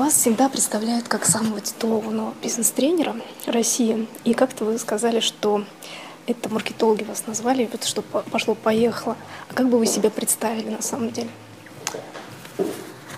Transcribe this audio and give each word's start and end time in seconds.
Вас 0.00 0.14
всегда 0.14 0.48
представляют 0.48 1.08
как 1.08 1.26
самого 1.26 1.60
титулованного 1.60 2.32
бизнес-тренера 2.42 3.16
России. 3.44 4.08
И 4.24 4.32
как-то 4.32 4.64
вы 4.64 4.78
сказали, 4.78 5.20
что 5.20 5.62
это 6.26 6.48
маркетологи 6.48 7.04
вас 7.04 7.26
назвали, 7.26 7.68
вот 7.70 7.84
что 7.84 8.00
пошло-поехало. 8.00 9.18
А 9.50 9.52
как 9.52 9.68
бы 9.68 9.78
вы 9.78 9.84
себя 9.84 10.08
представили 10.08 10.70
на 10.70 10.80
самом 10.80 11.10
деле? 11.10 11.28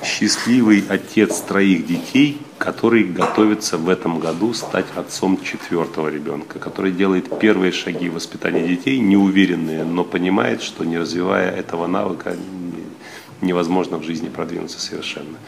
Счастливый 0.03 0.84
отец 0.88 1.38
троих 1.42 1.87
детей, 1.87 2.42
который 2.58 3.04
готовится 3.04 3.78
в 3.78 3.88
этом 3.88 4.18
году 4.18 4.52
стать 4.52 4.86
отцом 4.96 5.40
четвертого 5.40 6.08
ребенка, 6.08 6.58
который 6.58 6.90
делает 6.90 7.38
первые 7.38 7.70
шаги 7.70 8.08
в 8.08 8.14
воспитании 8.14 8.66
детей, 8.66 8.98
неуверенные, 8.98 9.84
но 9.84 10.02
понимает, 10.02 10.62
что 10.62 10.82
не 10.82 10.98
развивая 10.98 11.48
этого 11.48 11.86
навыка, 11.86 12.36
невозможно 13.40 13.98
в 13.98 14.02
жизни 14.02 14.28
продвинуться 14.28 14.80
совершенно. 14.80 15.38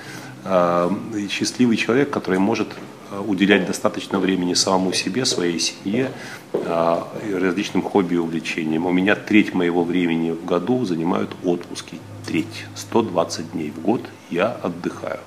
А, 0.44 0.94
счастливый 1.30 1.76
человек, 1.76 2.10
который 2.10 2.38
может 2.38 2.68
а, 3.10 3.20
уделять 3.20 3.66
достаточно 3.66 4.18
времени 4.18 4.52
самому 4.52 4.92
себе, 4.92 5.24
своей 5.24 5.58
семье, 5.58 6.10
а, 6.52 7.08
различным 7.32 7.82
хобби 7.82 8.14
и 8.14 8.18
увлечениям. 8.18 8.86
У 8.86 8.92
меня 8.92 9.14
треть 9.14 9.54
моего 9.54 9.84
времени 9.84 10.32
в 10.32 10.44
году 10.44 10.84
занимают 10.84 11.30
отпуски. 11.44 11.98
Треть. 12.26 12.66
120 12.74 13.52
дней 13.52 13.70
в 13.70 13.80
год 13.80 14.02
я 14.30 14.48
отдыхаю. 14.48 15.20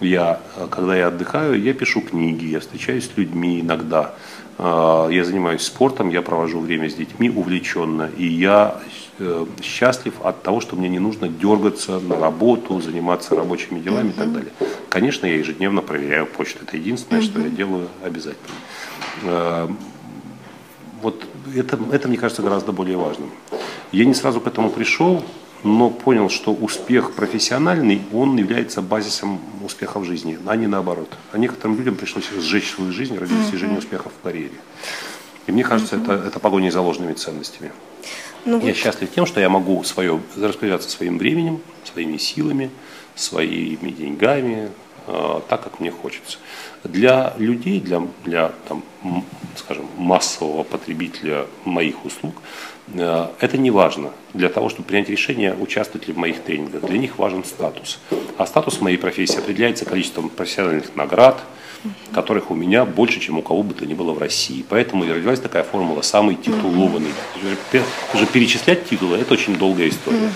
Я, 0.00 0.40
когда 0.70 0.96
я 0.96 1.06
отдыхаю, 1.08 1.62
я 1.62 1.72
пишу 1.72 2.00
книги, 2.00 2.46
я 2.46 2.60
встречаюсь 2.60 3.08
с 3.08 3.16
людьми 3.16 3.60
иногда. 3.60 4.14
Я 4.58 5.24
занимаюсь 5.24 5.62
спортом, 5.62 6.10
я 6.10 6.20
провожу 6.20 6.60
время 6.60 6.90
с 6.90 6.94
детьми 6.94 7.30
увлеченно. 7.30 8.10
И 8.16 8.26
я 8.26 8.80
Э, 8.80 9.03
счастлив 9.62 10.14
от 10.22 10.42
того, 10.42 10.60
что 10.60 10.76
мне 10.76 10.88
не 10.88 10.98
нужно 10.98 11.28
дергаться 11.28 12.00
на 12.00 12.16
работу, 12.16 12.80
заниматься 12.80 13.34
рабочими 13.34 13.80
делами 13.80 14.08
uh-huh. 14.08 14.14
и 14.14 14.18
так 14.18 14.32
далее. 14.32 14.52
Конечно, 14.88 15.26
я 15.26 15.36
ежедневно 15.36 15.82
проверяю 15.82 16.26
почту. 16.26 16.60
Это 16.66 16.76
единственное, 16.76 17.20
uh-huh. 17.20 17.24
что 17.24 17.40
я 17.40 17.48
делаю 17.48 17.88
обязательно. 18.02 18.54
Э, 19.22 19.68
вот 21.02 21.24
это, 21.54 21.78
это, 21.92 22.08
мне 22.08 22.16
кажется, 22.16 22.42
гораздо 22.42 22.72
более 22.72 22.96
важным. 22.96 23.30
Я 23.92 24.04
не 24.04 24.14
сразу 24.14 24.40
к 24.40 24.46
этому 24.46 24.70
пришел, 24.70 25.22
но 25.62 25.90
понял, 25.90 26.28
что 26.28 26.52
успех 26.52 27.12
профессиональный, 27.12 28.02
он 28.12 28.36
является 28.36 28.82
базисом 28.82 29.40
успеха 29.64 29.98
в 29.98 30.04
жизни, 30.04 30.38
а 30.46 30.56
не 30.56 30.66
наоборот. 30.66 31.10
А 31.32 31.38
некоторым 31.38 31.76
людям 31.76 31.94
пришлось 31.94 32.28
сжечь 32.40 32.70
свою 32.70 32.92
жизнь 32.92 33.16
ради 33.16 33.34
достижения 33.34 33.78
успеха 33.78 34.10
в 34.10 34.22
карьере. 34.22 34.52
И 35.46 35.52
мне 35.52 35.64
кажется, 35.64 35.96
это, 35.96 36.12
это 36.12 36.38
погоня 36.38 36.70
за 36.70 36.80
ложными 36.80 37.12
ценностями. 37.12 37.72
Ну, 38.44 38.58
я 38.58 38.66
вот. 38.66 38.76
счастлив 38.76 39.10
тем, 39.10 39.26
что 39.26 39.40
я 39.40 39.48
могу 39.48 39.82
свое, 39.84 40.20
распоряжаться 40.36 40.90
своим 40.90 41.18
временем, 41.18 41.60
своими 41.84 42.18
силами, 42.18 42.70
своими 43.14 43.90
деньгами, 43.90 44.70
э, 45.06 45.40
так, 45.48 45.64
как 45.64 45.80
мне 45.80 45.90
хочется. 45.90 46.38
Для 46.82 47.34
людей, 47.38 47.80
для, 47.80 48.02
для 48.24 48.52
там, 48.68 48.84
скажем, 49.56 49.86
массового 49.96 50.62
потребителя 50.62 51.46
моих 51.64 52.04
услуг, 52.04 52.34
э, 52.92 53.28
это 53.40 53.56
не 53.56 53.70
важно. 53.70 54.10
Для 54.34 54.50
того, 54.50 54.68
чтобы 54.68 54.88
принять 54.88 55.08
решение, 55.08 55.54
участвовать 55.54 56.08
ли 56.08 56.12
в 56.12 56.18
моих 56.18 56.42
тренингах, 56.42 56.82
для 56.82 56.98
них 56.98 57.18
важен 57.18 57.44
статус. 57.44 57.98
А 58.36 58.46
статус 58.46 58.80
моей 58.80 58.98
профессии 58.98 59.38
определяется 59.38 59.86
количеством 59.86 60.28
профессиональных 60.28 60.94
наград, 60.96 61.40
которых 62.12 62.50
у 62.50 62.54
меня 62.54 62.84
больше, 62.84 63.20
чем 63.20 63.38
у 63.38 63.42
кого 63.42 63.62
бы 63.62 63.74
то 63.74 63.86
ни 63.86 63.94
было 63.94 64.12
в 64.12 64.18
России. 64.18 64.64
Поэтому 64.68 65.04
и 65.04 65.10
родилась 65.10 65.40
такая 65.40 65.64
формула 65.64 66.02
«самый 66.02 66.36
титулованный». 66.36 67.12
Уже 68.14 68.26
перечислять 68.26 68.88
титулы– 68.88 69.16
это 69.18 69.34
очень 69.34 69.56
долгая 69.56 69.88
история. 69.88 70.30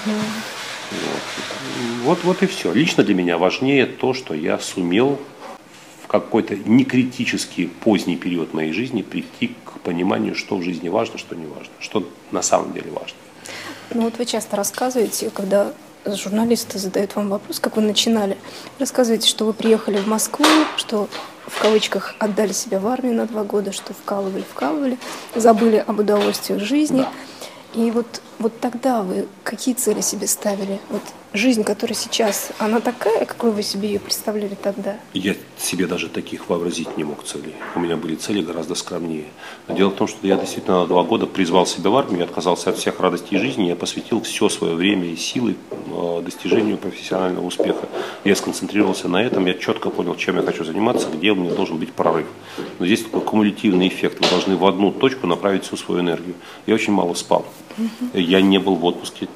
Вот. 2.04 2.18
вот, 2.24 2.42
и 2.42 2.46
все. 2.46 2.72
Лично 2.72 3.04
для 3.04 3.14
меня 3.14 3.38
важнее 3.38 3.86
то, 3.86 4.14
что 4.14 4.34
я 4.34 4.58
сумел 4.58 5.18
в 6.02 6.06
какой-то 6.06 6.56
некритический 6.56 7.68
поздний 7.68 8.16
период 8.16 8.54
моей 8.54 8.72
жизни 8.72 9.02
прийти 9.02 9.54
к 9.64 9.80
пониманию, 9.80 10.34
что 10.34 10.56
в 10.56 10.62
жизни 10.62 10.88
важно, 10.88 11.18
что 11.18 11.34
не 11.34 11.46
важно, 11.46 11.72
что 11.80 12.08
на 12.30 12.42
самом 12.42 12.72
деле 12.72 12.90
важно. 12.90 13.16
Ну 13.92 14.02
вот 14.02 14.18
вы 14.18 14.24
часто 14.24 14.56
рассказываете, 14.56 15.30
когда 15.30 15.72
журналисты 16.06 16.78
задают 16.78 17.14
вам 17.16 17.28
вопрос, 17.28 17.60
как 17.60 17.76
вы 17.76 17.82
начинали. 17.82 18.36
Рассказываете, 18.78 19.28
что 19.28 19.44
вы 19.44 19.52
приехали 19.52 19.98
в 19.98 20.06
Москву, 20.06 20.46
что 20.76 21.08
в 21.48 21.60
кавычках 21.60 22.14
отдали 22.18 22.52
себя 22.52 22.78
в 22.78 22.86
армию 22.86 23.14
на 23.14 23.26
два 23.26 23.44
года, 23.44 23.72
что 23.72 23.94
вкалывали, 23.94 24.44
вкалывали, 24.48 24.98
забыли 25.34 25.82
об 25.86 26.00
удовольствиях 26.00 26.60
жизни. 26.60 27.04
И 27.74 27.90
вот, 27.90 28.22
вот 28.38 28.60
тогда 28.60 29.02
вы 29.02 29.26
какие 29.42 29.74
цели 29.74 30.00
себе 30.00 30.26
ставили? 30.26 30.78
Вот 30.90 31.02
жизнь, 31.32 31.64
которая 31.64 31.96
сейчас, 31.96 32.50
она 32.58 32.80
такая, 32.80 33.24
какой 33.24 33.50
вы 33.50 33.62
себе 33.62 33.88
ее 33.88 34.00
представляли 34.00 34.56
тогда? 34.60 34.96
Я 35.12 35.34
себе 35.58 35.86
даже 35.86 36.08
таких 36.08 36.48
вообразить 36.48 36.96
не 36.96 37.04
мог 37.04 37.24
целей. 37.24 37.54
У 37.74 37.80
меня 37.80 37.96
были 37.96 38.14
цели 38.14 38.40
гораздо 38.40 38.74
скромнее. 38.74 39.26
Но 39.66 39.74
дело 39.74 39.90
в 39.90 39.96
том, 39.96 40.08
что 40.08 40.26
я 40.26 40.36
действительно 40.36 40.80
на 40.80 40.86
два 40.86 41.02
года 41.02 41.26
призвал 41.26 41.66
себя 41.66 41.90
в 41.90 41.96
армию, 41.96 42.24
отказался 42.24 42.70
от 42.70 42.78
всех 42.78 43.00
радостей 43.00 43.38
жизни, 43.38 43.64
я 43.64 43.76
посвятил 43.76 44.22
все 44.22 44.48
свое 44.48 44.74
время 44.74 45.06
и 45.06 45.16
силы 45.16 45.56
э, 45.70 46.22
достижению 46.24 46.78
профессионального 46.78 47.44
успеха. 47.44 47.88
Я 48.24 48.36
сконцентрировался 48.36 49.08
на 49.08 49.22
этом, 49.22 49.46
я 49.46 49.54
четко 49.54 49.90
понял, 49.90 50.14
чем 50.16 50.36
я 50.36 50.42
хочу 50.42 50.64
заниматься, 50.64 51.08
где 51.12 51.32
у 51.32 51.34
меня 51.34 51.50
должен 51.50 51.78
быть 51.78 51.92
прорыв. 51.92 52.26
Но 52.78 52.86
здесь 52.86 53.02
такой 53.02 53.20
кумулятивный 53.20 53.88
эффект. 53.88 54.20
Вы 54.20 54.30
должны 54.30 54.56
в 54.56 54.64
одну 54.64 54.92
точку 54.92 55.26
направить 55.26 55.64
всю 55.64 55.76
свою 55.76 56.00
энергию. 56.00 56.34
Я 56.66 56.74
очень 56.74 56.92
мало 56.92 57.14
спал. 57.14 57.44
Я 58.14 58.40
не 58.40 58.58
был 58.58 58.74
в 58.74 58.84
отпуске 58.84 59.28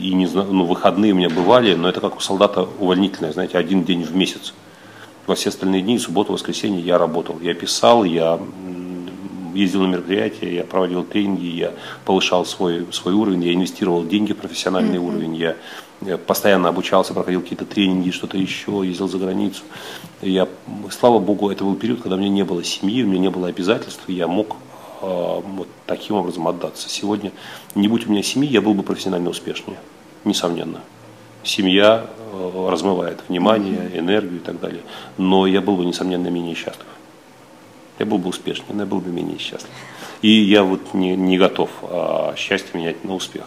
и 0.00 0.14
не 0.14 0.26
знаю, 0.26 0.52
ну, 0.52 0.64
выходные 0.64 1.12
у 1.12 1.16
меня 1.16 1.28
бывали, 1.28 1.74
но 1.74 1.88
это 1.88 2.00
как 2.00 2.16
у 2.16 2.20
солдата 2.20 2.66
увольнительное, 2.78 3.32
знаете, 3.32 3.58
один 3.58 3.84
день 3.84 4.02
в 4.04 4.14
месяц. 4.14 4.54
Во 5.26 5.34
все 5.34 5.50
остальные 5.50 5.82
дни, 5.82 5.98
субботу, 5.98 6.32
воскресенье 6.32 6.80
я 6.80 6.96
работал. 6.98 7.38
Я 7.40 7.54
писал, 7.54 8.04
я 8.04 8.40
ездил 9.54 9.82
на 9.82 9.88
мероприятия, 9.88 10.54
я 10.54 10.64
проводил 10.64 11.04
тренинги, 11.04 11.46
я 11.46 11.72
повышал 12.04 12.44
свой, 12.44 12.86
свой 12.92 13.14
уровень, 13.14 13.44
я 13.44 13.54
инвестировал 13.54 14.06
деньги 14.06 14.32
в 14.32 14.36
профессиональный 14.36 14.98
mm-hmm. 14.98 15.08
уровень, 15.08 15.36
я, 15.36 15.56
я 16.02 16.16
постоянно 16.16 16.68
обучался, 16.68 17.12
проходил 17.12 17.42
какие-то 17.42 17.64
тренинги, 17.64 18.10
что-то 18.10 18.38
еще, 18.38 18.82
ездил 18.84 19.08
за 19.08 19.18
границу. 19.18 19.62
Я, 20.22 20.48
слава 20.90 21.18
богу, 21.18 21.50
это 21.50 21.64
был 21.64 21.74
период, 21.74 22.00
когда 22.00 22.16
у 22.16 22.18
меня 22.18 22.30
не 22.30 22.44
было 22.44 22.62
семьи, 22.62 23.02
у 23.02 23.06
меня 23.06 23.18
не 23.18 23.30
было 23.30 23.48
обязательств, 23.48 24.02
я 24.08 24.28
мог 24.28 24.56
э, 24.67 24.67
вот 25.00 25.68
таким 25.86 26.16
образом 26.16 26.48
отдаться. 26.48 26.88
Сегодня, 26.88 27.32
не 27.74 27.88
будь 27.88 28.06
у 28.06 28.10
меня 28.10 28.22
семьи, 28.22 28.48
я 28.48 28.60
был 28.60 28.74
бы 28.74 28.82
профессионально 28.82 29.30
успешнее 29.30 29.78
несомненно. 30.24 30.80
Семья 31.42 32.06
э, 32.32 32.68
размывает 32.70 33.20
внимание, 33.28 33.90
энергию 33.94 34.36
и 34.36 34.42
так 34.42 34.60
далее. 34.60 34.82
Но 35.16 35.46
я 35.46 35.60
был 35.60 35.76
бы, 35.76 35.84
несомненно, 35.84 36.28
менее 36.28 36.54
счастлив. 36.54 36.86
Я 37.98 38.06
был 38.06 38.18
бы 38.18 38.28
успешнее, 38.28 38.74
но 38.74 38.82
я 38.82 38.86
был 38.86 39.00
бы 39.00 39.10
менее 39.10 39.38
счастлив. 39.38 39.70
И 40.22 40.30
я 40.30 40.62
вот 40.62 40.94
не, 40.94 41.16
не 41.16 41.38
готов 41.38 41.70
а, 41.82 42.34
счастье 42.36 42.70
менять 42.74 43.04
на 43.04 43.14
успех. 43.14 43.44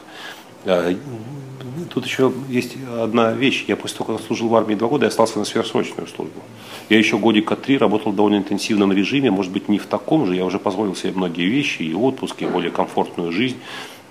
А, 1.61 1.93
тут 1.93 2.05
еще 2.05 2.31
есть 2.49 2.75
одна 3.01 3.31
вещь. 3.31 3.65
Я 3.67 3.75
после 3.75 3.97
того, 3.97 4.17
как 4.17 4.25
служил 4.25 4.49
в 4.49 4.55
армии 4.55 4.75
два 4.75 4.87
года, 4.87 5.05
я 5.05 5.09
остался 5.09 5.39
на 5.39 5.45
сверхсрочную 5.45 6.07
службу. 6.07 6.41
Я 6.89 6.97
еще 6.97 7.17
годика 7.17 7.55
три 7.55 7.77
работал 7.77 8.11
в 8.11 8.15
довольно 8.15 8.37
интенсивном 8.37 8.91
режиме, 8.91 9.31
может 9.31 9.51
быть, 9.51 9.69
не 9.69 9.77
в 9.77 9.85
таком 9.85 10.25
же. 10.25 10.35
Я 10.35 10.45
уже 10.45 10.59
позволил 10.59 10.95
себе 10.95 11.13
многие 11.13 11.47
вещи, 11.47 11.83
и 11.83 11.93
отпуск, 11.93 12.41
и 12.41 12.45
более 12.45 12.71
комфортную 12.71 13.31
жизнь 13.31 13.57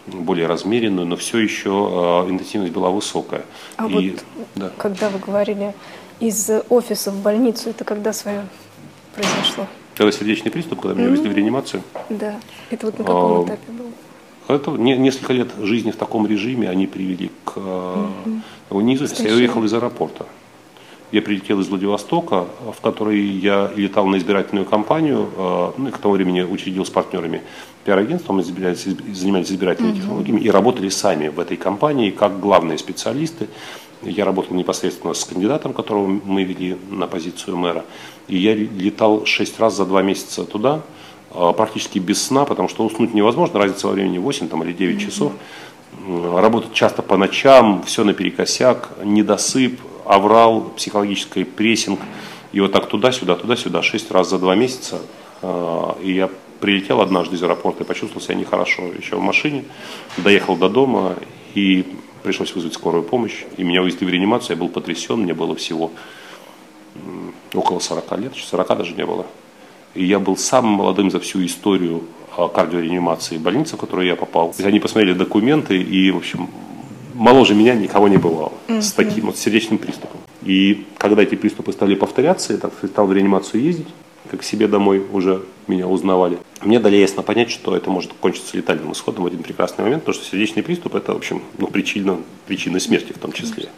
более 0.07 0.47
размеренную, 0.47 1.07
но 1.07 1.17
все 1.17 1.39
еще 1.39 1.71
э, 1.71 2.31
интенсивность 2.31 2.73
была 2.73 2.91
высокая. 2.91 3.45
А 3.77 3.87
и, 3.87 4.11
вот 4.11 4.25
да. 4.57 4.73
когда 4.77 5.09
вы 5.09 5.19
говорили 5.19 5.75
из 6.19 6.51
офиса 6.69 7.11
в 7.11 7.23
больницу, 7.23 7.71
это 7.71 7.85
когда 7.85 8.13
свое 8.13 8.47
произошло? 9.15 9.67
Когда 9.95 10.13
сердечный 10.13 10.51
приступ, 10.51 10.81
когда 10.81 10.95
меня 10.95 11.09
mm-hmm. 11.09 11.13
везли 11.13 11.29
в 11.29 11.37
реанимацию. 11.37 11.83
Да, 12.09 12.41
это 12.71 12.87
вот 12.87 12.99
на 12.99 13.05
каком 13.05 13.43
а, 13.43 13.45
этапе 13.45 13.73
было? 13.73 13.89
Это 14.55 14.71
не, 14.73 14.97
несколько 14.97 15.33
лет 15.33 15.49
жизни 15.61 15.91
в 15.91 15.97
таком 15.97 16.27
режиме 16.27 16.69
они 16.69 16.87
привели 16.87 17.31
к... 17.45 17.57
Mm-hmm. 17.57 18.83
Не 18.83 18.95
из 18.95 19.03
офиса, 19.03 19.25
я 19.25 19.35
уехал 19.35 19.65
из 19.65 19.75
аэропорта. 19.75 20.27
Я 21.13 21.23
прилетел 21.23 21.59
из 21.61 21.69
Владивостока, 21.69 22.47
в 22.73 22.81
который 22.81 23.21
я 23.21 23.71
летал 23.75 24.07
на 24.07 24.17
избирательную 24.17 24.65
кампанию, 24.65 25.29
э, 25.37 25.73
ну 25.77 25.89
и 25.89 25.91
к 25.91 25.99
тому 25.99 26.15
времени 26.15 26.43
учредил 26.43 26.85
с 26.85 26.91
партнерами 26.91 27.43
пиар-агентство, 27.85 28.33
мы 28.33 28.45
занимались, 28.45 28.85
занимались 29.13 29.51
избирательными 29.51 29.95
uh-huh. 29.95 30.01
технологиями 30.01 30.41
и 30.41 30.51
работали 30.51 30.89
сами 30.89 31.27
в 31.27 31.41
этой 31.41 31.57
компании 31.57 32.11
как 32.11 32.39
главные 32.39 32.79
специалисты. 32.79 33.49
Я 34.03 34.25
работал 34.25 34.57
непосредственно 34.57 35.13
с 35.15 35.25
кандидатом, 35.25 35.73
которого 35.73 36.07
мы 36.07 36.45
вели 36.45 36.77
на 36.91 37.09
позицию 37.09 37.57
мэра. 37.57 37.85
И 38.29 38.37
я 38.39 38.55
летал 38.55 39.27
шесть 39.27 39.59
раз 39.59 39.77
за 39.77 39.87
два 39.87 40.03
месяца 40.03 40.45
туда, 40.45 40.77
э, 40.77 41.00
практически 41.31 41.99
без 41.99 42.23
сна, 42.23 42.45
потому 42.45 42.69
что 42.69 42.85
уснуть 42.85 43.15
невозможно, 43.15 43.59
разница 43.59 43.87
во 43.87 43.93
времени 43.93 44.19
8 44.19 44.49
там, 44.49 44.63
или 44.65 44.73
9 44.73 44.97
uh-huh. 44.97 45.05
часов. 45.05 45.33
Работать 46.35 46.73
часто 46.73 47.03
по 47.03 47.17
ночам, 47.17 47.83
все 47.85 48.05
наперекосяк, 48.05 48.91
недосып, 49.05 49.81
аврал, 50.05 50.63
психологический 50.77 51.45
прессинг. 51.45 52.01
И 52.53 52.61
вот 52.61 52.73
так 52.73 52.89
туда-сюда, 52.89 53.37
туда-сюда, 53.37 53.83
шесть 53.83 54.11
раз 54.11 54.29
за 54.29 54.39
два 54.39 54.55
месяца. 54.57 55.01
А, 55.43 55.97
и 56.03 56.13
я 56.13 56.31
прилетел 56.61 57.01
однажды 57.01 57.37
из 57.37 57.43
аэропорта 57.43 57.85
и 57.85 57.87
почувствовал 57.87 58.21
себя 58.21 58.35
нехорошо 58.35 58.83
еще 58.87 59.17
в 59.17 59.21
машине. 59.21 59.65
Доехал 60.17 60.57
до 60.57 60.69
дома 60.69 61.17
и 61.55 61.85
пришлось 62.23 62.55
вызвать 62.55 62.75
скорую 62.75 63.03
помощь. 63.03 63.45
И 63.57 63.63
меня 63.63 63.83
увезли 63.83 64.07
в 64.07 64.11
реанимацию, 64.11 64.57
я 64.57 64.61
был 64.61 64.69
потрясен, 64.69 65.21
мне 65.21 65.35
было 65.35 65.55
всего 65.55 65.91
около 67.55 67.79
40 67.79 68.19
лет, 68.19 68.33
40 68.37 68.79
даже 68.79 68.95
не 68.95 69.07
было. 69.07 69.27
И 69.95 70.05
я 70.05 70.19
был 70.19 70.37
самым 70.37 70.73
молодым 70.73 71.11
за 71.11 71.19
всю 71.21 71.45
историю 71.45 72.03
а, 72.37 72.49
кардиореанимации 72.49 73.39
больницы, 73.39 73.77
в 73.77 73.81
которую 73.81 74.07
я 74.07 74.17
попал. 74.17 74.55
Они 74.63 74.81
посмотрели 74.81 75.15
документы, 75.15 75.81
и, 75.81 76.11
в 76.11 76.19
общем, 76.19 76.49
моложе 77.15 77.55
меня 77.55 77.75
никого 77.75 78.09
не 78.09 78.17
бывало 78.17 78.53
mm-hmm. 78.69 78.83
с 78.83 78.93
таким 78.93 79.27
вот 79.27 79.37
сердечным 79.37 79.79
приступом. 79.79 80.21
И 80.43 80.87
когда 80.97 81.23
эти 81.23 81.35
приступы 81.35 81.73
стали 81.73 81.95
повторяться, 81.95 82.53
я 82.53 82.59
так 82.59 82.73
стал 82.85 83.07
в 83.07 83.13
реанимацию 83.13 83.63
ездить, 83.63 83.89
как 84.31 84.41
к 84.41 84.43
себе 84.43 84.69
домой 84.69 85.05
уже 85.13 85.43
меня 85.67 85.87
узнавали. 85.87 86.39
Мне 86.63 86.79
дали 86.79 86.97
ясно 86.97 87.23
понять, 87.23 87.51
что 87.51 87.77
это 87.77 87.91
может 87.91 88.13
кончиться 88.21 88.57
летальным 88.57 88.93
исходом 88.93 89.25
в 89.25 89.27
один 89.27 89.43
прекрасный 89.43 89.83
момент, 89.83 90.05
потому 90.05 90.23
что 90.23 90.31
сердечный 90.31 90.63
приступ 90.63 90.95
это, 90.95 91.13
в 91.13 91.17
общем, 91.17 91.43
ну, 91.59 91.67
причина, 91.67 92.19
причина 92.47 92.81
смерти 92.81 93.13
в 93.13 93.19
том 93.19 93.33
числе. 93.33 93.69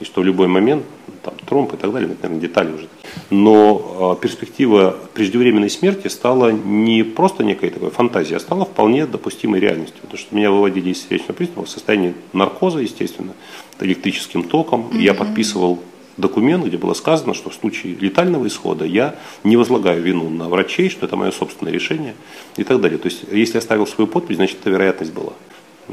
И 0.00 0.04
что 0.04 0.22
в 0.22 0.24
любой 0.24 0.48
момент, 0.48 0.84
там, 1.22 1.34
тромб 1.46 1.74
и 1.74 1.76
так 1.76 1.92
далее, 1.92 2.08
наверное, 2.08 2.40
детали 2.40 2.72
уже. 2.72 2.88
Но 3.28 4.16
э, 4.18 4.22
перспектива 4.22 4.96
преждевременной 5.14 5.70
смерти 5.70 6.08
стала 6.08 6.50
не 6.50 7.02
просто 7.02 7.44
некой 7.44 7.70
такой 7.70 7.90
фантазией, 7.90 8.36
а 8.36 8.40
стала 8.40 8.64
вполне 8.64 9.06
допустимой 9.06 9.60
реальностью. 9.60 10.00
Потому 10.00 10.18
что 10.18 10.34
меня 10.34 10.50
выводили 10.50 10.90
из 10.90 11.02
сердечного 11.02 11.34
приступа 11.34 11.64
в 11.64 11.68
состоянии 11.68 12.14
наркоза, 12.32 12.80
естественно, 12.80 13.34
электрическим 13.78 14.42
током. 14.42 14.88
Mm-hmm. 14.90 15.00
Я 15.02 15.14
подписывал 15.14 15.80
документ, 16.16 16.64
где 16.64 16.78
было 16.78 16.94
сказано, 16.94 17.34
что 17.34 17.50
в 17.50 17.54
случае 17.54 17.94
летального 17.94 18.46
исхода 18.46 18.84
я 18.84 19.16
не 19.44 19.56
возлагаю 19.56 20.02
вину 20.02 20.28
на 20.28 20.48
врачей, 20.48 20.88
что 20.88 21.06
это 21.06 21.16
мое 21.16 21.30
собственное 21.30 21.72
решение 21.72 22.14
и 22.56 22.64
так 22.64 22.80
далее. 22.80 22.98
То 22.98 23.08
есть, 23.08 23.24
если 23.30 23.56
я 23.56 23.60
ставил 23.60 23.86
свою 23.86 24.06
подпись, 24.06 24.36
значит, 24.36 24.58
эта 24.60 24.70
вероятность 24.70 25.12
была. 25.12 25.32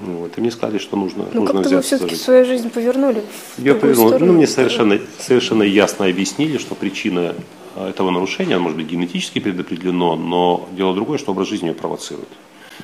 Вот. 0.01 0.37
И 0.37 0.41
мне 0.41 0.51
сказали, 0.51 0.77
что 0.77 0.95
нужно, 0.95 1.25
ну, 1.33 1.41
нужно 1.41 1.61
как-то 1.61 1.75
вы 1.75 1.81
все-таки 1.81 2.15
свою 2.15 2.45
жизнь 2.45 2.69
повернули 2.69 3.23
Я 3.57 3.75
повернул. 3.75 4.17
Ну, 4.19 4.33
мне 4.33 4.47
совершенно, 4.47 4.99
совершенно 5.19 5.63
ясно 5.63 6.05
объяснили, 6.05 6.57
что 6.57 6.75
причина 6.75 7.35
а, 7.75 7.89
этого 7.89 8.11
нарушения, 8.11 8.57
может 8.57 8.77
быть, 8.77 8.87
генетически 8.87 9.39
предопределено, 9.39 10.15
но 10.15 10.67
дело 10.71 10.93
другое, 10.93 11.17
что 11.17 11.31
образ 11.31 11.47
жизни 11.47 11.67
ее 11.67 11.73
провоцирует. 11.73 12.29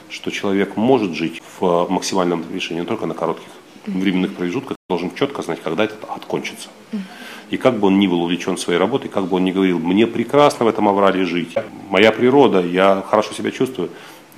Что 0.10 0.32
человек 0.32 0.76
может 0.76 1.14
жить 1.14 1.42
в 1.60 1.66
а, 1.66 1.88
максимальном 1.88 2.44
решении, 2.54 2.82
но 2.82 2.88
только 2.88 3.06
на 3.06 3.14
коротких 3.14 3.50
временных 3.86 4.34
промежутках, 4.34 4.78
должен 4.90 5.14
четко 5.16 5.42
знать, 5.42 5.60
когда 5.64 5.86
это 5.86 5.96
откончится. 6.08 6.70
И 7.50 7.58
как 7.58 7.80
бы 7.80 7.88
он 7.88 8.00
ни 8.00 8.08
был 8.08 8.22
увлечен 8.22 8.58
своей 8.58 8.80
работой, 8.80 9.10
как 9.10 9.28
бы 9.28 9.36
он 9.38 9.44
ни 9.44 9.52
говорил, 9.52 9.78
мне 9.78 10.08
прекрасно 10.08 10.66
в 10.66 10.70
этом 10.70 10.88
аврале 10.88 11.26
жить, 11.26 11.54
моя 11.90 12.12
природа, 12.12 12.62
я 12.62 13.04
хорошо 13.08 13.34
себя 13.34 13.52
чувствую, 13.52 13.90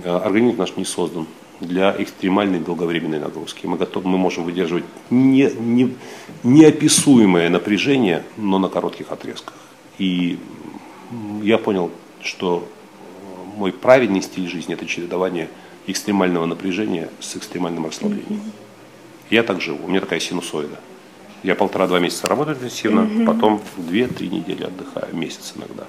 э, 0.03 0.09
организм 0.09 0.57
наш 0.57 0.75
не 0.75 0.83
создан 0.83 1.27
для 1.59 1.95
экстремальной 1.97 2.59
долговременной 2.59 3.19
нагрузки. 3.19 3.65
Мы, 3.65 3.77
готовы, 3.77 4.09
мы 4.09 4.17
можем 4.17 4.43
выдерживать 4.43 4.83
не, 5.09 5.49
не, 5.57 5.95
неописуемое 6.43 7.49
напряжение, 7.49 8.23
но 8.37 8.59
на 8.59 8.67
коротких 8.67 9.11
отрезках. 9.11 9.55
И 9.97 10.37
я 11.41 11.57
понял, 11.57 11.91
что 12.21 12.67
мой 13.55 13.71
правильный 13.71 14.21
стиль 14.21 14.49
жизни– 14.49 14.73
это 14.75 14.85
чередование 14.85 15.49
экстремального 15.87 16.45
напряжения 16.45 17.09
с 17.19 17.35
экстремальным 17.37 17.85
расслаблением. 17.85 18.41
Я 19.29 19.43
так 19.43 19.61
живу, 19.61 19.85
у 19.85 19.87
меня 19.87 20.01
такая 20.01 20.19
синусоида. 20.19 20.79
Я 21.43 21.55
полтора-два 21.55 21.99
месяца 21.99 22.27
работаю 22.27 22.57
интенсивно, 22.57 23.25
потом 23.25 23.61
две-три 23.77 24.29
недели 24.29 24.63
отдыхаю, 24.63 25.15
месяц 25.15 25.53
иногда. 25.55 25.85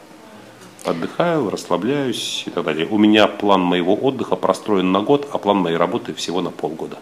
Отдыхаю, 0.86 1.50
расслабляюсь 1.50 2.44
и 2.46 2.50
так 2.50 2.64
далее. 2.64 2.86
У 2.88 2.96
меня 2.96 3.26
план 3.26 3.60
моего 3.60 3.94
отдыха 3.94 4.36
простроен 4.36 4.92
на 4.92 5.00
год, 5.00 5.28
а 5.32 5.38
план 5.38 5.58
моей 5.58 5.76
работы 5.76 6.14
всего 6.14 6.40
на 6.40 6.50
полгода. 6.50 6.98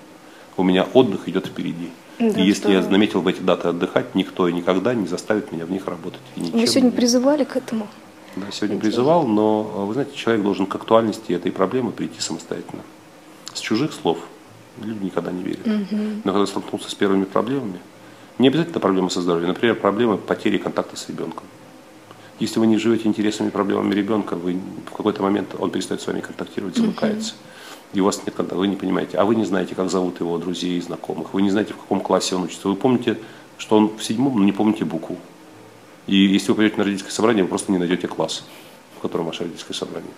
У 0.56 0.62
меня 0.62 0.86
отдых 0.94 1.28
идет 1.28 1.46
впереди. 1.46 1.90
Да, 2.18 2.26
и 2.26 2.44
если 2.44 2.72
я 2.72 2.82
заметил 2.82 3.20
в 3.20 3.28
эти 3.28 3.40
даты 3.40 3.68
отдыхать, 3.68 4.14
никто 4.14 4.48
и 4.48 4.52
никогда 4.52 4.94
не 4.94 5.06
заставит 5.06 5.52
меня 5.52 5.66
в 5.66 5.70
них 5.70 5.86
работать. 5.86 6.20
Вы 6.36 6.66
сегодня 6.66 6.92
призывали 6.92 7.44
к 7.44 7.56
этому? 7.56 7.88
Да, 8.36 8.46
сегодня 8.52 8.78
призывал, 8.78 9.26
но 9.26 9.62
вы 9.62 9.92
знаете, 9.94 10.16
человек 10.16 10.42
должен 10.42 10.66
к 10.66 10.74
актуальности 10.74 11.32
этой 11.32 11.52
проблемы 11.52 11.92
прийти 11.92 12.20
самостоятельно. 12.20 12.82
С 13.52 13.60
чужих 13.60 13.92
слов 13.92 14.18
люди 14.82 15.04
никогда 15.04 15.30
не 15.30 15.42
верят. 15.42 15.66
Угу. 15.66 16.02
Но 16.24 16.32
когда 16.32 16.46
столкнулся 16.46 16.90
с 16.90 16.94
первыми 16.94 17.24
проблемами, 17.24 17.80
не 18.38 18.48
обязательно 18.48 18.80
проблемы 18.80 19.10
со 19.10 19.20
здоровьем, 19.20 19.48
например, 19.48 19.76
проблемы 19.76 20.16
потери 20.18 20.58
контакта 20.58 20.96
с 20.96 21.08
ребенком. 21.08 21.44
Если 22.40 22.58
вы 22.58 22.66
не 22.66 22.78
живете 22.78 23.08
интересами 23.08 23.48
и 23.48 23.50
проблемами 23.50 23.94
ребенка, 23.94 24.34
вы 24.34 24.58
в 24.86 24.90
какой-то 24.90 25.22
момент 25.22 25.54
он 25.58 25.70
перестает 25.70 26.00
с 26.00 26.06
вами 26.06 26.20
контактировать, 26.20 26.76
замыкается. 26.76 27.34
И 27.92 28.00
у 28.00 28.04
вас 28.04 28.18
нет 28.26 28.34
контакта, 28.34 28.56
вы 28.56 28.66
не 28.66 28.76
понимаете. 28.76 29.18
А 29.18 29.24
вы 29.24 29.36
не 29.36 29.44
знаете, 29.44 29.76
как 29.76 29.88
зовут 29.88 30.18
его 30.18 30.36
друзей 30.38 30.78
и 30.78 30.80
знакомых. 30.80 31.32
Вы 31.32 31.42
не 31.42 31.50
знаете, 31.50 31.74
в 31.74 31.76
каком 31.76 32.00
классе 32.00 32.34
он 32.34 32.42
учится. 32.42 32.68
Вы 32.68 32.74
помните, 32.74 33.18
что 33.56 33.76
он 33.76 33.96
в 33.96 34.02
седьмом, 34.02 34.36
но 34.36 34.44
не 34.44 34.50
помните 34.50 34.84
букву. 34.84 35.16
И 36.08 36.16
если 36.16 36.50
вы 36.50 36.56
пойдете 36.56 36.78
на 36.78 36.84
родительское 36.84 37.12
собрание, 37.12 37.44
вы 37.44 37.48
просто 37.48 37.70
не 37.70 37.78
найдете 37.78 38.08
класс, 38.08 38.44
котором 39.04 39.26
ваше 39.26 39.44
родительское 39.44 39.76
собрание. 39.76 40.10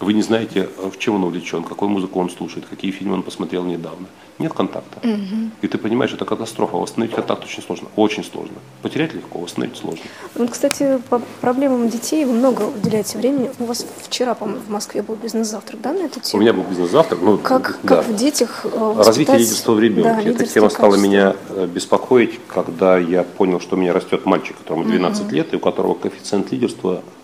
Вы 0.00 0.14
не 0.14 0.22
знаете, 0.22 0.68
э, 0.76 0.90
в 0.90 0.98
чем 0.98 1.14
он 1.14 1.24
увлечен, 1.24 1.62
какую 1.62 1.88
музыку 1.88 2.18
он 2.18 2.28
слушает, 2.28 2.66
какие 2.68 2.90
фильмы 2.90 3.14
он 3.14 3.22
посмотрел 3.22 3.64
недавно. 3.64 4.06
Нет 4.38 4.52
контакта. 4.52 4.98
Угу. 5.06 5.50
И 5.62 5.68
ты 5.68 5.78
понимаешь, 5.78 6.12
это 6.12 6.24
катастрофа. 6.24 6.76
Восстановить 6.76 7.14
контакт 7.14 7.44
очень 7.44 7.62
сложно. 7.62 7.88
Очень 7.94 8.24
сложно. 8.24 8.56
Потерять 8.82 9.14
легко, 9.14 9.38
восстановить 9.38 9.76
сложно. 9.76 10.02
Вот, 10.34 10.50
кстати, 10.50 10.98
по 11.08 11.20
проблемам 11.40 11.88
детей 11.88 12.24
вы 12.24 12.32
много 12.32 12.62
уделяете 12.62 13.18
времени. 13.18 13.50
У 13.60 13.64
вас 13.64 13.86
вчера, 14.02 14.34
по-моему, 14.34 14.60
в 14.66 14.70
Москве 14.70 15.02
был 15.02 15.14
бизнес-завтрак, 15.14 15.80
да, 15.80 15.92
на 15.92 16.06
эту 16.06 16.18
тему? 16.18 16.40
У 16.40 16.42
меня 16.42 16.52
был 16.52 16.64
бизнес-завтрак. 16.64 17.20
Ну, 17.22 17.38
как, 17.38 17.78
да. 17.82 17.96
как 17.96 18.08
в 18.08 18.16
детях 18.16 18.64
воспитать... 18.64 19.06
Развитие 19.06 19.38
лидерства 19.38 19.72
в 19.72 19.80
ребенке. 19.80 20.22
Да, 20.24 20.30
Эта 20.30 20.46
тема 20.46 20.68
стала 20.70 20.96
меня 20.96 21.36
э, 21.50 21.66
беспокоить, 21.66 22.40
когда 22.48 22.98
я 22.98 23.22
понял, 23.22 23.60
что 23.60 23.76
у 23.76 23.78
меня 23.78 23.92
растет 23.92 24.26
мальчик, 24.26 24.56
которому 24.58 24.84
12 24.84 25.26
угу. 25.26 25.34
лет, 25.34 25.52
и 25.52 25.56
у 25.56 25.60
которого 25.60 25.94
коэффициент 25.94 26.50
лидерства, 26.50 27.02
э, 27.04 27.21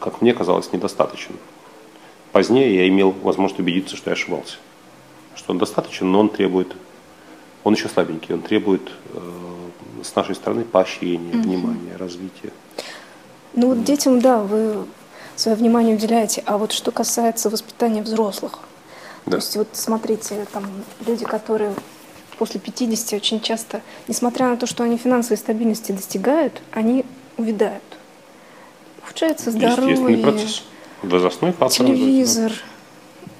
как 0.00 0.22
мне 0.22 0.34
казалось, 0.34 0.72
недостаточен. 0.72 1.36
Позднее 2.32 2.74
я 2.74 2.88
имел 2.88 3.10
возможность 3.10 3.60
убедиться, 3.60 3.96
что 3.96 4.10
я 4.10 4.14
ошибался. 4.14 4.56
Что 5.36 5.52
он 5.52 5.58
достаточен, 5.58 6.10
но 6.10 6.20
он 6.20 6.28
требует, 6.28 6.74
он 7.62 7.74
еще 7.74 7.88
слабенький, 7.88 8.34
он 8.34 8.42
требует 8.42 8.90
э, 9.12 9.20
с 10.02 10.14
нашей 10.14 10.34
стороны 10.34 10.64
поощрения, 10.64 11.32
mm-hmm. 11.32 11.42
внимания, 11.42 11.96
развития. 11.96 12.52
Ну 13.54 13.68
вот 13.68 13.84
детям, 13.84 14.20
да, 14.20 14.42
вы 14.42 14.84
свое 15.36 15.56
внимание 15.56 15.94
уделяете, 15.94 16.42
а 16.46 16.58
вот 16.58 16.72
что 16.72 16.90
касается 16.90 17.50
воспитания 17.50 18.02
взрослых, 18.02 18.58
да. 19.26 19.32
то 19.32 19.36
есть 19.36 19.56
вот 19.56 19.68
смотрите, 19.72 20.46
там 20.52 20.64
люди, 21.06 21.24
которые 21.24 21.74
после 22.38 22.60
50 22.60 23.14
очень 23.14 23.40
часто, 23.40 23.80
несмотря 24.08 24.48
на 24.48 24.56
то, 24.56 24.66
что 24.66 24.82
они 24.82 24.96
финансовой 24.96 25.38
стабильности 25.38 25.92
достигают, 25.92 26.60
они 26.72 27.04
увядают. 27.36 27.82
Здоровье. 29.14 29.92
Естественный 29.92 30.18
процесс 30.18 30.62
Возрастной 31.02 31.52
фактор. 31.52 31.86
Телевизор, 31.86 32.52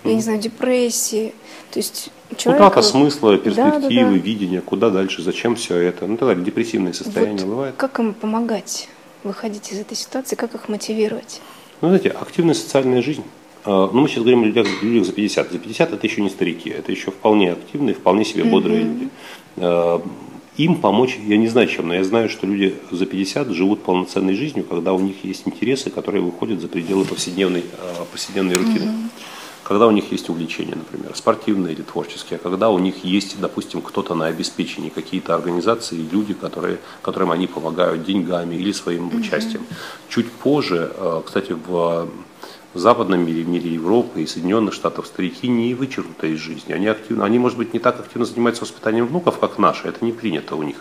я 0.04 0.14
не 0.14 0.20
знаю, 0.20 0.38
депрессии. 0.38 1.34
То 1.70 1.78
есть 1.78 2.10
человек... 2.36 2.60
Утрата 2.60 2.82
смысла, 2.82 3.36
перспективы, 3.38 3.80
да, 3.80 3.88
да, 3.88 3.88
да. 3.88 4.16
видения, 4.16 4.60
куда 4.60 4.90
дальше, 4.90 5.22
зачем 5.22 5.56
все 5.56 5.76
это. 5.78 6.06
Ну, 6.06 6.16
тогда 6.16 6.34
депрессивное 6.34 6.92
состояние 6.92 7.44
вот 7.44 7.54
бывает. 7.54 7.74
Как 7.76 7.98
им 7.98 8.14
помогать 8.14 8.88
выходить 9.24 9.72
из 9.72 9.80
этой 9.80 9.96
ситуации, 9.96 10.36
как 10.36 10.54
их 10.54 10.68
мотивировать? 10.68 11.40
Ну, 11.80 11.88
знаете, 11.88 12.10
активная 12.10 12.54
социальная 12.54 13.02
жизнь. 13.02 13.24
А, 13.64 13.90
ну, 13.90 14.02
мы 14.02 14.08
сейчас 14.08 14.20
говорим 14.20 14.42
о 14.42 14.46
людях, 14.46 14.66
людях 14.82 15.06
за 15.06 15.12
50. 15.12 15.52
За 15.52 15.58
50 15.58 15.92
это 15.94 16.06
еще 16.06 16.20
не 16.20 16.28
старики, 16.28 16.70
это 16.70 16.92
еще 16.92 17.10
вполне 17.10 17.52
активные, 17.52 17.94
вполне 17.94 18.24
себе 18.24 18.44
бодрые 18.44 18.82
mm-hmm. 18.82 18.98
люди. 18.98 19.10
А, 20.56 20.62
им 20.62 20.80
помочь, 20.80 21.18
я 21.26 21.36
не 21.36 21.48
знаю 21.48 21.68
чем, 21.68 21.88
но 21.88 21.94
я 21.94 22.04
знаю, 22.04 22.28
что 22.28 22.46
люди 22.46 22.74
за 22.90 23.06
50 23.06 23.48
живут 23.50 23.82
полноценной 23.82 24.34
жизнью, 24.34 24.64
когда 24.64 24.92
у 24.92 25.00
них 25.00 25.24
есть 25.24 25.46
интересы, 25.46 25.90
которые 25.90 26.22
выходят 26.22 26.60
за 26.60 26.68
пределы 26.68 27.04
повседневной, 27.04 27.64
а, 27.78 28.04
повседневной 28.04 28.56
рутины. 28.56 28.90
Угу. 28.90 28.98
Когда 29.64 29.86
у 29.86 29.90
них 29.92 30.12
есть 30.12 30.28
увлечения, 30.28 30.74
например, 30.74 31.16
спортивные 31.16 31.72
или 31.72 31.80
творческие, 31.82 32.38
когда 32.38 32.68
у 32.68 32.78
них 32.78 33.02
есть, 33.02 33.40
допустим, 33.40 33.80
кто-то 33.80 34.14
на 34.14 34.26
обеспечении, 34.26 34.90
какие-то 34.90 35.34
организации, 35.34 35.96
люди, 35.96 36.34
которые, 36.34 36.78
которым 37.00 37.30
они 37.30 37.46
помогают 37.46 38.04
деньгами 38.04 38.56
или 38.56 38.72
своим 38.72 39.14
участием. 39.16 39.62
Угу. 39.62 39.74
Чуть 40.10 40.30
позже, 40.30 40.92
а, 40.96 41.22
кстати, 41.22 41.56
в 41.66 42.08
в 42.74 42.78
западном 42.78 43.24
мире, 43.24 43.44
в 43.44 43.48
мире 43.48 43.72
Европы 43.72 44.22
и 44.22 44.26
Соединенных 44.26 44.74
Штатов 44.74 45.06
старики 45.06 45.48
не 45.48 45.74
вычеркнуты 45.74 46.32
из 46.32 46.38
жизни. 46.40 46.72
Они, 46.72 46.88
активно, 46.88 47.24
они, 47.24 47.38
может 47.38 47.56
быть, 47.56 47.72
не 47.72 47.78
так 47.78 48.00
активно 48.00 48.26
занимаются 48.26 48.62
воспитанием 48.62 49.06
внуков, 49.06 49.38
как 49.38 49.58
наши. 49.58 49.88
Это 49.88 50.04
не 50.04 50.12
принято 50.12 50.56
у 50.56 50.62
них. 50.62 50.76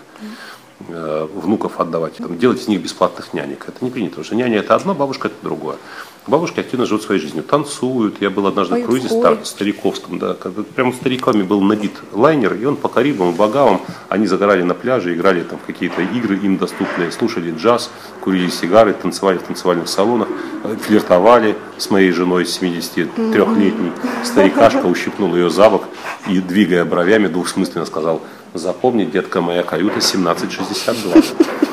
Э, 0.90 1.28
внуков 1.32 1.80
отдавать, 1.80 2.16
там, 2.18 2.38
делать 2.38 2.60
из 2.60 2.68
них 2.68 2.82
бесплатных 2.82 3.34
нянек. 3.34 3.66
Это 3.68 3.86
не 3.86 3.92
принято, 3.92 4.12
потому 4.12 4.26
что 4.26 4.36
няня 4.36 4.58
это 4.58 4.76
одно, 4.76 4.96
бабушка 4.96 5.28
это 5.28 5.38
другое. 5.42 5.78
Бабушки 6.26 6.62
активно 6.62 6.86
живут 6.86 7.04
своей 7.04 7.20
жизнью, 7.20 7.44
танцуют. 7.44 8.22
Я 8.22 8.30
был 8.30 8.48
однажды 8.48 8.82
в 8.82 8.86
круизе 8.86 9.10
стар, 9.10 9.40
стариковском, 9.44 10.20
да, 10.20 10.36
когда 10.36 10.64
прямо 10.64 10.94
стариками 10.94 11.44
был 11.44 11.60
набит 11.60 11.92
лайнер, 12.14 12.54
и 12.54 12.64
он 12.64 12.78
по 12.78 12.88
Карибам, 12.88 13.34
Багавам, 13.34 13.82
они 14.08 14.26
загорали 14.26 14.64
на 14.64 14.74
пляже, 14.74 15.14
играли 15.14 15.44
там 15.44 15.60
какие-то 15.68 16.02
игры 16.02 16.38
им 16.38 16.58
доступные, 16.58 17.12
слушали 17.12 17.52
джаз, 17.52 17.92
курили 18.22 18.50
сигары, 18.50 18.94
танцевали 18.94 19.38
в 19.38 19.44
танцевальных 19.44 19.90
салонах, 19.90 20.30
э, 20.64 20.76
флиртовали 20.82 21.58
с 21.78 21.90
моей 21.90 22.12
женой 22.12 22.44
73-летней. 22.44 23.92
Старикашка 24.24 24.86
ущипнул 24.86 25.36
ее 25.36 25.50
за 25.50 25.70
бок 25.70 25.84
и, 26.30 26.40
двигая 26.40 26.86
бровями, 26.86 27.28
двухсмысленно 27.28 27.86
сказал, 27.86 28.22
запомни, 28.54 29.04
детка, 29.04 29.42
моя 29.42 29.64
каюта 29.64 29.98
1762. 29.98 31.73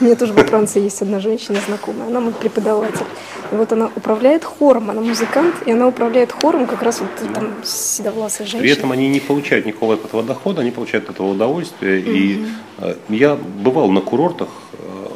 У 0.00 0.04
меня 0.04 0.16
тоже 0.16 0.32
во 0.32 0.44
Франции 0.44 0.82
есть 0.82 1.02
одна 1.02 1.20
женщина 1.20 1.58
знакомая, 1.66 2.08
она 2.08 2.20
мой 2.20 2.32
преподаватель. 2.32 3.06
И 3.52 3.54
вот 3.54 3.72
она 3.72 3.90
управляет 3.96 4.44
хором, 4.44 4.90
она 4.90 5.00
музыкант, 5.00 5.54
и 5.66 5.72
она 5.72 5.88
управляет 5.88 6.32
хором 6.32 6.66
как 6.66 6.82
раз 6.82 7.00
вот 7.00 7.10
там 7.34 7.54
седовласая 7.64 8.46
женщина. 8.46 8.62
При 8.62 8.70
этом 8.70 8.92
они 8.92 9.08
не 9.08 9.20
получают 9.20 9.66
никакого 9.66 9.94
этого 9.94 10.22
дохода, 10.22 10.60
они 10.60 10.70
получают 10.70 11.08
от 11.08 11.16
этого 11.16 11.28
удовольствия. 11.28 12.00
И 12.00 12.46
э, 12.78 12.94
я 13.08 13.36
бывал 13.36 13.90
на 13.90 14.00
курортах 14.00 14.48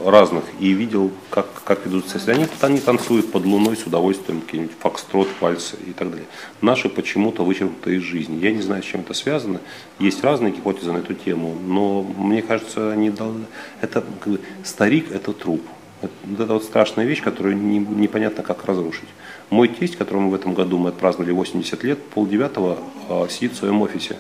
разных 0.05 0.45
и 0.61 0.73
видел, 0.73 1.11
как, 1.31 1.47
как 1.65 1.87
ведут 1.87 2.09
себя. 2.09 2.35
Они, 2.35 2.47
они 2.61 2.81
танцуют 2.81 3.33
под 3.33 3.45
луной 3.45 3.77
с 3.77 3.87
удовольствием, 3.87 4.41
какие-нибудь 4.41 4.77
фокстрот, 4.79 5.29
вальсы 5.41 5.77
и 5.87 5.93
так 5.93 6.11
далее. 6.11 6.27
Наши 6.61 6.89
почему-то 6.89 7.45
вычеркнуты 7.45 7.97
из 7.97 8.03
жизни. 8.03 8.39
Я 8.41 8.53
не 8.53 8.63
знаю, 8.63 8.83
с 8.83 8.87
чем 8.87 9.01
это 9.01 9.15
связано. 9.15 9.61
Есть 9.99 10.23
разные 10.23 10.53
гипотезы 10.53 10.93
на 10.93 10.99
эту 10.99 11.15
тему, 11.15 11.57
но 11.65 12.03
мне 12.03 12.43
кажется, 12.43 12.93
они 12.93 13.11
должны... 13.11 13.47
Это 13.81 14.05
как 14.21 14.33
бы, 14.33 14.41
старик– 14.63 15.11
это 15.13 15.33
труп. 15.33 15.63
Вот 16.03 16.11
это 16.41 16.53
вот 16.53 16.65
страшная 16.65 17.07
вещь, 17.07 17.23
которую 17.23 17.57
не, 17.57 17.79
непонятно 17.79 18.43
как 18.43 18.65
разрушить. 18.67 19.09
Мой 19.51 19.69
тесть, 19.69 19.97
которому 19.97 20.31
в 20.31 20.35
этом 20.35 20.55
году 20.55 20.79
мы 20.79 20.91
отпраздновали 20.91 21.33
80 21.33 21.83
лет, 21.85 22.03
полдевятого 22.03 22.79
э, 23.09 23.27
сидит 23.31 23.53
в 23.53 23.57
своем 23.57 23.81
офисе. 23.81 24.17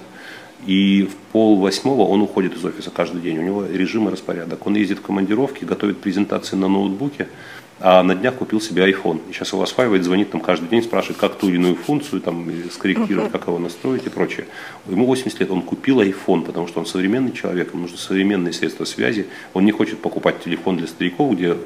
И 0.67 1.03
в 1.03 1.15
пол 1.33 1.59
восьмого 1.59 2.03
он 2.03 2.23
уходит 2.23 2.57
из 2.57 2.65
офиса 2.65 2.91
каждый 2.91 3.21
день. 3.21 3.39
У 3.39 3.43
него 3.43 3.67
режим 3.67 4.09
и 4.09 4.13
распорядок. 4.13 4.67
Он 4.67 4.75
ездит 4.75 4.99
в 4.99 5.03
командировки, 5.03 5.65
готовит 5.65 5.99
презентации 5.99 6.57
на 6.57 6.69
ноутбуке, 6.69 7.29
а 7.81 8.03
на 8.03 8.15
днях 8.15 8.37
купил 8.37 8.61
себе 8.61 8.91
iPhone. 8.91 9.21
И 9.29 9.33
сейчас 9.33 9.53
его 9.53 9.63
осваивает, 9.63 10.05
звонит 10.05 10.31
там 10.31 10.41
каждый 10.41 10.69
день, 10.69 10.83
спрашивает, 10.83 11.19
как 11.19 11.35
ту 11.35 11.49
или 11.49 11.57
иную 11.57 11.75
функцию 11.75 12.23
там, 12.23 12.51
скорректировать, 12.73 13.31
как 13.31 13.47
его 13.47 13.59
настроить 13.59 14.07
и 14.07 14.09
прочее. 14.11 14.47
Ему 14.87 15.07
80 15.07 15.41
лет, 15.41 15.51
он 15.51 15.63
купил 15.63 16.01
iPhone, 16.01 16.45
потому 16.45 16.67
что 16.67 16.81
он 16.81 16.87
современный 16.87 17.33
человек, 17.33 17.73
ему 17.73 17.83
нужны 17.83 17.99
современные 17.99 18.53
средства 18.53 18.85
связи. 18.85 19.27
Он 19.53 19.65
не 19.65 19.73
хочет 19.73 19.99
покупать 19.99 20.43
телефон 20.43 20.79
для 20.79 20.87
стариков, 20.87 21.35
где 21.35 21.57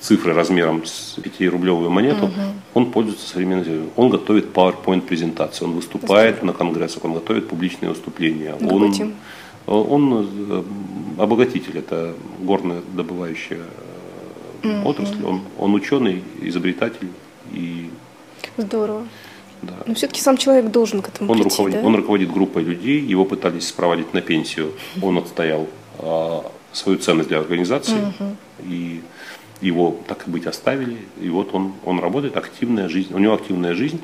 цифры 0.00 0.32
размером 0.32 0.84
с 0.84 1.18
5-рублевую 1.18 1.90
монету, 1.90 2.26
угу. 2.26 2.32
он 2.74 2.90
пользуется 2.90 3.28
современным. 3.28 3.90
Он 3.96 4.10
готовит 4.10 4.52
PowerPoint 4.52 5.02
презентации, 5.02 5.64
он 5.64 5.72
выступает 5.72 6.42
на 6.42 6.52
конгрессах, 6.52 7.04
он 7.04 7.14
готовит 7.14 7.48
публичные 7.48 7.90
выступления. 7.90 8.54
Он, 8.60 8.94
он 9.66 10.28
э, 10.50 10.62
обогатитель, 11.18 11.78
это 11.78 12.14
горная 12.40 12.82
добывающая 12.94 13.62
угу. 14.62 14.88
отрасль. 14.88 15.24
Он, 15.24 15.40
он 15.58 15.74
ученый, 15.74 16.22
изобретатель 16.42 17.08
и. 17.52 17.90
Здорово. 18.56 19.06
Да. 19.62 19.72
Но 19.86 19.94
все-таки 19.94 20.20
сам 20.20 20.36
человек 20.36 20.70
должен 20.70 21.00
к 21.00 21.08
этому 21.08 21.30
он 21.30 21.38
прийти, 21.38 21.50
руководит, 21.50 21.80
да? 21.80 21.86
Он 21.86 21.96
руководит 21.96 22.32
группой 22.32 22.62
людей, 22.62 23.00
его 23.00 23.24
пытались 23.24 23.68
спроводить 23.68 24.12
на 24.12 24.20
пенсию, 24.20 24.72
он 25.00 25.16
отстоял 25.16 25.66
а, 25.98 26.50
свою 26.72 26.98
ценность 26.98 27.28
для 27.28 27.38
организации, 27.38 27.94
угу. 27.94 28.36
и 28.64 29.00
его, 29.60 29.96
так 30.06 30.26
и 30.26 30.30
быть, 30.30 30.46
оставили, 30.46 30.98
и 31.20 31.28
вот 31.28 31.54
он, 31.54 31.74
он 31.84 32.00
работает, 32.00 32.36
активная 32.36 32.88
жизнь, 32.88 33.14
у 33.14 33.18
него 33.18 33.34
активная 33.34 33.74
жизнь, 33.74 34.00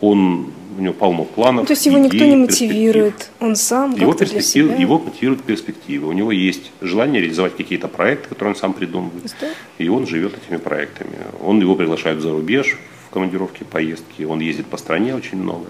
он, 0.00 0.52
у 0.78 0.82
него 0.82 0.94
полно 0.94 1.24
планов. 1.24 1.66
То 1.66 1.72
есть 1.72 1.86
его 1.86 1.98
идей, 1.98 2.10
никто 2.10 2.24
не 2.24 2.36
мотивирует, 2.36 3.30
он 3.40 3.56
сам 3.56 3.94
его 3.94 4.12
перспективы, 4.12 4.70
себя... 4.70 4.76
Его 4.76 4.98
мотивируют 4.98 5.42
перспективы, 5.42 6.08
у 6.08 6.12
него 6.12 6.32
есть 6.32 6.72
желание 6.80 7.20
реализовать 7.20 7.56
какие-то 7.56 7.88
проекты, 7.88 8.28
которые 8.28 8.54
он 8.54 8.60
сам 8.60 8.72
придумывает, 8.72 9.28
Здорово. 9.28 9.56
и 9.78 9.88
он 9.88 10.06
живет 10.06 10.34
этими 10.36 10.56
проектами. 10.56 11.16
Он 11.42 11.60
его 11.60 11.74
приглашают 11.76 12.20
за 12.20 12.30
рубеж 12.30 12.78
в 13.06 13.10
командировки, 13.10 13.64
поездки, 13.64 14.22
он 14.22 14.40
ездит 14.40 14.66
по 14.66 14.76
стране 14.76 15.14
очень 15.14 15.38
много 15.38 15.66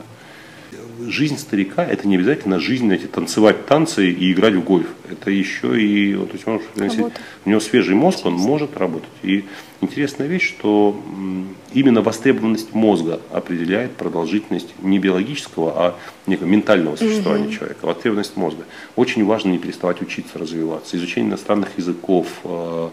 жизнь 1.00 1.38
старика 1.38 1.84
это 1.84 2.06
не 2.08 2.16
обязательно 2.16 2.58
жизнь, 2.58 2.86
знаете, 2.86 3.06
танцевать 3.06 3.66
танцы 3.66 4.10
и 4.10 4.32
играть 4.32 4.54
в 4.54 4.62
гольф. 4.62 4.86
Это 5.10 5.30
еще 5.30 5.80
и, 5.80 6.14
то 6.14 6.32
есть 6.32 6.46
он, 6.46 6.60
у 7.44 7.48
него 7.48 7.60
свежий 7.60 7.94
мозг, 7.94 8.26
он 8.26 8.34
может 8.34 8.76
работать. 8.76 9.08
И 9.22 9.44
интересная 9.80 10.26
вещь, 10.26 10.48
что 10.48 10.98
именно 11.72 12.02
востребованность 12.02 12.74
мозга 12.74 13.20
определяет 13.30 13.92
продолжительность 13.92 14.74
не 14.80 14.98
биологического, 14.98 15.72
а 15.76 15.98
некого 16.26 16.48
ментального 16.48 16.96
существования 16.96 17.46
угу. 17.46 17.54
человека, 17.54 17.86
востребованность 17.86 18.36
мозга. 18.36 18.64
Очень 18.96 19.24
важно 19.24 19.50
не 19.50 19.58
переставать 19.58 20.00
учиться, 20.02 20.38
развиваться. 20.38 20.96
Изучение 20.96 21.30
иностранных 21.30 21.78
языков, 21.78 22.26
э, 22.44 22.88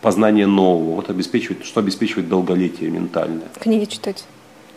познание 0.00 0.46
нового, 0.46 0.96
вот 0.96 1.10
обеспечивает, 1.10 1.64
что 1.64 1.80
обеспечивает 1.80 2.28
долголетие 2.28 2.90
ментальное. 2.90 3.48
Книги 3.58 3.86
читать 3.86 4.24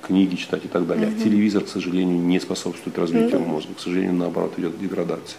книги 0.07 0.35
читать 0.35 0.65
и 0.65 0.67
так 0.67 0.87
далее. 0.87 1.07
Угу. 1.07 1.17
А 1.19 1.23
телевизор, 1.23 1.63
к 1.63 1.69
сожалению, 1.69 2.17
не 2.17 2.39
способствует 2.39 2.97
развитию 2.97 3.41
угу. 3.41 3.49
мозга. 3.49 3.73
К 3.75 3.79
сожалению, 3.79 4.13
наоборот, 4.13 4.53
идет 4.57 4.79
деградация. 4.79 5.37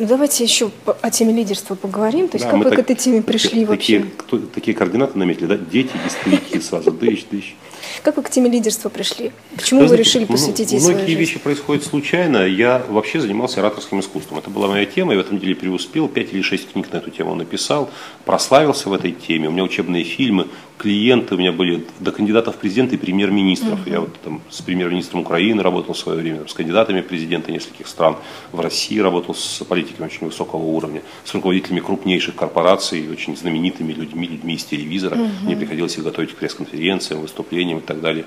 Ну, 0.00 0.06
давайте 0.06 0.44
еще 0.44 0.70
о 1.02 1.10
теме 1.10 1.34
лидерства 1.34 1.74
поговорим. 1.74 2.28
То 2.28 2.36
есть, 2.38 2.46
да, 2.46 2.52
как 2.52 2.58
вы 2.58 2.64
так, 2.70 2.76
к 2.76 2.78
этой 2.78 2.96
теме 2.96 3.20
пришли 3.20 3.66
такие, 3.66 3.98
вообще? 3.98 4.12
Кто, 4.16 4.38
такие 4.38 4.74
координаты 4.74 5.18
наметили, 5.18 5.44
да? 5.44 5.58
Дети 5.58 5.90
и 6.06 6.08
старики 6.08 6.58
сразу, 6.62 6.90
дыщ, 6.90 7.26
дыщ. 7.30 7.54
Как 8.02 8.16
вы 8.16 8.22
к 8.22 8.30
теме 8.30 8.48
лидерства 8.48 8.88
пришли? 8.88 9.30
Почему 9.54 9.80
вы, 9.80 9.88
вы 9.88 9.96
решили 9.98 10.24
посвятить 10.24 10.72
ей 10.72 10.80
Многие 10.80 11.14
вещи 11.14 11.38
происходят 11.38 11.84
случайно. 11.84 12.46
Я 12.46 12.82
вообще 12.88 13.20
занимался 13.20 13.60
ораторским 13.60 14.00
искусством. 14.00 14.38
Это 14.38 14.48
была 14.48 14.68
моя 14.68 14.86
тема, 14.86 15.12
я 15.12 15.18
в 15.18 15.20
этом 15.20 15.38
деле 15.38 15.54
преуспел. 15.54 16.08
Пять 16.08 16.32
или 16.32 16.40
шесть 16.40 16.72
книг 16.72 16.90
на 16.90 16.96
эту 16.96 17.10
тему 17.10 17.34
написал, 17.34 17.90
прославился 18.24 18.88
в 18.88 18.94
этой 18.94 19.12
теме. 19.12 19.48
У 19.48 19.52
меня 19.52 19.64
учебные 19.64 20.04
фильмы, 20.04 20.48
клиенты 20.80 21.34
у 21.34 21.38
меня 21.38 21.52
были 21.52 21.84
до 22.00 22.10
кандидатов 22.10 22.56
в 22.56 22.58
президенты 22.58 22.94
и 22.94 22.98
премьер-министров. 22.98 23.82
Угу. 23.82 23.90
Я 23.90 24.00
вот 24.00 24.18
там 24.24 24.40
с 24.48 24.62
премьер-министром 24.62 25.20
Украины 25.20 25.62
работал 25.62 25.92
в 25.92 25.98
свое 25.98 26.18
время, 26.18 26.48
с 26.48 26.54
кандидатами 26.54 27.02
в 27.02 27.06
президенты 27.06 27.52
нескольких 27.52 27.86
стран. 27.86 28.16
В 28.50 28.60
России 28.60 28.98
работал 28.98 29.34
с 29.34 29.62
политиками 29.64 30.06
очень 30.06 30.26
высокого 30.26 30.62
уровня, 30.62 31.02
с 31.24 31.34
руководителями 31.34 31.80
крупнейших 31.80 32.34
корпораций, 32.34 33.06
очень 33.10 33.36
знаменитыми 33.36 33.92
людьми, 33.92 34.26
людьми 34.26 34.54
из 34.54 34.64
телевизора. 34.64 35.16
Угу. 35.16 35.30
Мне 35.42 35.56
приходилось 35.56 35.98
их 35.98 36.04
готовить 36.04 36.32
к 36.32 36.36
пресс-конференциям, 36.36 37.20
выступлениям 37.20 37.80
и 37.80 37.82
так 37.82 38.00
далее. 38.00 38.24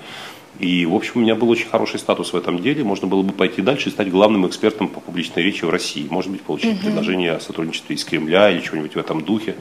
И, 0.60 0.86
в 0.86 0.93
общем, 0.93 1.13
у 1.15 1.19
меня 1.22 1.33
был 1.33 1.50
очень 1.50 1.67
хороший 1.67 2.00
статус 2.00 2.33
в 2.33 2.38
этом 2.38 2.62
деле. 2.62 2.83
Можно 2.83 3.07
было 3.07 3.24
бы 3.24 3.33
пойти 3.33 3.63
дальше 3.63 3.89
и 3.89 3.91
стать 3.91 4.12
главным 4.12 4.45
экспертом 4.45 4.88
по 4.89 5.00
публичной 5.00 5.41
речи 5.41 5.65
в 5.65 5.72
России. 5.72 6.05
Может 6.07 6.31
быть, 6.31 6.41
получить 6.41 6.75
угу. 6.75 6.86
предложение 6.86 7.31
о 7.31 7.39
сотрудничестве 7.39 7.95
из 7.95 8.05
Кремля 8.05 8.51
или 8.51 8.62
чего-нибудь 8.62 8.93
в 8.93 9.00
этом 9.00 9.24
духе. 9.24 9.55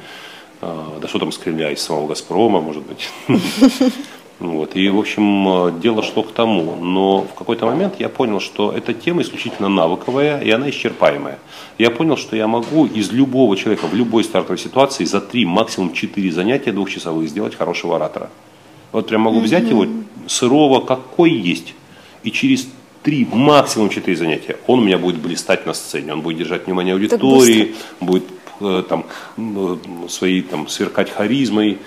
А, 0.62 0.98
да 1.00 1.08
что 1.08 1.18
там 1.18 1.32
с 1.32 1.38
Кремля, 1.38 1.72
из 1.72 1.82
самого 1.82 2.06
«Газпрома», 2.08 2.60
может 2.60 2.84
быть. 2.84 3.10
Вот. 4.38 4.74
И, 4.74 4.88
в 4.88 4.98
общем, 4.98 5.78
дело 5.78 6.02
шло 6.02 6.24
к 6.24 6.32
тому. 6.32 6.74
Но 6.74 7.22
в 7.22 7.34
какой-то 7.34 7.66
момент 7.66 8.00
я 8.00 8.08
понял, 8.08 8.40
что 8.40 8.72
эта 8.72 8.92
тема 8.92 9.22
исключительно 9.22 9.68
навыковая, 9.68 10.40
и 10.40 10.50
она 10.50 10.68
исчерпаемая. 10.68 11.38
Я 11.78 11.92
понял, 11.92 12.16
что 12.16 12.34
я 12.34 12.48
могу 12.48 12.86
из 12.86 13.12
любого 13.12 13.56
человека 13.56 13.86
в 13.86 13.94
любой 13.94 14.24
стартовой 14.24 14.58
ситуации 14.58 15.04
за 15.04 15.20
три, 15.20 15.44
максимум 15.44 15.92
четыре 15.92 16.32
занятия 16.32 16.72
двухчасовых 16.72 17.28
сделать 17.28 17.54
хорошего 17.54 17.94
оратора. 17.94 18.30
Вот 18.90 19.06
прям 19.06 19.20
могу 19.20 19.38
взять 19.38 19.68
его 19.68 19.86
сырого, 20.26 20.80
какой 20.80 21.30
есть, 21.30 21.74
и 22.24 22.32
через 22.32 22.66
три, 23.04 23.24
максимум 23.30 23.90
четыре 23.90 24.16
занятия 24.16 24.56
он 24.66 24.80
у 24.80 24.82
меня 24.82 24.98
будет 24.98 25.20
блистать 25.20 25.66
на 25.66 25.72
сцене. 25.72 26.12
Он 26.12 26.20
будет 26.20 26.38
держать 26.38 26.66
внимание 26.66 26.94
аудитории, 26.94 27.76
будет 28.00 28.24
там, 28.88 29.04
э, 29.36 29.76
своей 30.08 30.42
там, 30.42 30.68
сверкать 30.68 31.10
харизмой 31.10 31.78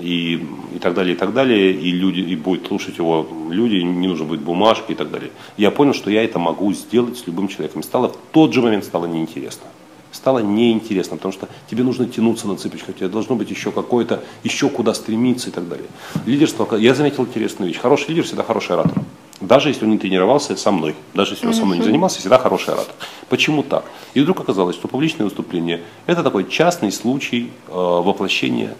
и, 0.00 0.44
и 0.74 0.78
так 0.78 0.94
далее, 0.94 1.14
и 1.14 1.18
так 1.18 1.32
далее, 1.32 1.72
и 1.72 1.90
люди, 1.90 2.20
и 2.20 2.36
будет 2.36 2.66
слушать 2.66 2.98
его 2.98 3.26
люди, 3.50 3.76
не 3.76 4.08
нужно 4.08 4.24
будет 4.24 4.40
бумажки 4.40 4.92
и 4.92 4.94
так 4.94 5.10
далее. 5.10 5.30
Я 5.56 5.70
понял, 5.70 5.94
что 5.94 6.10
я 6.10 6.24
это 6.24 6.38
могу 6.38 6.72
сделать 6.72 7.18
с 7.18 7.26
любым 7.26 7.48
человеком. 7.48 7.82
Стало 7.82 8.08
в 8.08 8.16
тот 8.32 8.52
же 8.52 8.62
момент 8.62 8.84
стало 8.84 9.06
неинтересно. 9.06 9.66
Стало 10.12 10.38
неинтересно, 10.38 11.16
потому 11.16 11.32
что 11.32 11.48
тебе 11.70 11.82
нужно 11.82 12.06
тянуться 12.06 12.48
на 12.48 12.56
цыпочках, 12.56 12.96
тебе 12.96 13.08
должно 13.08 13.36
быть 13.36 13.50
еще 13.50 13.70
какое-то, 13.70 14.22
еще 14.44 14.68
куда 14.68 14.94
стремиться 14.94 15.50
и 15.50 15.52
так 15.52 15.68
далее. 15.68 15.86
Лидерство, 16.24 16.76
я 16.76 16.94
заметил 16.94 17.24
интересную 17.24 17.68
вещь. 17.68 17.78
Хороший 17.78 18.10
лидер 18.10 18.24
всегда 18.24 18.42
хороший 18.42 18.72
оратор. 18.72 19.02
Даже 19.40 19.68
если 19.68 19.84
он 19.84 19.90
не 19.90 19.98
тренировался 19.98 20.56
со 20.56 20.70
мной, 20.70 20.94
даже 21.12 21.34
если 21.34 21.46
он 21.46 21.52
со 21.52 21.64
мной 21.66 21.78
не 21.78 21.84
занимался, 21.84 22.20
всегда 22.20 22.38
хороший 22.38 22.72
оратор. 22.72 22.94
Почему 23.28 23.62
так? 23.62 23.84
И 24.14 24.20
вдруг 24.20 24.40
оказалось, 24.40 24.76
что 24.76 24.88
публичное 24.88 25.24
выступление– 25.24 25.82
это 26.06 26.22
такой 26.22 26.48
частный 26.48 26.90
случай 26.90 27.50
э, 27.68 27.72
воплощения 27.72 28.74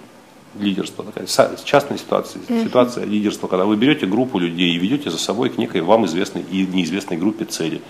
лидерства, 0.58 1.04
такая 1.04 1.26
частная 1.26 1.98
ситуация, 1.98 2.40
ситуация 2.48 3.04
лидерства, 3.04 3.48
когда 3.48 3.66
вы 3.66 3.76
берете 3.76 4.06
группу 4.06 4.38
людей 4.38 4.74
и 4.74 4.78
ведете 4.78 5.10
за 5.10 5.18
собой 5.18 5.50
к 5.50 5.58
некой 5.58 5.82
вам 5.82 6.06
известной 6.06 6.42
и 6.42 6.66
неизвестной 6.66 7.18
группе 7.18 7.44
цели. 7.44 7.82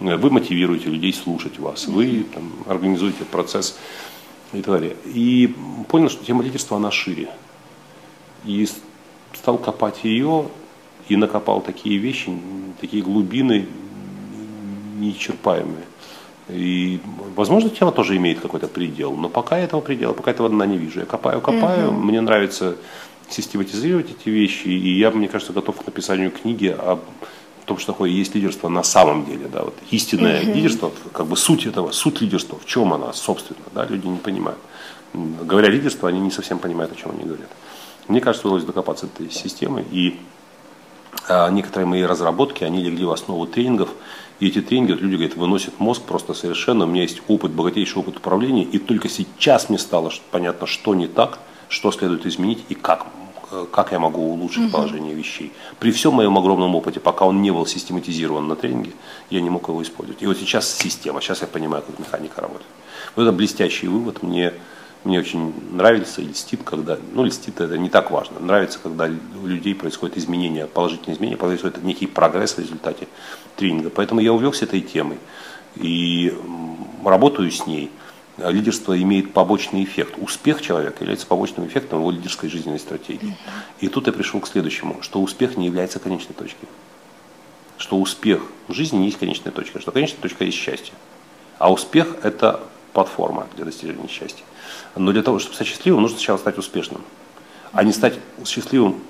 Вы 0.00 0.30
мотивируете 0.30 0.88
людей 0.88 1.12
слушать 1.12 1.58
вас, 1.58 1.86
вы 1.86 2.24
там, 2.32 2.50
организуете 2.66 3.24
процесс 3.24 3.78
и 4.52 4.62
так 4.62 4.74
далее. 4.74 4.96
И 5.04 5.54
понял, 5.88 6.08
что 6.08 6.24
тема 6.24 6.42
лидерства, 6.42 6.76
она 6.76 6.90
шире. 6.90 7.28
И 8.44 8.66
стал 9.34 9.58
копать 9.58 10.04
ее 10.04 10.46
и 11.08 11.16
накопал 11.16 11.60
такие 11.60 11.98
вещи, 11.98 12.30
такие 12.80 13.02
глубины 13.02 13.66
неисчерпаемые. 14.98 15.84
И, 16.48 17.00
возможно, 17.34 17.70
тема 17.70 17.90
тоже 17.90 18.16
имеет 18.16 18.40
какой-то 18.40 18.68
предел, 18.68 19.16
но 19.16 19.28
пока 19.28 19.58
этого 19.58 19.80
предела, 19.80 20.12
пока 20.12 20.30
этого 20.30 20.48
дна 20.48 20.64
не 20.66 20.78
вижу. 20.78 21.00
Я 21.00 21.06
копаю, 21.06 21.40
копаю, 21.40 21.90
угу. 21.90 22.00
мне 22.00 22.20
нравится 22.20 22.76
систематизировать 23.28 24.10
эти 24.10 24.28
вещи, 24.28 24.68
и 24.68 24.98
я, 24.98 25.10
мне 25.10 25.26
кажется, 25.26 25.52
готов 25.52 25.76
к 25.82 25.86
написанию 25.86 26.30
книги 26.30 26.68
об 26.68 27.00
том, 27.66 27.78
что 27.78 27.92
такое 27.92 28.10
есть 28.10 28.34
лидерство 28.34 28.68
на 28.68 28.82
самом 28.82 29.26
деле, 29.26 29.48
да, 29.52 29.62
вот 29.64 29.74
истинное 29.90 30.40
угу. 30.40 30.52
лидерство, 30.52 30.92
как 31.12 31.26
бы 31.26 31.36
суть 31.36 31.66
этого, 31.66 31.90
суть 31.90 32.20
лидерства, 32.20 32.58
в 32.58 32.64
чем 32.64 32.92
она, 32.94 33.12
собственно, 33.12 33.58
да, 33.74 33.84
люди 33.84 34.06
не 34.06 34.18
понимают. 34.18 34.58
говоря 35.12 35.68
лидерство, 35.68 36.08
они 36.08 36.20
не 36.20 36.30
совсем 36.30 36.58
понимают, 36.58 36.92
о 36.92 36.94
чем 36.94 37.10
они 37.10 37.24
говорят. 37.24 37.50
Мне 38.08 38.20
кажется, 38.20 38.46
удалось 38.46 38.64
докопаться 38.64 39.06
этой 39.06 39.30
системы, 39.30 39.84
и 39.90 40.16
некоторые 41.50 41.86
мои 41.86 42.02
разработки, 42.02 42.64
они 42.64 42.82
легли 42.82 43.04
в 43.04 43.10
основу 43.10 43.46
тренингов, 43.46 43.90
и 44.38 44.48
эти 44.48 44.60
тренинги, 44.60 44.92
вот 44.92 45.00
люди 45.00 45.14
говорят, 45.14 45.36
выносят 45.36 45.80
мозг 45.80 46.02
просто 46.02 46.34
совершенно. 46.34 46.84
У 46.84 46.88
меня 46.88 47.02
есть 47.02 47.22
опыт, 47.26 47.52
богатейший 47.52 48.00
опыт 48.00 48.18
управления, 48.18 48.64
и 48.64 48.78
только 48.78 49.08
сейчас 49.08 49.70
мне 49.70 49.78
стало 49.78 50.12
понятно, 50.30 50.66
что 50.66 50.94
не 50.94 51.06
так, 51.06 51.38
что 51.68 51.90
следует 51.90 52.26
изменить 52.26 52.62
и 52.68 52.74
как, 52.74 53.06
э, 53.50 53.66
как 53.72 53.92
я 53.92 53.98
могу 53.98 54.22
улучшить 54.22 54.64
угу. 54.64 54.72
положение 54.72 55.14
вещей. 55.14 55.52
При 55.78 55.90
всем 55.90 56.14
моем 56.14 56.36
огромном 56.36 56.74
опыте, 56.74 57.00
пока 57.00 57.24
он 57.24 57.40
не 57.40 57.50
был 57.50 57.64
систематизирован 57.66 58.46
на 58.46 58.56
тренинге, 58.56 58.92
я 59.30 59.40
не 59.40 59.48
мог 59.48 59.68
его 59.68 59.82
использовать. 59.82 60.22
И 60.22 60.26
вот 60.26 60.36
сейчас 60.36 60.70
система, 60.70 61.22
сейчас 61.22 61.40
я 61.40 61.46
понимаю, 61.46 61.82
как 61.86 61.98
механика 61.98 62.42
работает. 62.42 62.70
Вот 63.14 63.22
это 63.22 63.32
блестящий 63.32 63.88
вывод 63.88 64.22
мне 64.22 64.52
мне 65.06 65.20
очень 65.20 65.54
нравится 65.72 66.20
и 66.20 66.26
льстит, 66.26 66.62
когда, 66.64 66.98
ну, 67.12 67.24
льстит 67.24 67.60
это 67.60 67.78
не 67.78 67.88
так 67.88 68.10
важно, 68.10 68.40
нравится, 68.40 68.78
когда 68.82 69.08
у 69.42 69.46
людей 69.46 69.74
происходят 69.74 70.18
изменения, 70.18 70.66
положительные 70.66 71.16
изменения, 71.16 71.36
происходит 71.36 71.82
некий 71.82 72.06
прогресс 72.06 72.54
в 72.54 72.58
результате 72.58 73.06
тренинга. 73.56 73.90
Поэтому 73.90 74.20
я 74.20 74.32
увлекся 74.32 74.64
этой 74.64 74.80
темой 74.80 75.18
и 75.76 76.36
работаю 77.04 77.50
с 77.50 77.66
ней. 77.66 77.90
Лидерство 78.36 79.00
имеет 79.00 79.32
побочный 79.32 79.84
эффект. 79.84 80.14
Успех 80.18 80.60
человека 80.60 80.98
является 81.00 81.26
побочным 81.26 81.66
эффектом 81.66 82.00
его 82.00 82.10
лидерской 82.10 82.50
жизненной 82.50 82.78
стратегии. 82.78 83.36
И 83.80 83.88
тут 83.88 84.08
я 84.08 84.12
пришел 84.12 84.40
к 84.40 84.48
следующему, 84.48 84.98
что 85.00 85.22
успех 85.22 85.56
не 85.56 85.66
является 85.66 85.98
конечной 85.98 86.34
точкой. 86.34 86.68
Что 87.78 87.98
успех 87.98 88.42
в 88.68 88.74
жизни 88.74 88.98
не 88.98 89.06
есть 89.06 89.18
конечная 89.18 89.52
точка, 89.52 89.80
что 89.80 89.92
конечная 89.92 90.20
точка 90.20 90.44
есть 90.44 90.58
счастье. 90.58 90.92
А 91.58 91.72
успех– 91.72 92.16
это 92.22 92.60
платформа 92.92 93.46
для 93.56 93.64
достижения 93.64 94.08
счастья. 94.08 94.44
Но 94.96 95.12
для 95.12 95.22
того, 95.22 95.38
чтобы 95.38 95.54
стать 95.54 95.68
счастливым, 95.68 96.02
нужно 96.02 96.16
сначала 96.16 96.38
стать 96.38 96.58
успешным, 96.58 97.02
а 97.72 97.84
не 97.84 97.92
стать 97.92 98.18
счастливым 98.44 99.00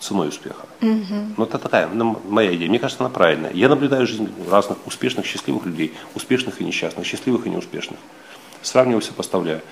ценой 0.00 0.28
успеха. 0.28 0.66
Угу. 0.80 1.34
Ну, 1.36 1.44
это 1.44 1.58
такая 1.58 1.88
ну, 1.88 2.20
моя 2.28 2.54
идея. 2.54 2.68
Мне 2.68 2.78
кажется, 2.78 3.02
она 3.02 3.12
правильная. 3.12 3.52
Я 3.52 3.68
наблюдаю 3.68 4.06
жизнь 4.06 4.28
разных 4.50 4.78
успешных, 4.86 5.26
счастливых 5.26 5.66
людей, 5.66 5.92
успешных 6.14 6.60
и 6.60 6.64
несчастных, 6.64 7.06
счастливых 7.06 7.46
и 7.46 7.50
неуспешных. 7.50 7.98
Сравниваю, 8.62 9.02
сопоставляю. 9.02 9.62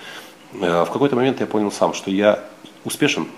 Э, 0.55 0.85
в 0.85 0.91
какой-то 0.91 1.17
момент 1.17 1.41
я 1.41 1.47
понял 1.47 1.71
сам, 1.73 1.95
что 1.95 2.11
я 2.11 2.45
успешен, 2.85 3.29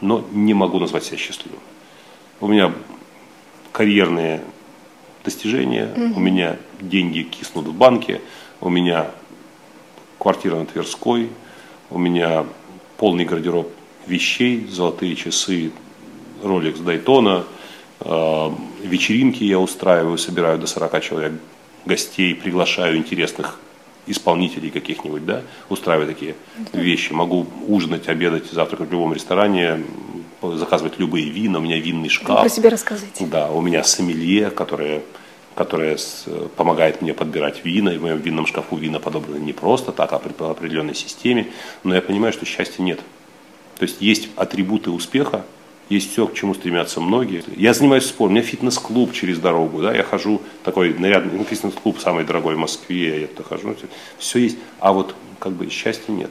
но 0.00 0.24
не 0.32 0.54
могу 0.54 0.78
назвать 0.78 1.04
себя 1.04 1.18
счастливым. 1.18 1.60
У 2.40 2.48
меня 2.48 2.72
карьерные 3.72 4.42
достижения, 5.24 5.92
угу. 5.94 6.16
у 6.16 6.20
меня 6.20 6.56
деньги 6.80 7.22
киснут 7.22 7.66
в 7.66 7.74
банке, 7.74 8.20
у 8.60 8.68
меня 8.68 9.10
квартира 10.18 10.56
на 10.56 10.66
Тверской, 10.66 11.30
у 11.92 11.98
меня 11.98 12.46
полный 12.96 13.24
гардероб 13.24 13.70
вещей, 14.06 14.66
золотые 14.70 15.14
часы, 15.16 15.70
Rolex 16.42 16.82
Daytona, 16.82 17.44
э, 18.00 18.50
вечеринки 18.86 19.44
я 19.44 19.58
устраиваю, 19.58 20.18
собираю 20.18 20.58
до 20.58 20.66
40 20.66 21.00
человек 21.00 21.32
гостей, 21.84 22.34
приглашаю 22.34 22.96
интересных 22.96 23.58
исполнителей 24.06 24.70
каких-нибудь, 24.70 25.24
да, 25.24 25.42
устраиваю 25.68 26.08
такие 26.08 26.34
вещи. 26.72 27.12
Могу 27.12 27.46
ужинать, 27.68 28.08
обедать, 28.08 28.50
завтракать 28.50 28.88
в 28.88 28.92
любом 28.92 29.12
ресторане, 29.12 29.84
заказывать 30.42 30.98
любые 30.98 31.28
вина, 31.28 31.58
у 31.58 31.62
меня 31.62 31.78
винный 31.78 32.08
шкаф. 32.08 32.36
Вы 32.36 32.40
про 32.42 32.48
себя 32.48 32.70
рассказывайте. 32.70 33.26
Да, 33.26 33.50
у 33.50 33.60
меня 33.60 33.84
сомелье, 33.84 34.50
которое 34.50 35.02
которая 35.54 35.98
помогает 36.56 37.02
мне 37.02 37.14
подбирать 37.14 37.64
вина. 37.64 37.90
И 37.90 37.98
в 37.98 38.02
моем 38.02 38.18
винном 38.18 38.46
шкафу 38.46 38.76
вина 38.76 38.98
подобраны 38.98 39.38
не 39.38 39.52
просто 39.52 39.92
так, 39.92 40.12
а 40.12 40.18
по 40.18 40.50
определенной 40.50 40.94
системе. 40.94 41.48
Но 41.84 41.94
я 41.94 42.02
понимаю, 42.02 42.32
что 42.32 42.44
счастья 42.46 42.82
нет. 42.82 43.00
То 43.78 43.84
есть 43.84 44.00
есть 44.00 44.28
атрибуты 44.36 44.90
успеха, 44.90 45.44
есть 45.88 46.12
все, 46.12 46.26
к 46.26 46.34
чему 46.34 46.54
стремятся 46.54 47.00
многие. 47.00 47.42
Я 47.56 47.74
занимаюсь 47.74 48.04
спортом, 48.04 48.36
у 48.36 48.38
меня 48.38 48.42
фитнес-клуб 48.42 49.12
через 49.12 49.38
дорогу, 49.38 49.82
да, 49.82 49.94
я 49.94 50.02
хожу, 50.02 50.40
такой 50.64 50.94
нарядный, 50.94 51.36
ну, 51.36 51.44
фитнес-клуб 51.44 51.98
самый 51.98 52.24
дорогой 52.24 52.54
в 52.54 52.58
Москве, 52.58 53.22
я 53.22 53.26
туда 53.26 53.42
хожу, 53.42 53.74
все 54.18 54.38
есть, 54.38 54.56
а 54.80 54.92
вот 54.92 55.14
как 55.38 55.52
бы 55.52 55.68
счастья 55.68 56.12
нет. 56.12 56.30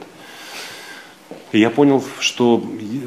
Я 1.52 1.68
понял, 1.68 2.02
что 2.18 2.62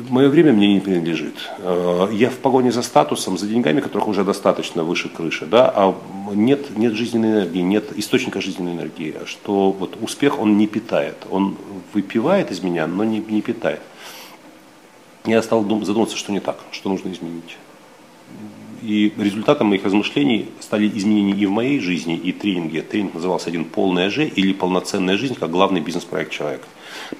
мое 0.10 0.30
время 0.30 0.54
мне 0.54 0.76
не 0.76 0.80
принадлежит. 0.80 1.34
Э, 1.58 2.08
я 2.12 2.30
в 2.30 2.38
погоне 2.38 2.72
за 2.72 2.84
статусом, 2.84 3.40
за 3.40 3.48
деньгами, 3.48 3.82
которых 3.82 4.08
уже 4.08 4.24
достаточно 4.24 4.84
выше 4.84 5.10
крыши, 5.10 5.48
да, 5.48 5.72
а 5.76 5.96
нет, 6.32 6.78
нет 6.78 6.94
жизненной 6.94 7.32
энергии, 7.32 7.62
нет 7.62 7.98
источника 7.98 8.42
жизненной 8.42 8.74
энергии, 8.74 9.16
что 9.26 9.72
вот 9.72 9.98
успех 10.00 10.40
он 10.40 10.58
не 10.58 10.68
питает, 10.68 11.16
он 11.32 11.58
выпивает 11.94 12.52
из 12.52 12.62
меня, 12.62 12.86
но 12.86 13.04
не, 13.04 13.18
не 13.18 13.42
питает. 13.42 13.82
Я 15.26 15.42
стал 15.42 15.64
задуматься, 15.64 16.16
что 16.16 16.32
не 16.32 16.40
так, 16.40 16.60
что 16.72 16.90
нужно 16.90 17.12
изменить. 17.12 17.58
И 18.86 19.14
результатом 19.18 19.68
моих 19.68 19.84
размышлений 19.84 20.48
стали 20.60 20.88
изменения 20.88 21.34
и 21.34 21.46
в 21.46 21.52
моей 21.52 21.80
жизни, 21.80 22.16
и 22.16 22.32
тренинге. 22.32 22.82
Тренинг 22.82 23.16
назывался 23.16 23.50
«Один 23.50 23.66
полная 23.66 24.10
Ж» 24.10 24.26
или 24.28 24.54
«Полноценная 24.54 25.18
жизнь» 25.18 25.36
как 25.36 25.50
главный 25.50 25.82
бизнес-проект 25.82 26.32
человека 26.32 26.66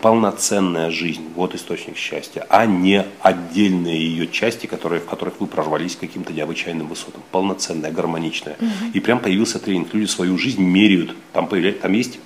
полноценная 0.02 0.90
жизнь, 0.90 1.22
вот 1.36 1.56
источник 1.56 1.98
счастья, 1.98 2.46
а 2.50 2.66
не 2.66 3.06
отдельные 3.22 3.98
ее 3.98 4.28
части, 4.28 4.66
которые, 4.66 5.02
в 5.02 5.06
которых 5.06 5.40
вы 5.40 5.48
прорвались 5.48 5.96
каким-то 5.96 6.34
необычайным 6.34 6.88
высотам. 6.88 7.22
Полноценная, 7.32 7.92
гармоничная. 7.92 8.56
Угу. 8.60 8.92
И 8.94 9.00
прям 9.00 9.20
появился 9.20 9.60
тренинг. 9.60 9.94
Люди 9.94 10.06
свою 10.06 10.38
жизнь 10.38 10.62
меряют. 10.62 11.16
Там, 11.34 11.48
появляется, 11.48 11.84
там 11.84 11.94
есть 11.94 12.20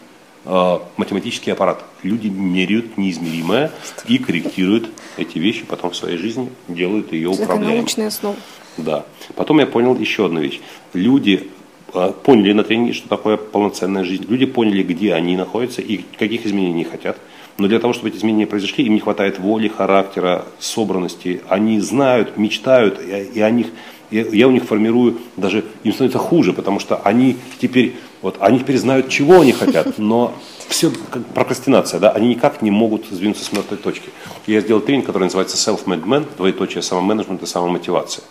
математический 0.98 1.54
аппарат. 1.54 1.84
Люди 2.02 2.28
меряют 2.28 2.98
неизмеримое 2.98 3.72
и 4.08 4.18
корректируют 4.18 4.90
эти 5.18 5.38
вещи, 5.38 5.64
потом 5.66 5.92
в 5.92 5.96
своей 5.96 6.18
жизни 6.18 6.50
делают 6.68 7.14
ее 7.14 7.30
управляемой. 7.30 7.68
Это 7.68 7.78
научная 7.78 8.08
основа. 8.08 8.36
Да. 8.78 9.06
Потом 9.36 9.60
я 9.60 9.68
понял 9.68 9.96
еще 9.96 10.26
одну 10.26 10.40
вещь. 10.40 10.60
Люди 10.94 11.50
э, 11.94 12.14
поняли 12.24 12.54
на 12.54 12.64
тренинге, 12.64 12.94
что 12.94 13.08
такое 13.10 13.38
полноценная 13.38 14.04
жизнь. 14.04 14.26
Люди 14.28 14.46
поняли, 14.46 14.84
где 14.84 15.14
они 15.14 15.38
находятся 15.38 15.82
и 15.82 16.02
каких 16.18 16.46
изменений 16.46 16.84
хотят. 16.84 17.18
Но 17.58 17.68
для 17.68 17.80
того, 17.80 17.94
чтобы 17.94 18.10
эти 18.10 18.18
изменения 18.18 18.48
произошли, 18.48 18.86
им 18.86 18.94
не 18.94 19.02
хватает 19.02 19.38
воли, 19.38 19.68
характера, 19.68 20.46
собранности. 20.60 21.42
Они 21.50 21.80
знают, 21.82 22.38
мечтают, 22.38 23.00
и 23.02 23.42
о 23.42 23.50
них, 23.52 23.68
я 24.12 24.48
у 24.48 24.52
них 24.52 24.64
формирую, 24.64 25.18
даже 25.36 25.66
им 25.84 25.92
становится 25.92 26.20
хуже, 26.20 26.54
потому 26.54 26.80
что 26.80 26.96
они 26.96 27.36
теперь, 27.62 27.96
вот, 28.22 28.38
они 28.40 28.60
теперь 28.60 28.78
знают, 28.78 29.10
чего 29.10 29.42
они 29.42 29.54
хотят, 29.54 29.98
но 29.98 30.34
все 30.68 30.92
как 30.92 31.26
прокрастинация, 31.28 32.00
да, 32.00 32.12
они 32.12 32.30
никак 32.30 32.62
не 32.62 32.72
могут 32.72 33.06
сдвинуться 33.06 33.44
с 33.44 33.52
мертвой 33.52 33.78
точки. 33.78 34.10
Я 34.46 34.62
сделал 34.62 34.82
тренинг, 34.82 35.06
который 35.06 35.24
называется 35.24 35.58
Self-Made 35.58 36.04
Man, 36.04 36.26
двоеточие 36.38 36.82
самоменеджмент 36.82 37.42
и 37.44 37.46
самомотивация. 37.46 38.24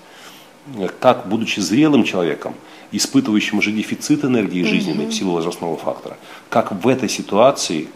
Как, 1.00 1.26
будучи 1.26 1.60
зрелым 1.60 2.04
человеком, 2.04 2.54
испытывающим 2.92 3.58
уже 3.58 3.72
дефицит 3.72 4.24
энергии 4.24 4.62
жизненной 4.62 5.06
mm-hmm. 5.06 5.10
в 5.10 5.14
силу 5.14 5.32
возрастного 5.32 5.76
фактора, 5.76 6.18
как 6.50 6.72
в 6.72 6.86
этой 6.86 7.08
ситуации 7.08 7.88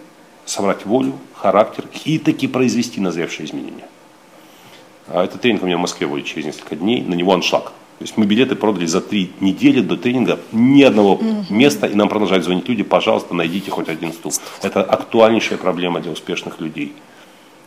собрать 0.47 0.87
волю, 0.87 1.19
характер 1.35 1.85
и 2.05 2.19
таки 2.19 2.47
произвести 2.47 3.01
назревшие 3.01 3.47
изменения. 3.47 3.87
А 5.09 5.25
этот 5.25 5.43
тренинг 5.43 5.63
у 5.63 5.67
меня 5.67 5.77
в 5.77 5.81
Москве 5.81 6.07
будет 6.07 6.25
через 6.25 6.47
несколько 6.47 6.77
дней, 6.77 7.03
на 7.03 7.15
него 7.15 7.33
аншлаг. 7.33 7.73
То 7.99 8.05
есть 8.05 8.17
мы 8.17 8.27
билеты 8.27 8.57
продали 8.57 8.87
за 8.87 9.01
три 9.01 9.31
недели 9.41 9.81
до 9.81 9.97
тренинга, 9.97 10.41
ни 10.51 10.83
одного 10.83 11.17
mm 11.17 11.47
места, 11.51 11.87
и 11.87 11.95
нам 11.95 12.09
продолжают 12.09 12.45
звонить 12.45 12.69
люди, 12.69 12.83
пожалуйста, 12.83 13.35
найдите 13.35 13.71
хоть 13.71 13.89
один 13.89 14.13
стул. 14.13 14.33
Это 14.63 14.83
актуальнейшая 14.83 15.59
проблема 15.59 16.01
для 16.01 16.11
успешных 16.11 16.61
людей. 16.61 16.95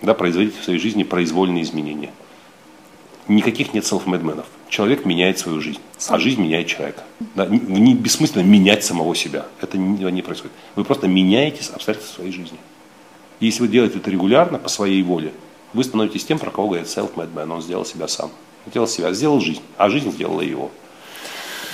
Да, 0.01 0.13
производить 0.13 0.57
в 0.59 0.63
своей 0.63 0.79
жизни 0.79 1.03
произвольные 1.03 1.63
изменения. 1.63 2.11
Никаких 3.27 3.73
нет 3.73 3.85
селфмедменов. 3.85 4.45
Человек 4.69 5.05
меняет 5.05 5.39
свою 5.39 5.61
жизнь, 5.61 5.79
а 6.09 6.19
жизнь 6.19 6.41
меняет 6.41 6.67
человека. 6.67 7.03
Да, 7.33 7.45
не, 7.45 7.59
не 7.59 7.95
бессмысленно 7.95 8.43
менять 8.43 8.83
самого 8.83 9.15
себя. 9.15 9.45
Это 9.61 9.77
не, 9.77 10.11
не 10.11 10.21
происходит. 10.21 10.55
Вы 10.75 10.83
просто 10.83 11.07
меняете 11.07 11.61
обстоятельства 11.73 12.15
своей 12.15 12.31
жизни. 12.31 12.59
И 13.39 13.47
если 13.47 13.61
вы 13.61 13.67
делаете 13.67 13.97
это 13.97 14.11
регулярно, 14.11 14.59
по 14.59 14.69
своей 14.69 15.01
воле, 15.01 15.31
вы 15.73 15.83
становитесь 15.83 16.25
тем, 16.25 16.39
про 16.39 16.51
кого 16.51 16.69
говорит 16.69 16.87
self-made 16.87 17.33
man. 17.33 17.51
Он 17.51 17.61
сделал 17.61 17.85
себя 17.85 18.07
сам. 18.07 18.31
Сделал 18.67 18.87
себя, 18.87 19.13
сделал 19.13 19.39
жизнь, 19.39 19.61
а 19.77 19.89
жизнь 19.89 20.11
сделала 20.11 20.41
его. 20.41 20.71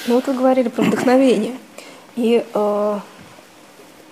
Ну 0.07 0.15
вот 0.15 0.27
вы 0.27 0.33
говорили 0.33 0.69
про 0.69 0.83
вдохновение. 0.83 1.53
И 2.15 2.43
э, 2.53 2.99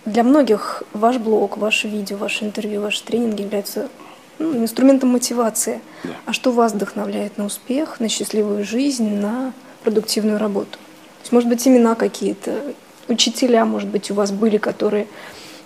для 0.06 0.24
многих 0.24 0.84
ваш 0.94 1.18
блог, 1.18 1.58
ваше 1.58 1.88
видео, 1.88 2.18
ваше 2.18 2.46
интервью, 2.46 2.82
ваши 2.82 3.04
тренинги 3.04 3.42
являются 3.42 3.90
ну, 4.38 4.56
инструментом 4.56 5.10
мотивации. 5.10 5.82
Да. 6.04 6.12
А 6.26 6.34
что 6.34 6.52
вас 6.52 6.74
вдохновляет 6.74 7.38
на 7.38 7.46
успех, 7.46 8.00
на 8.00 8.08
счастливую 8.08 8.64
жизнь, 8.64 9.16
на 9.16 9.54
продуктивную 9.84 10.38
работу? 10.38 10.72
То 10.72 11.24
есть, 11.24 11.32
может 11.32 11.50
быть, 11.50 11.68
имена 11.68 11.96
какие-то, 11.96 12.74
учителя, 13.08 13.66
может 13.66 13.90
быть, 13.90 14.10
у 14.12 14.14
вас 14.14 14.32
были, 14.32 14.58
которые 14.58 15.08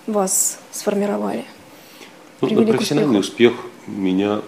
вас 0.07 0.59
сформировали? 0.71 1.45
Ну, 2.41 2.49
на 2.49 2.65
профессиональный 2.65 3.19
успех 3.19 3.53
меня 3.87 4.41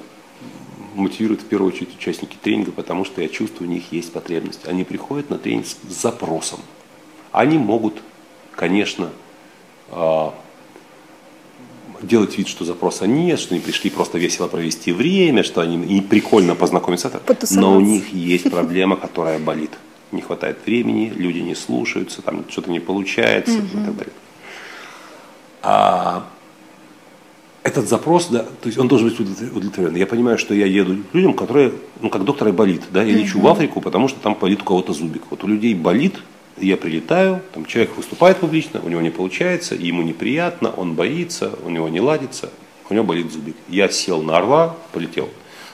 мотивируют 0.96 1.42
в 1.42 1.46
первую 1.46 1.74
очередь 1.74 1.96
участники 1.96 2.38
тренинга, 2.42 2.72
потому 2.72 3.06
что 3.06 3.22
я 3.22 3.28
чувствую, 3.28 3.70
у 3.70 3.72
них 3.74 3.92
есть 3.92 4.12
потребность. 4.12 4.68
Они 4.68 4.84
приходят 4.84 5.30
на 5.30 5.38
тренинг 5.38 5.66
с 5.66 5.78
запросом. 5.88 6.60
Они 7.32 7.58
могут, 7.58 8.02
конечно, 8.56 9.10
а, 9.90 10.34
делать 12.02 12.38
вид, 12.38 12.48
что 12.48 12.66
запроса 12.66 13.08
нет, 13.08 13.40
что 13.40 13.56
они 13.56 13.64
пришли 13.64 13.90
просто 13.90 14.18
весело 14.18 14.48
провести 14.48 14.92
время, 14.92 15.44
что 15.44 15.62
они 15.62 15.84
и 15.98 16.02
прикольно 16.02 16.56
познакомиться. 16.56 17.12
Но 17.52 17.76
у 17.76 17.80
них 17.80 18.14
есть 18.14 18.50
проблема, 18.50 18.96
которая 18.96 19.40
болит. 19.40 19.72
Не 20.12 20.22
хватает 20.22 20.60
времени, 20.66 21.12
люди 21.16 21.40
не 21.40 21.56
слушаются, 21.56 22.22
там 22.22 22.46
что-то 22.50 22.72
не 22.72 22.80
получается 22.80 23.58
и 23.58 23.86
так 23.86 23.98
далее. 23.98 24.14
А 25.62 26.05
этот 27.78 27.90
запрос, 27.90 28.28
да, 28.28 28.40
то 28.40 28.68
есть 28.68 28.78
он 28.78 28.88
должен 28.88 29.10
быть 29.10 29.20
удовлетворен. 29.20 29.96
Я 29.96 30.08
понимаю, 30.08 30.38
что 30.38 30.54
я 30.54 30.66
еду 30.66 30.98
к 31.12 31.14
людям, 31.14 31.34
которые, 31.34 31.74
ну, 32.02 32.10
как 32.10 32.24
доктор 32.24 32.52
болит, 32.52 32.84
да, 32.92 33.04
я 33.04 33.14
лечу 33.14 33.40
в 33.40 33.48
Африку, 33.48 33.82
потому 33.82 34.08
что 34.08 34.20
там 34.20 34.38
болит 34.40 34.62
у 34.62 34.66
кого-то 34.66 34.94
зубик. 34.94 35.24
Вот 35.30 35.44
у 35.44 35.48
людей 35.48 35.74
болит, 35.74 36.16
я 36.58 36.78
прилетаю, 36.78 37.42
там 37.54 37.66
человек 37.66 37.98
выступает 37.98 38.38
публично, 38.38 38.82
у 38.84 38.90
него 38.90 39.02
не 39.02 39.10
получается, 39.10 39.76
ему 39.76 40.04
неприятно, 40.04 40.72
он 40.72 40.94
боится, 40.94 41.52
у 41.66 41.70
него 41.70 41.90
не 41.90 42.00
ладится, 42.00 42.50
у 42.90 42.94
него 42.94 43.04
болит 43.04 43.32
зубик. 43.32 43.56
Я 43.68 43.90
сел 43.90 44.22
на 44.22 44.38
орла, 44.38 44.76
полетел 44.94 45.30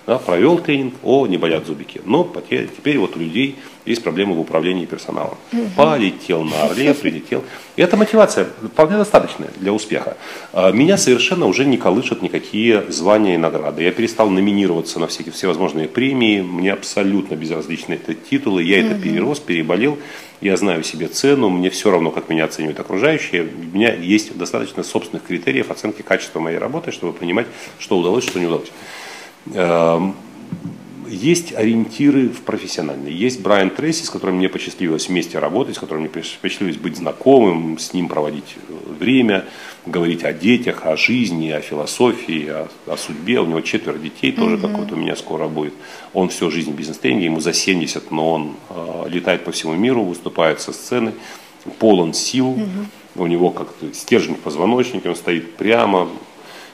да, 0.08 0.18
провел 0.18 0.58
тренинг, 0.58 0.96
о, 1.04 1.28
не 1.28 1.38
болят 1.38 1.68
зубики. 1.68 2.02
Но 2.06 2.24
теперь, 2.24 2.68
теперь 2.68 2.98
вот 2.98 3.16
у 3.16 3.20
людей 3.20 3.56
есть 3.86 4.04
проблемы 4.04 4.34
в 4.34 4.40
управлении 4.40 4.86
персоналом. 4.86 5.38
Угу. 5.54 5.62
Полетел 5.76 6.44
на 6.44 6.64
орле, 6.64 6.94
прилетел. 7.02 7.44
И 7.76 7.82
эта 7.82 7.98
мотивация 7.98 8.48
вполне 8.64 8.98
достаточная 8.98 9.50
для 9.58 9.72
успеха. 9.74 10.18
А, 10.54 10.72
меня 10.72 10.98
совершенно 10.98 11.46
уже 11.46 11.66
не 11.66 11.78
колышут 11.78 12.22
никакие 12.22 12.84
звания 12.90 13.36
и 13.36 13.38
награды. 13.38 13.84
Я 13.84 13.92
перестал 13.92 14.30
номинироваться 14.30 15.00
на 15.00 15.08
всякие 15.08 15.34
всевозможные 15.34 15.88
премии. 15.88 16.42
Мне 16.42 16.74
абсолютно 16.74 17.36
безразличны 17.36 18.00
эти 18.08 18.18
титулы. 18.18 18.64
Я 18.64 18.80
это 18.80 18.96
перерос, 18.96 19.40
переболел. 19.40 19.98
Я 20.42 20.58
знаю 20.58 20.84
себе 20.84 21.08
цену, 21.08 21.50
мне 21.50 21.70
все 21.70 21.92
равно, 21.92 22.10
как 22.10 22.28
меня 22.28 22.46
оценивают 22.46 22.80
окружающие. 22.80 23.44
У 23.44 23.76
меня 23.76 23.94
есть 23.94 24.36
достаточно 24.36 24.82
собственных 24.82 25.24
критериев 25.24 25.70
оценки 25.70 26.02
качества 26.02 26.40
моей 26.40 26.58
работы, 26.58 26.92
чтобы 26.92 27.14
понимать, 27.14 27.46
что 27.78 28.00
удалось, 28.00 28.24
что 28.24 28.40
не 28.40 28.48
удалось. 28.48 28.72
Эм, 29.54 30.15
есть 31.12 31.54
ориентиры 31.54 32.30
в 32.30 32.41
профессиональной. 32.41 33.12
Есть 33.12 33.41
Брайан 33.41 33.69
Трейси, 33.69 34.06
с 34.06 34.10
которым 34.10 34.38
мне 34.38 34.47
посчастливилось 34.47 35.10
вместе 35.10 35.39
работать, 35.39 35.75
с 35.75 35.80
которым 35.80 36.04
мне 36.04 36.10
посчастливилось 36.10 36.77
быть 36.77 36.95
знакомым, 36.95 37.77
с 37.77 37.93
ним 37.93 38.08
проводить 38.08 38.56
э, 38.69 38.93
время, 38.97 39.45
говорить 39.86 40.23
о 40.23 40.32
детях, 40.32 40.86
о 40.86 40.95
жизни, 40.95 41.49
о 41.49 41.60
философии, 41.60 42.47
о, 42.47 42.69
о 42.88 42.97
судьбе. 42.97 43.41
У 43.41 43.45
него 43.45 43.62
четверо 43.62 43.97
детей, 43.97 44.32
тоже 44.32 44.56
mm-hmm. 44.56 44.62
как 44.62 44.71
вот 44.71 44.91
у 44.93 44.95
меня 44.95 45.15
скоро 45.15 45.47
будет. 45.47 45.73
Он 46.13 46.30
всю 46.30 46.49
жизнь 46.49 46.71
бизнес-тренинге, 46.71 47.25
ему 47.25 47.41
за 47.41 47.54
70, 47.54 48.10
но 48.12 48.32
он 48.32 48.56
э, 48.69 49.10
летает 49.10 49.43
по 49.43 49.51
всему 49.51 49.75
миру, 49.75 50.04
выступает 50.04 50.62
со 50.62 50.71
сцены, 50.71 51.13
полон 51.80 52.13
сил. 52.13 52.54
Mm-hmm. 52.54 52.86
У 53.17 53.27
него 53.27 53.49
как-то 53.49 53.93
стержень 53.93 54.36
в 54.36 54.39
позвоночнике, 54.39 55.10
он 55.10 55.15
стоит 55.15 55.58
прямо, 55.58 56.08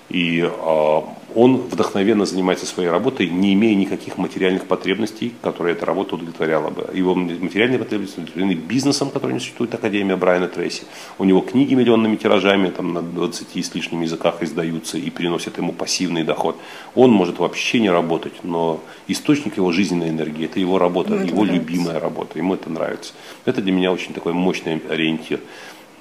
и 0.10 0.41
э, 0.41 1.01
он 1.38 1.58
вдохновенно 1.58 2.26
занимается 2.26 2.65
своей 2.65 2.89
работой, 2.89 3.30
не 3.30 3.54
имея 3.54 3.76
никаких 3.76 4.17
материальных 4.17 4.65
потребностей, 4.65 5.36
которые 5.43 5.76
эта 5.76 5.86
работа 5.86 6.15
удовлетворяла 6.15 6.71
бы. 6.71 6.89
Его 6.91 7.13
материальные 7.13 7.78
потребности 7.78 8.15
удовлетворены 8.15 8.54
бизнесом, 8.54 9.12
который 9.12 9.34
не 9.34 9.39
существует, 9.39 9.71
Академия 9.71 10.15
Брайана 10.15 10.47
Трейси. 10.47 10.86
У 11.19 11.26
него 11.26 11.41
книги 11.41 11.76
миллионными 11.76 12.15
тиражами, 12.15 12.71
там 12.71 12.91
на 12.91 13.04
20 13.04 13.56
с 13.56 13.76
лишним 13.76 14.02
языках 14.02 14.41
издаются 14.41 14.97
и 14.97 15.12
приносят 15.12 15.60
ему 15.60 15.73
пассивный 15.73 16.23
доход. 16.23 16.58
Он 16.95 17.12
может 17.12 17.38
вообще 17.38 17.80
не 17.82 17.91
работать, 17.91 18.34
но 18.41 18.80
источник 19.08 19.58
его 19.58 19.71
жизненной 19.71 20.10
энергии– 20.10 20.45
это 20.45 20.60
его 20.60 20.80
работа, 20.80 21.13
ему 21.13 21.28
его 21.28 21.45
любимая 21.45 22.00
работа, 22.00 22.39
ему 22.39 22.56
это 22.56 22.71
нравится. 22.71 23.13
Это 23.45 23.62
для 23.62 23.71
меня 23.71 23.91
очень 23.91 24.15
такой 24.15 24.34
мощный 24.34 24.82
ориентир. 24.89 25.39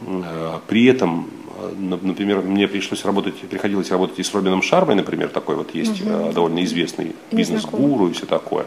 Э, 0.00 0.58
при 0.66 0.86
этом 0.86 1.28
Э, 1.58 1.72
например, 1.78 2.42
мне 2.42 2.68
пришлось 2.68 3.04
работать, 3.04 3.34
приходилось 3.36 3.90
работать 3.90 4.18
и 4.18 4.22
с 4.22 4.34
Робином 4.34 4.62
Шармой, 4.62 4.94
например, 4.94 5.28
такой 5.28 5.56
вот 5.56 5.74
есть 5.74 6.02
угу. 6.02 6.32
довольно 6.32 6.64
известный 6.64 7.14
бизнес-гуру 7.32 8.08
и 8.08 8.12
все 8.12 8.26
такое. 8.26 8.66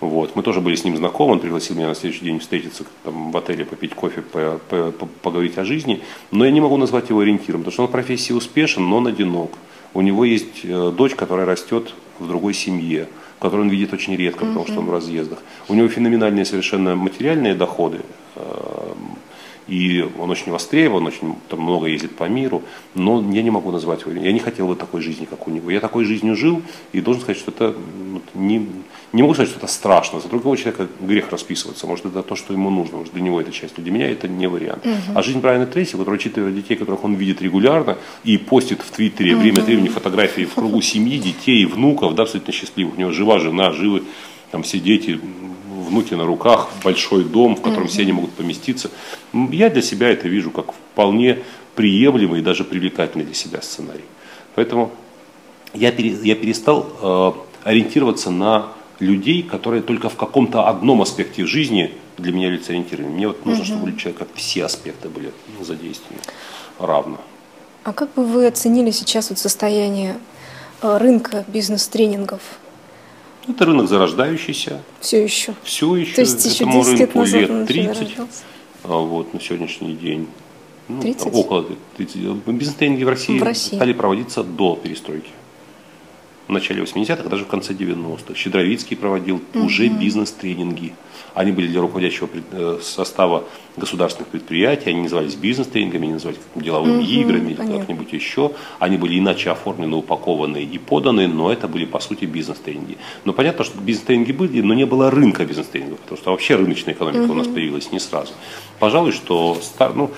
Вот. 0.00 0.34
Мы 0.34 0.42
тоже 0.42 0.60
были 0.60 0.74
с 0.74 0.84
ним 0.84 0.96
знакомы, 0.96 1.32
он 1.34 1.40
пригласил 1.40 1.76
меня 1.76 1.88
на 1.88 1.94
следующий 1.94 2.24
день 2.24 2.38
встретиться 2.38 2.84
там, 3.04 3.30
в 3.30 3.36
отеле, 3.36 3.64
попить 3.64 3.94
кофе, 3.94 4.22
по, 4.22 4.60
по, 4.68 4.90
по, 4.92 5.06
поговорить 5.22 5.58
о 5.58 5.64
жизни. 5.64 6.02
Но 6.30 6.44
я 6.44 6.50
не 6.50 6.60
могу 6.60 6.76
назвать 6.76 7.10
его 7.10 7.20
ориентиром, 7.20 7.60
потому 7.60 7.72
что 7.72 7.82
он 7.82 7.88
в 7.88 7.92
профессии 7.92 8.32
успешен, 8.32 8.88
но 8.88 8.96
он 8.96 9.06
одинок. 9.06 9.52
У 9.94 10.00
него 10.00 10.24
есть 10.24 10.66
дочь, 10.66 11.14
которая 11.14 11.44
растет 11.44 11.94
в 12.18 12.26
другой 12.26 12.54
семье, 12.54 13.08
которую 13.38 13.66
он 13.66 13.70
видит 13.70 13.92
очень 13.92 14.16
редко, 14.16 14.46
потому 14.46 14.66
что 14.66 14.78
он 14.78 14.86
в 14.86 14.90
разъездах. 14.90 15.38
У 15.68 15.74
него 15.74 15.86
феноменальные 15.88 16.46
совершенно 16.46 16.96
материальные 16.96 17.54
доходы, 17.54 18.00
и 19.68 20.06
он 20.18 20.30
очень 20.30 20.50
востребован, 20.50 21.06
очень 21.06 21.34
там, 21.48 21.60
много 21.60 21.86
ездит 21.86 22.16
по 22.16 22.24
миру, 22.24 22.62
но 22.94 23.22
я 23.32 23.42
не 23.42 23.50
могу 23.50 23.70
назвать 23.70 24.02
его. 24.02 24.12
Я 24.12 24.32
не 24.32 24.40
хотел 24.40 24.66
бы 24.66 24.76
такой 24.76 25.00
жизни, 25.00 25.24
как 25.24 25.46
у 25.46 25.50
него. 25.50 25.70
Я 25.70 25.80
такой 25.80 26.04
жизнью 26.04 26.36
жил, 26.36 26.62
и 26.92 27.00
должен 27.00 27.22
сказать, 27.22 27.38
что 27.38 27.50
это 27.50 27.74
не, 28.34 28.66
не 29.12 29.22
могу 29.22 29.34
сказать, 29.34 29.50
что 29.50 29.58
это 29.58 29.68
страшно. 29.68 30.20
За 30.20 30.28
другого 30.28 30.56
человека 30.56 30.88
грех 31.00 31.30
расписываться. 31.30 31.86
Может, 31.86 32.06
это 32.06 32.22
то, 32.22 32.36
что 32.36 32.52
ему 32.52 32.70
нужно, 32.70 32.98
может, 32.98 33.12
для 33.12 33.22
него 33.22 33.40
это 33.40 33.52
часть. 33.52 33.74
Для 33.76 33.92
меня 33.92 34.10
это 34.10 34.28
не 34.28 34.48
вариант. 34.48 34.84
Угу. 34.84 35.16
А 35.16 35.22
жизнь 35.22 35.40
Брайана 35.40 35.66
Трейси, 35.66 35.96
который 35.96 36.18
четверо 36.18 36.50
детей, 36.50 36.76
которых 36.76 37.04
он 37.04 37.14
видит 37.14 37.42
регулярно, 37.42 37.98
и 38.24 38.38
постит 38.38 38.80
в 38.80 38.90
Твиттере 38.90 39.34
угу. 39.34 39.42
время 39.42 39.60
от 39.60 39.66
времени 39.66 39.88
фотографии 39.88 40.44
в 40.44 40.54
кругу 40.54 40.80
семьи, 40.82 41.18
детей, 41.18 41.64
внуков, 41.66 42.14
да, 42.14 42.24
абсолютно 42.24 42.52
счастливых. 42.52 42.96
У 42.96 43.00
него 43.00 43.12
жива 43.12 43.38
жена, 43.38 43.72
живы 43.72 44.02
там 44.52 44.62
все 44.62 44.78
дети, 44.78 45.18
внуки 45.82 46.14
на 46.14 46.24
руках, 46.24 46.68
большой 46.82 47.24
дом, 47.24 47.56
в 47.56 47.62
котором 47.62 47.88
все 47.88 48.02
они 48.02 48.12
могут 48.12 48.32
поместиться. 48.32 48.90
Я 49.32 49.70
для 49.70 49.82
себя 49.82 50.08
это 50.08 50.28
вижу 50.28 50.50
как 50.50 50.72
вполне 50.72 51.40
приемлемый 51.74 52.40
и 52.40 52.42
даже 52.42 52.64
привлекательный 52.64 53.24
для 53.24 53.34
себя 53.34 53.62
сценарий. 53.62 54.04
Поэтому 54.54 54.90
я, 55.74 55.92
пере, 55.92 56.10
я 56.22 56.34
перестал 56.34 56.86
э, 57.00 57.32
ориентироваться 57.64 58.30
на 58.30 58.68
людей, 58.98 59.42
которые 59.42 59.82
только 59.82 60.08
в 60.08 60.16
каком-то 60.16 60.68
одном 60.68 61.02
аспекте 61.02 61.46
жизни 61.46 61.92
для 62.18 62.32
меня 62.32 62.44
являются 62.44 62.72
ориентированными. 62.72 63.14
Мне 63.14 63.28
вот 63.28 63.44
нужно, 63.46 63.64
чтобы 63.64 63.90
у 63.90 63.96
человека 63.96 64.26
все 64.34 64.64
аспекты 64.64 65.08
были 65.08 65.32
задействованы 65.60 66.20
равно. 66.78 67.18
А 67.84 67.92
как 67.92 68.12
бы 68.14 68.24
вы 68.24 68.46
оценили 68.46 68.90
сейчас 68.90 69.30
вот 69.30 69.38
состояние 69.38 70.18
э, 70.82 70.98
рынка 70.98 71.44
бизнес-тренингов? 71.48 72.40
Это 73.48 73.64
рынок 73.66 73.88
зарождающийся. 73.88 74.80
Все 75.00 75.22
еще. 75.24 75.54
Все 75.62 75.96
еще. 75.96 76.14
То 76.14 76.20
есть 76.20 76.44
еще 76.44 76.64
Этому 76.64 76.84
10 76.84 76.98
рынку 76.98 77.22
лет, 77.24 77.50
лет 77.50 77.66
30. 77.66 78.18
А 78.84 78.96
вот 78.98 79.34
на 79.34 79.40
сегодняшний 79.40 79.94
день. 79.94 80.28
Ну, 80.88 81.00
30? 81.00 81.34
Около 81.34 81.66
30. 81.96 82.16
Бизнес-тренинги 82.46 83.04
в 83.04 83.08
России, 83.08 83.38
в 83.38 83.42
России 83.42 83.76
стали 83.76 83.92
проводиться 83.92 84.42
до 84.44 84.76
перестройки. 84.76 85.30
В 86.48 86.52
начале 86.52 86.82
80-х, 86.82 87.28
даже 87.28 87.44
в 87.44 87.48
конце 87.48 87.72
90-х. 87.72 88.34
Щедровицкий 88.34 88.96
проводил 88.96 89.40
угу. 89.54 89.66
уже 89.66 89.88
бизнес-тренинги. 89.88 90.92
Они 91.34 91.52
были 91.52 91.66
для 91.68 91.80
руководящего 91.80 92.28
э, 92.52 92.78
состава 92.82 93.44
государственных 93.76 94.28
предприятий, 94.28 94.90
они 94.90 95.02
назывались 95.02 95.34
бизнес-тренингами, 95.34 96.04
они 96.04 96.12
назывались 96.14 96.40
деловыми 96.54 96.98
угу, 96.98 97.04
играми 97.04 97.52
или 97.52 97.78
как-нибудь 97.78 98.12
еще. 98.12 98.52
Они 98.78 98.98
были 98.98 99.18
иначе 99.18 99.50
оформлены, 99.50 99.96
упакованы 99.96 100.62
и 100.62 100.78
поданы, 100.78 101.28
но 101.28 101.50
это 101.50 101.68
были 101.68 101.86
по 101.86 102.00
сути 102.00 102.26
бизнес-тренинги. 102.26 102.98
Но 103.24 103.32
понятно, 103.32 103.64
что 103.64 103.78
бизнес-тренинги 103.80 104.32
были, 104.32 104.60
но 104.60 104.74
не 104.74 104.84
было 104.84 105.10
рынка 105.10 105.46
бизнес-тренингов, 105.46 106.00
потому 106.00 106.18
что 106.18 106.30
вообще 106.32 106.56
рыночная 106.56 106.92
экономика 106.92 107.24
угу. 107.24 107.32
у 107.32 107.36
нас 107.36 107.46
появилась 107.46 107.92
не 107.92 108.00
сразу. 108.00 108.32
Пожалуй, 108.78 109.12
что 109.12 109.56
стар, 109.62 109.94
ну, 109.94 110.10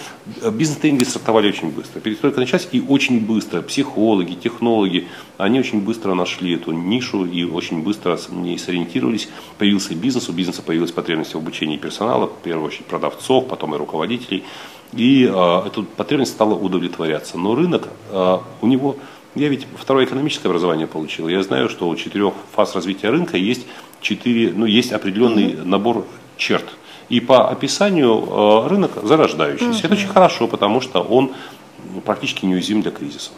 бизнес-тренинги 0.50 1.04
стартовали 1.04 1.48
очень 1.48 1.70
быстро. 1.70 2.00
Перестройка 2.00 2.40
началась 2.40 2.66
и 2.72 2.80
очень 2.80 3.20
быстро. 3.20 3.62
Психологи, 3.62 4.34
технологи, 4.34 5.06
они 5.36 5.58
очень 5.58 5.80
быстро 5.80 6.14
нашли 6.14 6.54
эту 6.54 6.72
нишу 6.72 7.24
и 7.24 7.44
очень 7.44 7.82
быстро 7.82 8.16
в 8.16 8.32
ней 8.32 8.58
сориентировались. 8.58 9.28
Появился 9.58 9.94
бизнес, 9.94 10.28
у 10.28 10.32
бизнеса 10.32 10.62
появилась 10.62 10.92
потребность 10.92 11.34
в 11.34 11.38
обучении 11.38 11.76
персонала, 11.76 12.26
в 12.26 12.42
первую 12.42 12.68
очередь 12.68 12.86
продавцов, 12.86 13.48
потом 13.48 13.74
и 13.74 13.78
руководителей. 13.78 14.44
И 14.92 15.24
э, 15.24 15.62
эта 15.66 15.82
потребность 15.82 16.32
стала 16.32 16.54
удовлетворяться. 16.54 17.36
Но 17.36 17.56
рынок, 17.56 17.88
э, 18.10 18.38
у 18.60 18.66
него, 18.66 18.96
я 19.34 19.48
ведь 19.48 19.66
второе 19.76 20.04
экономическое 20.04 20.48
образование 20.48 20.86
получил. 20.86 21.26
Я 21.26 21.42
знаю, 21.42 21.68
что 21.68 21.88
у 21.88 21.96
четырех 21.96 22.34
фаз 22.52 22.76
развития 22.76 23.10
рынка 23.10 23.36
есть 23.36 23.66
четыре, 24.00 24.52
ну, 24.54 24.66
есть 24.66 24.92
определенный 24.92 25.46
mm-hmm. 25.46 25.64
набор 25.64 26.06
черт. 26.36 26.64
И 27.08 27.18
по 27.18 27.48
описанию 27.50 28.14
э, 28.14 28.68
рынок 28.68 28.92
зарождающийся. 29.02 29.80
Mm-hmm. 29.80 29.84
Это 29.86 29.94
очень 29.94 30.08
хорошо, 30.08 30.46
потому 30.46 30.80
что 30.80 31.00
он 31.00 31.32
практически 32.04 32.46
неуязвим 32.46 32.82
для 32.82 32.92
кризисов. 32.92 33.32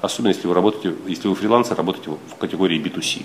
Особенно 0.00 0.28
если 0.28 0.46
вы 0.46 0.54
работаете, 0.54 0.96
если 1.06 1.28
вы 1.28 1.34
фрилансер, 1.34 1.76
работаете 1.76 2.10
в 2.10 2.36
категории 2.36 2.80
B2C. 2.80 3.24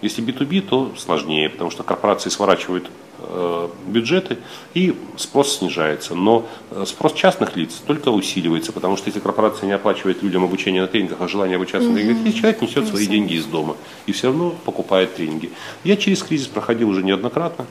Если 0.00 0.24
B2B, 0.24 0.62
то 0.62 0.92
сложнее, 0.96 1.50
потому 1.50 1.70
что 1.70 1.82
корпорации 1.82 2.30
сворачивают 2.30 2.88
э, 3.18 3.68
бюджеты 3.88 4.38
и 4.72 4.96
спрос 5.16 5.58
снижается. 5.58 6.14
Но 6.14 6.46
э, 6.70 6.84
спрос 6.86 7.14
частных 7.14 7.56
лиц 7.56 7.82
только 7.84 8.10
усиливается, 8.10 8.72
потому 8.72 8.96
что 8.96 9.08
если 9.08 9.18
корпорация 9.18 9.66
не 9.66 9.72
оплачивает 9.72 10.22
людям 10.22 10.44
обучение 10.44 10.82
на 10.82 10.88
тренингах, 10.88 11.18
а 11.20 11.26
желание 11.26 11.56
обучаться 11.56 11.88
на 11.88 11.96
тренингах 11.96 12.32
человек 12.34 12.62
несет 12.62 12.86
свои 12.86 13.06
деньги 13.06 13.34
из 13.34 13.46
дома 13.46 13.76
и 14.06 14.12
все 14.12 14.28
равно 14.28 14.54
покупает 14.64 15.16
тренинги. 15.16 15.50
Я 15.82 15.96
через 15.96 16.22
кризис 16.22 16.46
проходил 16.46 16.88
уже 16.88 17.02
неоднократно. 17.02 17.66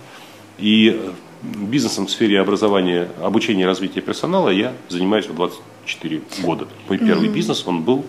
И 0.58 1.12
бизнесом 1.43 2.08
в 2.08 2.12
сфере 2.12 2.39
образования, 2.41 3.10
обучения 3.21 3.63
и 3.63 3.65
развития 3.65 4.02
персонала 4.02 4.50
я 4.50 4.73
занимаюсь 4.89 5.28
в 5.28 5.36
24 5.36 6.21
года. 6.43 6.67
Мой 6.88 6.97
первый 6.97 7.30
mm-hmm. 7.30 7.34
бизнес, 7.34 7.65
он 7.67 7.84
был, 7.84 8.06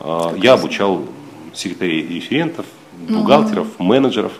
э, 0.00 0.38
я 0.42 0.54
обучал 0.54 1.04
секретарей 1.52 2.00
и 2.00 2.14
референтов, 2.14 2.66
бухгалтеров, 3.08 3.66
mm-hmm. 3.66 3.84
менеджеров. 3.84 4.32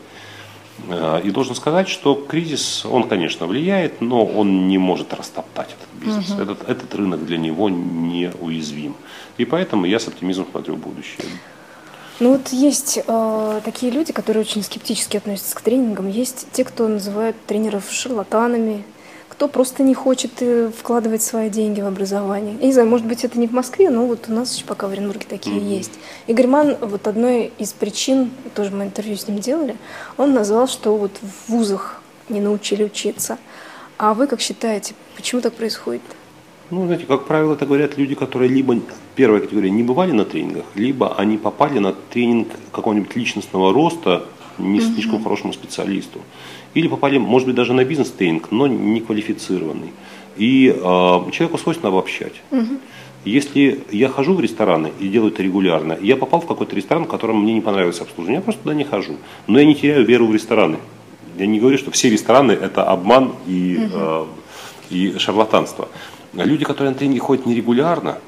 Э, 0.88 1.20
и 1.22 1.30
должен 1.30 1.54
сказать, 1.54 1.88
что 1.88 2.14
кризис, 2.14 2.84
он, 2.86 3.08
конечно, 3.08 3.46
влияет, 3.46 4.00
но 4.00 4.24
он 4.24 4.68
не 4.68 4.78
может 4.78 5.12
растоптать 5.12 5.68
этот 5.68 6.04
бизнес. 6.04 6.30
Mm-hmm. 6.30 6.42
Этот, 6.42 6.68
этот 6.68 6.94
рынок 6.94 7.24
для 7.26 7.38
него 7.38 7.68
неуязвим. 7.68 8.94
И 9.38 9.44
поэтому 9.44 9.86
я 9.86 9.98
с 9.98 10.08
оптимизмом 10.08 10.46
смотрю 10.50 10.76
в 10.76 10.78
будущее. 10.78 11.26
Ну 12.20 12.32
вот 12.32 12.48
есть 12.48 13.00
э, 13.06 13.60
такие 13.64 13.90
люди, 13.90 14.12
которые 14.12 14.42
очень 14.42 14.62
скептически 14.62 15.16
относятся 15.16 15.56
к 15.56 15.62
тренингам. 15.62 16.06
Есть 16.06 16.48
те, 16.52 16.64
кто 16.64 16.86
называют 16.86 17.34
тренеров 17.46 17.90
шарлатанами, 17.90 18.84
кто 19.30 19.48
просто 19.48 19.82
не 19.82 19.94
хочет 19.94 20.32
э, 20.40 20.70
вкладывать 20.70 21.22
свои 21.22 21.48
деньги 21.48 21.80
в 21.80 21.86
образование. 21.86 22.56
Я 22.60 22.66
не 22.66 22.72
знаю, 22.74 22.90
может 22.90 23.06
быть, 23.06 23.24
это 23.24 23.38
не 23.38 23.48
в 23.48 23.52
Москве, 23.52 23.88
но 23.88 24.04
вот 24.04 24.26
у 24.28 24.32
нас 24.34 24.54
еще 24.54 24.66
пока 24.66 24.86
в 24.86 24.90
Оренбурге 24.90 25.24
такие 25.26 25.56
mm-hmm. 25.56 25.76
есть. 25.78 25.92
Игорь 26.26 26.46
Ман, 26.46 26.76
вот 26.82 27.06
одной 27.08 27.54
из 27.56 27.72
причин, 27.72 28.30
тоже 28.54 28.70
мы 28.70 28.84
интервью 28.84 29.16
с 29.16 29.26
ним 29.26 29.38
делали, 29.38 29.78
он 30.18 30.34
назвал, 30.34 30.68
что 30.68 30.94
вот 30.98 31.12
в 31.22 31.50
вузах 31.50 32.02
не 32.28 32.42
научили 32.42 32.84
учиться. 32.84 33.38
А 33.96 34.12
вы 34.12 34.26
как 34.26 34.42
считаете, 34.42 34.94
почему 35.16 35.40
так 35.40 35.54
происходит? 35.54 36.02
Ну, 36.70 36.86
знаете, 36.86 37.04
как 37.06 37.26
правило, 37.26 37.54
это 37.54 37.66
говорят 37.66 37.98
люди, 37.98 38.14
которые 38.14 38.48
либо, 38.48 38.78
первая 39.16 39.40
категория, 39.40 39.70
не 39.70 39.82
бывали 39.82 40.12
на 40.12 40.24
тренингах, 40.24 40.64
либо 40.74 41.14
они 41.16 41.36
попали 41.36 41.80
на 41.80 41.92
тренинг 41.92 42.48
какого-нибудь 42.70 43.16
личностного 43.16 43.72
роста 43.72 44.24
не 44.58 44.80
угу. 44.80 44.92
слишком 44.92 45.22
хорошему 45.22 45.52
специалисту. 45.52 46.20
Или 46.74 46.86
попали, 46.86 47.18
может 47.18 47.46
быть, 47.46 47.56
даже 47.56 47.72
на 47.72 47.84
бизнес-тренинг, 47.84 48.50
но 48.50 48.66
не 48.66 49.00
квалифицированный. 49.00 49.92
И 50.36 50.68
э, 50.68 50.80
человеку 50.80 51.58
свойственно 51.58 51.88
обобщать. 51.88 52.34
Угу. 52.50 52.78
Если 53.24 53.82
я 53.90 54.08
хожу 54.08 54.34
в 54.34 54.40
рестораны 54.40 54.92
и 55.00 55.08
делаю 55.08 55.32
это 55.32 55.42
регулярно, 55.42 55.98
я 56.00 56.16
попал 56.16 56.40
в 56.40 56.46
какой-то 56.46 56.76
ресторан, 56.76 57.04
в 57.04 57.08
котором 57.08 57.42
мне 57.42 57.52
не 57.52 57.60
понравилось 57.60 58.00
обслуживание, 58.00 58.36
я 58.36 58.42
просто 58.42 58.62
туда 58.62 58.74
не 58.74 58.84
хожу. 58.84 59.16
Но 59.46 59.58
я 59.58 59.66
не 59.66 59.74
теряю 59.74 60.06
веру 60.06 60.26
в 60.26 60.34
рестораны. 60.34 60.78
Я 61.36 61.46
не 61.46 61.58
говорю, 61.58 61.78
что 61.78 61.90
все 61.90 62.08
рестораны 62.08 62.52
это 62.52 62.84
обман 62.84 63.32
и, 63.46 63.78
угу. 63.78 63.92
э, 63.92 64.24
и 64.90 65.18
шарлатанство. 65.18 65.88
Люди, 66.32 66.64
которые 66.64 66.92
на 66.92 66.98
тренинги 66.98 67.18
ходят 67.18 67.46
нерегулярно, 67.46 68.18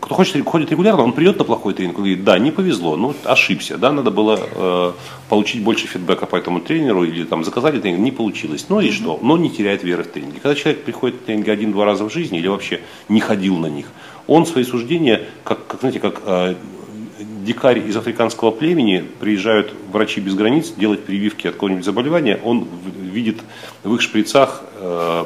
кто 0.00 0.14
хочет, 0.14 0.44
ходит 0.44 0.70
регулярно, 0.70 1.02
он 1.02 1.12
придет 1.12 1.38
на 1.38 1.44
плохой 1.44 1.74
тренинг 1.74 1.94
и 1.94 1.96
говорит, 1.96 2.24
да, 2.24 2.38
не 2.38 2.50
повезло, 2.50 2.96
ну, 2.96 3.14
ошибся, 3.24 3.78
да, 3.78 3.92
надо 3.92 4.10
было 4.10 4.38
э, 4.38 4.92
получить 5.28 5.62
больше 5.62 5.86
фидбэка 5.86 6.26
по 6.26 6.36
этому 6.36 6.60
тренеру 6.60 7.04
или 7.04 7.24
там 7.24 7.44
заказали 7.44 7.80
тренинг, 7.80 8.00
не 8.00 8.12
получилось. 8.12 8.66
Ну 8.68 8.80
и 8.80 8.88
mm-hmm. 8.88 8.92
что? 8.92 9.18
Но 9.22 9.36
не 9.36 9.50
теряет 9.50 9.82
веры 9.84 10.02
в 10.04 10.08
тренинги. 10.08 10.38
Когда 10.38 10.54
человек 10.54 10.82
приходит 10.82 11.20
на 11.20 11.26
тренинги 11.26 11.50
один-два 11.50 11.84
раза 11.84 12.04
в 12.04 12.12
жизни 12.12 12.38
или 12.38 12.48
вообще 12.48 12.80
не 13.08 13.20
ходил 13.20 13.56
на 13.56 13.66
них, 13.66 13.86
он 14.26 14.44
свои 14.46 14.64
суждения, 14.64 15.22
как, 15.44 15.66
как 15.66 15.80
знаете, 15.80 16.00
как 16.00 16.20
э, 16.24 16.54
дикарь 17.44 17.78
из 17.78 17.96
африканского 17.96 18.50
племени, 18.50 19.04
приезжают 19.20 19.72
врачи 19.92 20.20
без 20.20 20.34
границ 20.34 20.72
делать 20.76 21.04
прививки 21.04 21.46
от 21.46 21.54
какого-нибудь 21.54 21.84
заболевания, 21.84 22.38
он 22.44 22.66
видит 23.00 23.38
в 23.82 23.94
их 23.94 24.02
шприцах 24.02 24.62
э, 24.74 25.24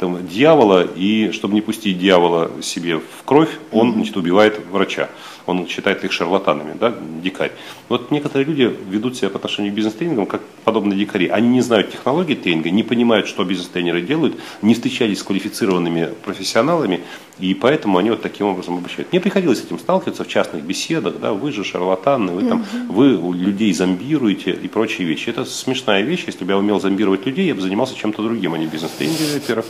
там, 0.00 0.26
дьявола, 0.26 0.88
и 0.96 1.30
чтобы 1.30 1.52
не 1.52 1.60
пустить 1.60 1.98
дьявола 1.98 2.50
себе 2.62 2.96
в 2.96 3.22
кровь, 3.26 3.50
он 3.70 3.92
значит, 3.92 4.16
убивает 4.16 4.58
врача. 4.70 5.10
Он 5.50 5.66
считает 5.66 6.04
их 6.04 6.12
шарлатанами, 6.12 6.74
да, 6.78 6.94
дикарь. 7.22 7.52
Вот 7.88 8.10
некоторые 8.10 8.46
люди 8.46 8.76
ведут 8.88 9.16
себя 9.16 9.30
по 9.30 9.36
отношению 9.36 9.72
к 9.72 9.74
бизнес-тренингам 9.74 10.26
как 10.26 10.42
подобные 10.64 10.98
дикари. 10.98 11.28
Они 11.28 11.48
не 11.48 11.60
знают 11.60 11.90
технологии 11.90 12.34
тренинга, 12.34 12.70
не 12.70 12.82
понимают, 12.82 13.26
что 13.26 13.44
бизнес-тренеры 13.44 14.00
делают, 14.00 14.38
не 14.62 14.74
встречались 14.74 15.18
с 15.18 15.22
квалифицированными 15.22 16.10
профессионалами, 16.24 17.00
и 17.38 17.54
поэтому 17.54 17.98
они 17.98 18.10
вот 18.10 18.22
таким 18.22 18.46
образом 18.46 18.76
обучают. 18.76 19.12
Мне 19.12 19.20
приходилось 19.20 19.60
с 19.60 19.64
этим 19.64 19.78
сталкиваться 19.78 20.24
в 20.24 20.28
частных 20.28 20.62
беседах, 20.62 21.18
да, 21.20 21.32
вы 21.32 21.52
же 21.52 21.64
шарлатаны, 21.64 22.32
вы, 22.32 22.44
там, 22.48 22.64
вы 22.88 23.18
людей 23.34 23.72
зомбируете 23.72 24.50
и 24.52 24.68
прочие 24.68 25.06
вещи. 25.06 25.30
Это 25.30 25.44
смешная 25.44 26.02
вещь, 26.02 26.24
если 26.26 26.44
бы 26.44 26.52
я 26.52 26.58
умел 26.58 26.80
зомбировать 26.80 27.26
людей, 27.26 27.46
я 27.46 27.54
бы 27.54 27.60
занимался 27.60 27.96
чем-то 27.96 28.22
другим, 28.22 28.54
а 28.54 28.58
не 28.58 28.66
бизнес-тренингами, 28.66 29.34
во-первых. 29.34 29.66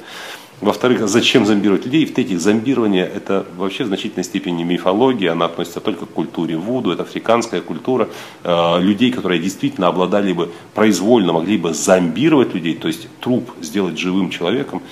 Во-вторых, 0.61 1.09
зачем 1.09 1.47
зомбировать 1.47 1.87
людей? 1.87 2.03
И 2.03 2.07
в-третьих, 2.07 2.39
зомбирование– 2.39 3.11
это 3.17 3.47
вообще 3.57 3.85
в 3.85 3.87
значительной 3.87 4.25
степени 4.25 4.63
мифология, 4.63 5.33
она 5.33 5.47
относится 5.47 5.81
только 5.81 6.05
к 6.05 6.11
культуре 6.11 6.57
Вуду, 6.57 6.91
это 6.91 7.03
африканская 7.03 7.63
культура 7.63 8.11
э, 8.45 8.81
людей, 8.81 9.11
которые 9.11 9.41
действительно 9.41 9.89
обладали 9.89 10.35
бы, 10.35 10.51
произвольно 10.75 11.33
могли 11.33 11.57
бы 11.57 11.73
зомбировать 11.73 12.55
людей, 12.55 12.75
то 12.75 12.89
есть 12.89 13.09
труп 13.21 13.51
сделать 13.63 13.99
живым 13.99 14.29
человеком. 14.29 14.83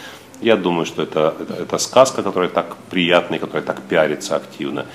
Я 0.40 0.56
думаю, 0.56 0.86
что 0.86 1.02
это, 1.02 1.34
это, 1.38 1.54
это 1.54 1.78
сказка, 1.78 2.22
которая 2.22 2.48
так 2.48 2.76
приятна 2.88 3.34
и 3.34 3.38
которая 3.38 3.62
так 3.62 3.82
пиарится 3.82 4.36
активно. 4.36 4.86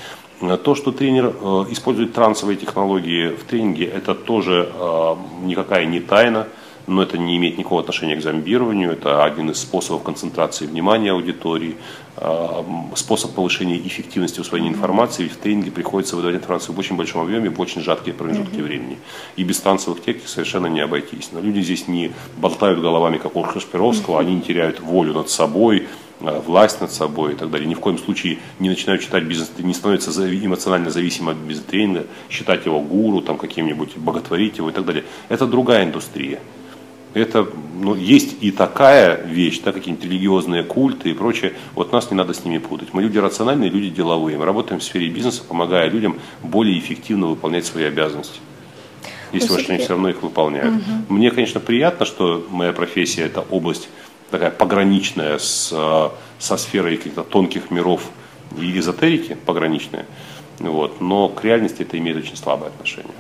То, 0.63 0.73
что 0.73 0.91
тренер 0.91 1.35
э, 1.39 1.65
использует 1.69 2.13
трансовые 2.13 2.57
технологии 2.57 3.29
в 3.29 3.43
тренинге, 3.43 3.85
это 3.85 4.15
тоже 4.15 4.71
э, 4.73 5.15
никакая 5.43 5.85
не 5.85 5.99
тайна 5.99 6.47
но 6.87 7.03
это 7.03 7.17
не 7.17 7.37
имеет 7.37 7.57
никакого 7.57 7.81
отношения 7.81 8.15
к 8.15 8.21
зомбированию, 8.21 8.91
это 8.91 9.23
один 9.23 9.49
из 9.49 9.59
способов 9.59 10.03
концентрации 10.03 10.65
внимания 10.65 11.11
аудитории, 11.11 11.77
а, 12.15 12.65
способ 12.95 13.33
повышения 13.33 13.77
эффективности 13.77 14.39
усвоения 14.39 14.69
информации, 14.69 15.23
ведь 15.23 15.33
в 15.33 15.37
тренинге 15.37 15.71
приходится 15.71 16.15
выдавать 16.15 16.37
информацию 16.37 16.75
в 16.75 16.79
очень 16.79 16.95
большом 16.95 17.21
объеме, 17.21 17.49
в 17.49 17.59
очень 17.59 17.81
жаркие 17.81 18.13
промежутки 18.13 18.57
mm-hmm. 18.57 18.63
времени. 18.63 18.97
И 19.35 19.43
без 19.43 19.59
танцевых 19.59 20.01
техник 20.03 20.27
совершенно 20.27 20.67
не 20.67 20.81
обойтись. 20.81 21.29
Но 21.31 21.39
люди 21.39 21.61
здесь 21.61 21.87
не 21.87 22.11
болтают 22.37 22.81
головами, 22.81 23.17
как 23.17 23.35
у 23.35 23.45
Шашпировского, 23.45 24.17
mm-hmm. 24.17 24.21
они 24.21 24.35
не 24.35 24.41
теряют 24.41 24.79
волю 24.79 25.13
над 25.13 25.29
собой, 25.29 25.87
а, 26.21 26.39
власть 26.41 26.81
над 26.81 26.91
собой 26.91 27.33
и 27.33 27.35
так 27.35 27.49
далее. 27.49 27.67
Ни 27.67 27.75
в 27.75 27.79
коем 27.79 27.97
случае 27.97 28.39
не 28.59 28.69
начинают 28.69 29.01
читать 29.01 29.23
бизнес, 29.23 29.51
не 29.57 29.73
становятся 29.73 30.11
эмоционально 30.11 30.91
зависимы 30.91 31.31
от 31.31 31.37
бизнес-тренинга, 31.37 32.05
считать 32.29 32.65
его 32.65 32.79
гуру, 32.81 33.21
там 33.21 33.37
каким-нибудь, 33.37 33.97
боготворить 33.97 34.57
его 34.57 34.69
и 34.69 34.73
так 34.73 34.85
далее. 34.85 35.05
Это 35.29 35.47
другая 35.47 35.85
индустрия 35.85 36.39
это, 37.13 37.47
ну, 37.79 37.95
есть 37.95 38.37
и 38.41 38.51
такая 38.51 39.23
вещь, 39.25 39.61
да, 39.63 39.71
какие-нибудь 39.71 40.05
религиозные 40.05 40.63
культы 40.63 41.11
и 41.11 41.13
прочее. 41.13 41.53
Вот 41.75 41.91
нас 41.91 42.09
не 42.09 42.17
надо 42.17 42.33
с 42.33 42.43
ними 42.43 42.57
путать. 42.57 42.89
Мы 42.93 43.03
люди 43.03 43.17
рациональные, 43.17 43.69
люди 43.69 43.89
деловые. 43.89 44.37
Мы 44.37 44.45
работаем 44.45 44.79
в 44.79 44.83
сфере 44.83 45.09
бизнеса, 45.09 45.43
помогая 45.47 45.89
людям 45.89 46.19
более 46.41 46.77
эффективно 46.77 47.27
выполнять 47.27 47.65
свои 47.65 47.85
обязанности. 47.85 48.39
Если 49.31 49.51
уж 49.51 49.67
они 49.69 49.79
все 49.79 49.89
равно 49.89 50.09
их 50.09 50.21
выполняют. 50.21 50.75
Угу. 50.75 51.15
Мне, 51.15 51.31
конечно, 51.31 51.59
приятно, 51.59 52.05
что 52.05 52.45
моя 52.49 52.71
профессия– 52.71 53.21
это 53.23 53.41
область 53.41 53.89
такая 54.29 54.51
пограничная 54.51 55.37
с, 55.37 55.69
со 56.39 56.57
сферой 56.57 56.97
каких-то 56.97 57.23
тонких 57.23 57.69
миров 57.69 58.09
и 58.59 58.77
эзотерики, 58.77 59.37
пограничная. 59.45 60.05
Вот. 60.59 61.01
Но 61.01 61.29
к 61.29 61.43
реальности 61.43 61.81
это 61.83 61.97
имеет 61.97 62.17
очень 62.17 62.37
слабое 62.37 62.69
отношение. 62.69 63.13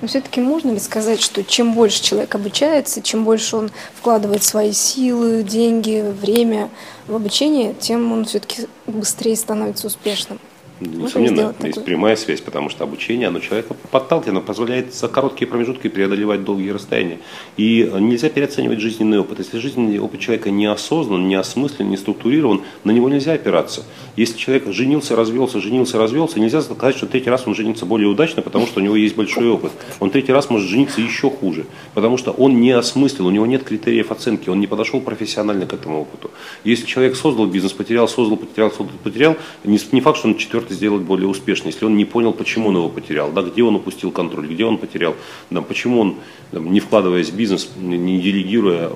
Но 0.00 0.08
все-таки 0.08 0.40
можно 0.40 0.72
ли 0.72 0.78
сказать, 0.78 1.20
что 1.20 1.42
чем 1.42 1.72
больше 1.72 2.02
человек 2.02 2.34
обучается, 2.34 3.02
чем 3.02 3.24
больше 3.24 3.56
он 3.56 3.70
вкладывает 3.94 4.42
свои 4.42 4.72
силы, 4.72 5.42
деньги, 5.42 6.04
время 6.20 6.68
в 7.06 7.14
обучение, 7.14 7.74
тем 7.74 8.12
он 8.12 8.24
все-таки 8.26 8.68
быстрее 8.86 9.36
становится 9.36 9.86
успешным? 9.86 10.38
Несомненно, 10.80 11.54
есть 11.62 11.84
прямая 11.84 12.16
связь, 12.16 12.40
потому 12.42 12.68
что 12.68 12.84
обучение, 12.84 13.28
оно 13.28 13.40
человека 13.40 13.74
подталкивает, 13.90 14.36
оно 14.36 14.40
позволяет 14.42 14.94
за 14.94 15.08
короткие 15.08 15.48
промежутки 15.48 15.88
преодолевать 15.88 16.44
долгие 16.44 16.70
расстояния. 16.70 17.18
И 17.56 17.90
нельзя 17.98 18.28
переоценивать 18.28 18.80
жизненный 18.80 19.18
опыт. 19.18 19.38
Если 19.38 19.58
жизненный 19.58 19.98
опыт 19.98 20.20
человека 20.20 20.50
не 20.50 20.66
осознан, 20.66 21.28
не 21.28 21.34
осмыслен, 21.34 21.88
не 21.88 21.96
структурирован, 21.96 22.60
на 22.84 22.90
него 22.90 23.08
нельзя 23.08 23.32
опираться. 23.32 23.84
Если 24.16 24.36
человек 24.36 24.70
женился, 24.72 25.16
развелся, 25.16 25.60
женился, 25.60 25.98
развелся, 25.98 26.40
нельзя 26.40 26.60
сказать, 26.60 26.96
что 26.96 27.06
третий 27.06 27.30
раз 27.30 27.46
он 27.46 27.54
женится 27.54 27.86
более 27.86 28.08
удачно, 28.08 28.42
потому 28.42 28.66
что 28.66 28.80
у 28.80 28.82
него 28.82 28.96
есть 28.96 29.16
большой 29.16 29.48
опыт. 29.48 29.72
Он 30.00 30.10
третий 30.10 30.32
раз 30.32 30.50
может 30.50 30.68
жениться 30.68 31.00
еще 31.00 31.30
хуже, 31.30 31.64
потому 31.94 32.18
что 32.18 32.32
он 32.32 32.60
не 32.60 32.72
осмыслил, 32.72 33.26
у 33.26 33.30
него 33.30 33.46
нет 33.46 33.64
критериев 33.64 34.10
оценки, 34.10 34.50
он 34.50 34.60
не 34.60 34.66
подошел 34.66 35.00
профессионально 35.00 35.66
к 35.66 35.72
этому 35.72 36.02
опыту. 36.02 36.30
Если 36.64 36.84
человек 36.84 37.16
создал 37.16 37.46
бизнес, 37.46 37.72
потерял, 37.72 38.08
создал, 38.08 38.36
потерял, 38.36 38.70
создал, 38.70 38.96
потерял, 39.02 39.36
не, 39.64 39.78
не 39.92 40.00
факт, 40.00 40.18
что 40.18 40.28
он 40.28 40.36
четвертый 40.36 40.65
это 40.66 40.74
сделать 40.74 41.02
более 41.02 41.28
успешно, 41.28 41.68
если 41.68 41.84
он 41.84 41.96
не 41.96 42.04
понял, 42.04 42.32
почему 42.32 42.68
он 42.68 42.76
его 42.76 42.88
потерял, 42.88 43.30
да, 43.30 43.42
где 43.42 43.62
он 43.62 43.76
упустил 43.76 44.10
контроль, 44.10 44.48
где 44.48 44.64
он 44.64 44.78
потерял, 44.78 45.14
да, 45.50 45.62
почему 45.62 46.00
он, 46.00 46.16
там, 46.50 46.72
не 46.72 46.80
вкладываясь 46.80 47.30
в 47.30 47.36
бизнес, 47.36 47.70
не 47.76 48.20
делегируя, 48.20 48.90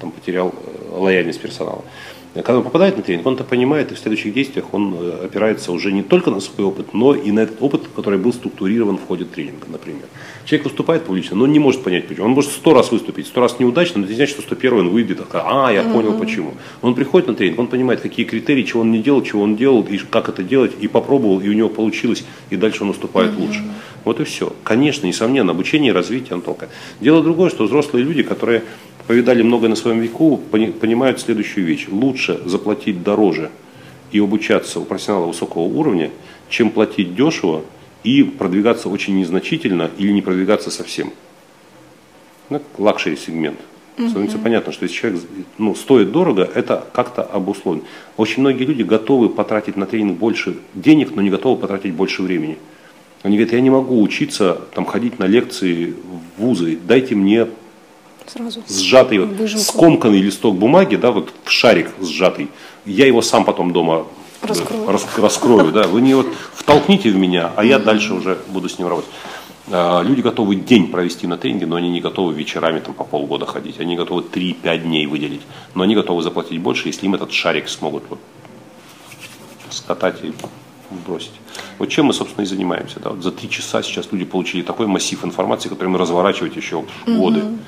там, 0.00 0.12
потерял 0.12 0.54
э, 0.54 0.96
лояльность 0.96 1.40
персонала. 1.40 1.84
Когда 2.34 2.58
он 2.58 2.64
попадает 2.64 2.96
на 2.96 3.02
тренинг, 3.02 3.26
он 3.26 3.34
это 3.34 3.44
понимает, 3.44 3.90
и 3.90 3.94
в 3.94 3.98
следующих 3.98 4.34
действиях 4.34 4.72
он 4.72 4.94
э, 4.94 5.24
опирается 5.24 5.72
уже 5.72 5.90
не 5.92 6.02
только 6.02 6.30
на 6.30 6.40
свой 6.40 6.66
опыт, 6.66 6.92
но 6.92 7.14
и 7.14 7.30
на 7.30 7.40
этот 7.40 7.62
опыт, 7.62 7.82
который 7.96 8.18
был 8.18 8.32
структурирован 8.32 8.98
в 8.98 9.06
ходе 9.06 9.24
тренинга, 9.24 9.66
например. 9.66 10.04
Человек 10.44 10.66
выступает 10.66 11.04
публично, 11.04 11.36
но 11.36 11.46
не 11.46 11.58
может 11.58 11.82
понять, 11.82 12.06
почему. 12.06 12.26
Он 12.26 12.32
может 12.32 12.52
сто 12.52 12.74
раз 12.74 12.92
выступить, 12.92 13.26
сто 13.26 13.40
раз 13.40 13.58
неудачно, 13.58 13.98
но 13.98 14.04
это 14.04 14.12
не 14.12 14.16
значит, 14.16 14.34
что 14.34 14.42
сто 14.42 14.54
первый 14.54 14.80
он 14.80 14.90
выйдет, 14.90 15.20
а, 15.32 15.72
я 15.72 15.82
понял 15.82 16.18
почему. 16.18 16.54
Он 16.82 16.94
приходит 16.94 17.28
на 17.28 17.34
тренинг, 17.34 17.58
он 17.58 17.66
понимает, 17.66 18.00
какие 18.00 18.26
критерии, 18.26 18.62
чего 18.62 18.82
он 18.82 18.92
не 18.92 19.00
делал, 19.00 19.22
чего 19.22 19.42
он 19.42 19.56
делал, 19.56 19.82
и 19.82 19.96
как 19.98 20.28
это 20.28 20.42
делать, 20.42 20.72
и 20.78 20.86
попробовал, 20.86 21.40
и 21.40 21.48
у 21.48 21.52
него 21.54 21.70
получилось, 21.70 22.24
и 22.50 22.56
дальше 22.56 22.82
он 22.82 22.88
выступает 22.88 23.36
лучше. 23.38 23.62
Вот 24.04 24.20
и 24.20 24.24
все. 24.24 24.52
Конечно, 24.64 25.06
несомненно, 25.06 25.52
обучение 25.52 25.90
и 25.90 25.92
развитие, 25.92 26.34
Антока. 26.34 26.68
Дело 27.00 27.22
другое, 27.22 27.50
что 27.50 27.64
взрослые 27.64 28.04
люди, 28.04 28.22
которые 28.22 28.62
повидали 29.08 29.42
многое 29.42 29.70
на 29.70 29.74
своем 29.74 30.00
веку, 30.00 30.36
понимают 30.36 31.18
следующую 31.18 31.66
вещь. 31.66 31.88
Лучше 31.88 32.40
заплатить 32.44 33.02
дороже 33.02 33.50
и 34.12 34.20
обучаться 34.20 34.80
у 34.80 34.84
профессионала 34.84 35.26
высокого 35.26 35.62
уровня, 35.62 36.10
чем 36.50 36.70
платить 36.70 37.16
дешево 37.16 37.64
и 38.04 38.22
продвигаться 38.22 38.90
очень 38.90 39.18
незначительно 39.18 39.90
или 39.96 40.12
не 40.12 40.20
продвигаться 40.20 40.70
совсем. 40.70 41.12
Ну, 42.50 42.60
luxury 42.76 43.16
сегмент. 43.16 43.58
Становится 43.96 44.38
понятно, 44.38 44.72
что 44.72 44.84
если 44.84 44.96
человек 44.96 45.22
ну, 45.56 45.74
стоит 45.74 46.12
дорого, 46.12 46.48
это 46.54 46.86
как-то 46.92 47.22
обусловлено. 47.22 47.84
Очень 48.16 48.42
многие 48.42 48.64
люди 48.64 48.82
готовы 48.82 49.30
потратить 49.30 49.76
на 49.76 49.86
тренинг 49.86 50.18
больше 50.18 50.58
денег, 50.74 51.16
но 51.16 51.22
не 51.22 51.30
готовы 51.30 51.60
потратить 51.60 51.94
больше 51.94 52.22
времени. 52.22 52.58
Они 53.22 53.36
говорят, 53.36 53.54
я 53.54 53.60
не 53.60 53.70
могу 53.70 54.00
учиться, 54.00 54.60
там, 54.74 54.84
ходить 54.84 55.18
на 55.18 55.24
лекции 55.24 55.94
в 56.36 56.40
вузы, 56.40 56.78
дайте 56.86 57.16
мне 57.16 57.48
Сразу. 58.28 58.62
сжатый, 58.68 59.18
Выжимку. 59.18 59.64
скомканный 59.64 60.20
листок 60.20 60.56
бумаги, 60.56 60.96
да, 60.96 61.10
вот 61.10 61.32
в 61.44 61.50
шарик 61.50 61.90
сжатый, 62.00 62.48
я 62.84 63.06
его 63.06 63.22
сам 63.22 63.44
потом 63.44 63.72
дома 63.72 64.06
раскрою, 64.42 64.88
рас, 64.90 65.06
раскрою 65.16 65.72
да, 65.72 65.84
вы 65.84 66.00
не 66.00 66.14
вот 66.14 66.28
втолкните 66.54 67.10
в 67.10 67.16
меня, 67.16 67.52
а 67.56 67.64
я 67.64 67.78
дальше 67.78 68.14
уже 68.14 68.38
буду 68.48 68.68
с 68.68 68.78
ним 68.78 68.88
работать. 68.88 69.10
А, 69.70 70.02
люди 70.02 70.20
готовы 70.20 70.56
день 70.56 70.88
провести 70.88 71.26
на 71.26 71.36
тренинге, 71.36 71.66
но 71.66 71.76
они 71.76 71.90
не 71.90 72.00
готовы 72.00 72.32
вечерами 72.32 72.80
там, 72.80 72.94
по 72.94 73.04
полгода 73.04 73.46
ходить. 73.46 73.80
Они 73.80 73.96
готовы 73.96 74.22
3-5 74.22 74.78
дней 74.78 75.06
выделить. 75.06 75.42
Но 75.74 75.82
они 75.82 75.94
готовы 75.94 76.22
заплатить 76.22 76.60
больше, 76.60 76.88
если 76.88 77.06
им 77.06 77.14
этот 77.14 77.32
шарик 77.32 77.68
смогут 77.68 78.04
вот, 78.08 78.18
скатать 79.70 80.16
и 80.22 80.32
бросить. 81.06 81.32
Вот 81.78 81.90
чем 81.90 82.06
мы, 82.06 82.14
собственно, 82.14 82.44
и 82.44 82.46
занимаемся. 82.46 82.98
Да? 83.00 83.10
Вот 83.10 83.22
за 83.22 83.30
три 83.30 83.50
часа 83.50 83.82
сейчас 83.82 84.08
люди 84.10 84.24
получили 84.24 84.62
такой 84.62 84.86
массив 84.86 85.22
информации, 85.24 85.68
который 85.68 85.88
мы 85.88 85.98
разворачивать 85.98 86.56
еще 86.56 86.84
годы. 87.06 87.40
Угу. 87.40 87.58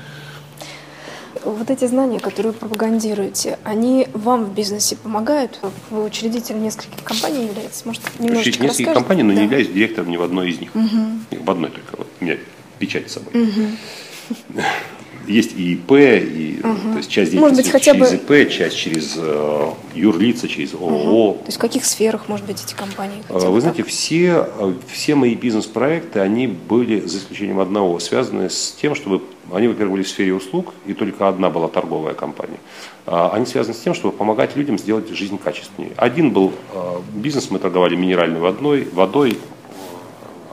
Вот 1.45 1.71
эти 1.71 1.87
знания, 1.87 2.21
которые 2.21 2.53
вы 2.53 2.59
пропагандируете, 2.59 3.59
они 3.65 4.07
вам 4.13 4.45
в 4.45 4.55
бизнесе 4.55 4.97
помогают? 4.97 5.59
Вы 5.91 6.05
учредитель 6.05 6.61
нескольких 6.61 7.03
компаний 7.03 7.47
являетесь? 7.47 7.85
Может, 7.85 8.03
немножечко 8.19 8.49
Учредитель 8.49 8.65
нескольких 8.65 8.95
компаний, 8.95 9.23
но 9.23 9.33
да. 9.33 9.39
не 9.39 9.45
являюсь 9.45 9.69
директором 9.69 10.11
ни 10.11 10.17
в 10.17 10.23
одной 10.23 10.51
из 10.51 10.61
них. 10.61 10.75
Угу. 10.75 11.45
В 11.45 11.51
одной 11.51 11.71
только. 11.71 11.97
Вот 11.97 12.09
у 12.21 12.25
меня 12.25 12.37
печать 12.79 13.11
с 13.11 13.15
собой. 13.15 13.43
Угу 13.43 14.65
есть 15.27 15.53
и 15.57 15.75
ИП, 15.75 15.93
и, 15.93 16.61
угу. 16.63 16.93
то 16.93 16.99
есть 16.99 17.11
часть 17.11 17.35
может 17.35 17.57
быть, 17.57 17.71
хотя 17.71 17.93
через 17.93 18.11
бы... 18.11 18.17
ИП, 18.17 18.51
часть 18.51 18.77
через 18.77 19.15
э, 19.17 19.71
юрлица, 19.95 20.49
через 20.49 20.75
ООО. 20.75 21.31
Угу. 21.31 21.39
То 21.39 21.47
есть 21.47 21.59
в 21.59 21.61
каких 21.61 21.85
сферах, 21.85 22.29
может 22.29 22.47
быть, 22.47 22.63
эти 22.63 22.75
компании? 22.75 23.23
Вы 23.29 23.41
так? 23.41 23.61
знаете, 23.61 23.83
все, 23.85 24.47
все 24.89 25.15
мои 25.15 25.35
бизнес-проекты, 25.35 26.21
они 26.21 26.47
были, 26.47 27.01
за 27.01 27.19
исключением 27.19 27.61
одного, 27.61 27.99
связаны 27.99 28.51
с 28.51 28.73
тем, 28.81 28.95
чтобы 28.95 29.23
они, 29.53 29.69
во-первых, 29.69 29.93
были 29.93 30.03
в 30.03 30.09
сфере 30.09 30.35
услуг, 30.35 30.75
и 30.87 30.95
только 30.95 31.29
одна 31.29 31.51
была 31.51 31.69
торговая 31.69 32.15
компания. 32.15 32.59
А, 33.07 33.31
они 33.33 33.47
связаны 33.47 33.75
с 33.75 33.81
тем, 33.81 33.95
чтобы 33.95 34.17
помогать 34.17 34.57
людям 34.57 34.79
сделать 34.79 35.09
жизнь 35.09 35.39
качественнее. 35.39 35.93
Один 35.97 36.31
был 36.31 36.53
э, 36.73 36.99
бизнес, 37.15 37.51
мы 37.51 37.59
торговали 37.59 37.97
минеральной 37.97 38.41
водой, 38.41 38.89
водой 38.93 39.39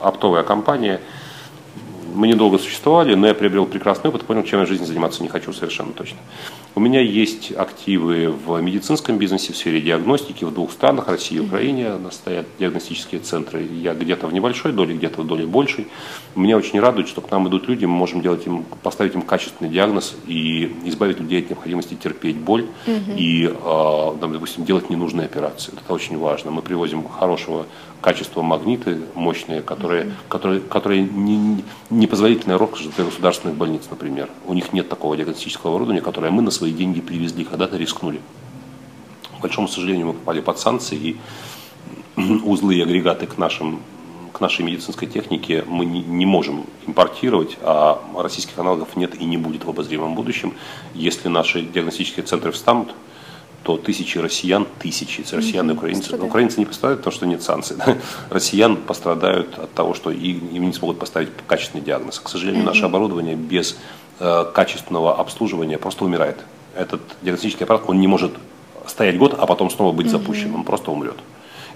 оптовая 0.02 0.42
компания– 0.42 1.00
мы 2.18 2.26
недолго 2.26 2.58
существовали, 2.58 3.14
но 3.14 3.28
я 3.28 3.34
приобрел 3.34 3.64
прекрасный 3.64 4.08
опыт, 4.08 4.24
понял, 4.24 4.42
чем 4.42 4.58
я 4.58 4.66
в 4.66 4.68
жизни 4.68 4.84
заниматься 4.84 5.22
не 5.22 5.28
хочу 5.28 5.52
совершенно 5.52 5.92
точно. 5.92 6.18
У 6.74 6.80
меня 6.80 7.00
есть 7.00 7.52
активы 7.52 8.32
в 8.32 8.60
медицинском 8.60 9.18
бизнесе, 9.18 9.52
в 9.52 9.56
сфере 9.56 9.80
диагностики 9.80 10.44
в 10.44 10.52
двух 10.52 10.72
странах, 10.72 11.06
России 11.06 11.36
и 11.36 11.40
Украине. 11.40 11.92
Стоят 12.10 12.46
диагностические 12.58 13.20
центры. 13.20 13.62
Я 13.62 13.94
где-то 13.94 14.26
в 14.26 14.32
небольшой 14.32 14.72
доле, 14.72 14.96
где-то 14.96 15.22
в 15.22 15.26
доле 15.28 15.46
большей. 15.46 15.86
Меня 16.34 16.56
очень 16.56 16.80
радует, 16.80 17.06
что 17.06 17.20
к 17.20 17.30
нам 17.30 17.48
идут 17.48 17.68
люди, 17.68 17.84
мы 17.84 17.94
можем 17.94 18.20
делать 18.20 18.44
им, 18.46 18.64
поставить 18.82 19.14
им 19.14 19.22
качественный 19.22 19.70
диагноз 19.70 20.16
и 20.26 20.72
избавить 20.86 21.20
людей 21.20 21.42
от 21.42 21.50
необходимости 21.50 21.94
терпеть 21.94 22.36
боль 22.36 22.66
угу. 22.86 23.12
и, 23.16 23.46
э, 23.46 24.12
допустим, 24.20 24.64
делать 24.64 24.90
ненужные 24.90 25.26
операции. 25.26 25.72
Это 25.72 25.92
очень 25.94 26.18
важно. 26.18 26.50
Мы 26.50 26.62
привозим 26.62 27.06
хорошего 27.08 27.66
качества 28.00 28.42
магниты 28.42 29.00
мощные, 29.14 29.62
которые, 29.62 30.04
mm-hmm. 30.04 30.12
которые, 30.28 30.60
которые 30.60 31.02
не, 31.02 31.64
не 31.90 32.06
позволительная 32.06 32.58
роскошь 32.58 32.86
для 32.96 33.04
государственных 33.04 33.56
больниц, 33.56 33.82
например. 33.90 34.28
У 34.46 34.54
них 34.54 34.72
нет 34.72 34.88
такого 34.88 35.16
диагностического 35.16 35.72
оборудования, 35.72 36.00
которое 36.00 36.30
мы 36.30 36.42
на 36.42 36.50
свои 36.50 36.72
деньги 36.72 37.00
привезли, 37.00 37.44
когда-то 37.44 37.76
рискнули. 37.76 38.20
К 39.38 39.42
большому 39.42 39.68
сожалению, 39.68 40.08
мы 40.08 40.12
попали 40.14 40.40
под 40.40 40.58
санкции, 40.58 40.96
и 40.96 41.16
узлы 42.44 42.76
и 42.76 42.82
агрегаты 42.82 43.26
к, 43.26 43.36
нашим, 43.38 43.80
к 44.32 44.40
нашей 44.40 44.64
медицинской 44.64 45.08
технике 45.08 45.64
мы 45.66 45.84
не, 45.84 46.00
не 46.00 46.26
можем 46.26 46.66
импортировать, 46.86 47.58
а 47.62 48.00
российских 48.16 48.58
аналогов 48.58 48.96
нет 48.96 49.20
и 49.20 49.24
не 49.24 49.36
будет 49.36 49.64
в 49.64 49.70
обозримом 49.70 50.14
будущем. 50.14 50.54
Если 50.94 51.28
наши 51.28 51.62
диагностические 51.62 52.24
центры 52.24 52.52
встанут, 52.52 52.94
то 53.62 53.76
тысячи 53.76 54.18
россиян, 54.18 54.66
тысячи, 54.78 55.24
россиян 55.34 55.70
и 55.70 55.74
украинцы, 55.74 56.16
но 56.16 56.26
украинцы 56.26 56.58
не 56.58 56.66
пострадают, 56.66 57.00
потому 57.00 57.14
что 57.14 57.26
нет 57.26 57.42
санкций. 57.42 57.76
Да? 57.76 57.98
Россиян 58.30 58.76
пострадают 58.76 59.58
от 59.58 59.72
того, 59.74 59.94
что 59.94 60.10
им 60.10 60.52
не 60.52 60.72
смогут 60.72 60.98
поставить 60.98 61.28
качественный 61.46 61.84
диагноз. 61.84 62.18
К 62.18 62.28
сожалению, 62.28 62.64
наше 62.64 62.84
оборудование 62.84 63.34
без 63.34 63.76
э, 64.20 64.44
качественного 64.54 65.16
обслуживания 65.18 65.78
просто 65.78 66.04
умирает. 66.04 66.38
Этот 66.74 67.00
диагностический 67.22 67.64
аппарат, 67.64 67.82
он 67.86 68.00
не 68.00 68.06
может 68.06 68.32
стоять 68.86 69.18
год, 69.18 69.34
а 69.38 69.46
потом 69.46 69.70
снова 69.70 69.92
быть 69.92 70.10
запущен, 70.10 70.54
он 70.54 70.64
просто 70.64 70.90
умрет. 70.90 71.16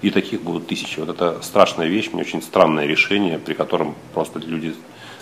И 0.01 0.09
таких 0.09 0.41
будут 0.41 0.67
тысячи. 0.67 0.99
Вот 0.99 1.09
это 1.09 1.41
страшная 1.41 1.87
вещь, 1.87 2.09
мне 2.11 2.23
очень 2.23 2.41
странное 2.41 2.85
решение, 2.85 3.37
при 3.39 3.53
котором 3.53 3.95
просто 4.13 4.39
люди 4.39 4.75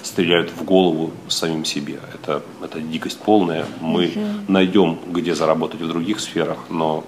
стреляют 0.03 0.51
в 0.51 0.63
голову 0.63 1.11
самим 1.27 1.65
себе. 1.65 1.99
Это, 2.13 2.41
это 2.63 2.79
дикость 2.79 3.19
полная. 3.19 3.65
Мы 3.79 4.07
угу. 4.07 4.51
найдем, 4.51 4.99
где 5.07 5.35
заработать 5.35 5.81
в 5.81 5.87
других 5.87 6.19
сферах, 6.19 6.57
но 6.69 7.03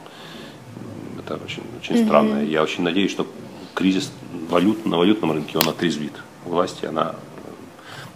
это 1.19 1.35
очень, 1.43 1.63
очень 1.81 1.97
угу. 1.97 2.05
странно. 2.05 2.43
Я 2.43 2.63
очень 2.63 2.83
надеюсь, 2.83 3.11
что 3.11 3.27
кризис 3.73 4.11
валют, 4.49 4.85
на 4.85 4.97
валютном 4.97 5.31
рынке 5.31 5.57
он 5.57 5.67
отрезвит 5.67 6.13
власти, 6.45 6.85
она 6.85 7.15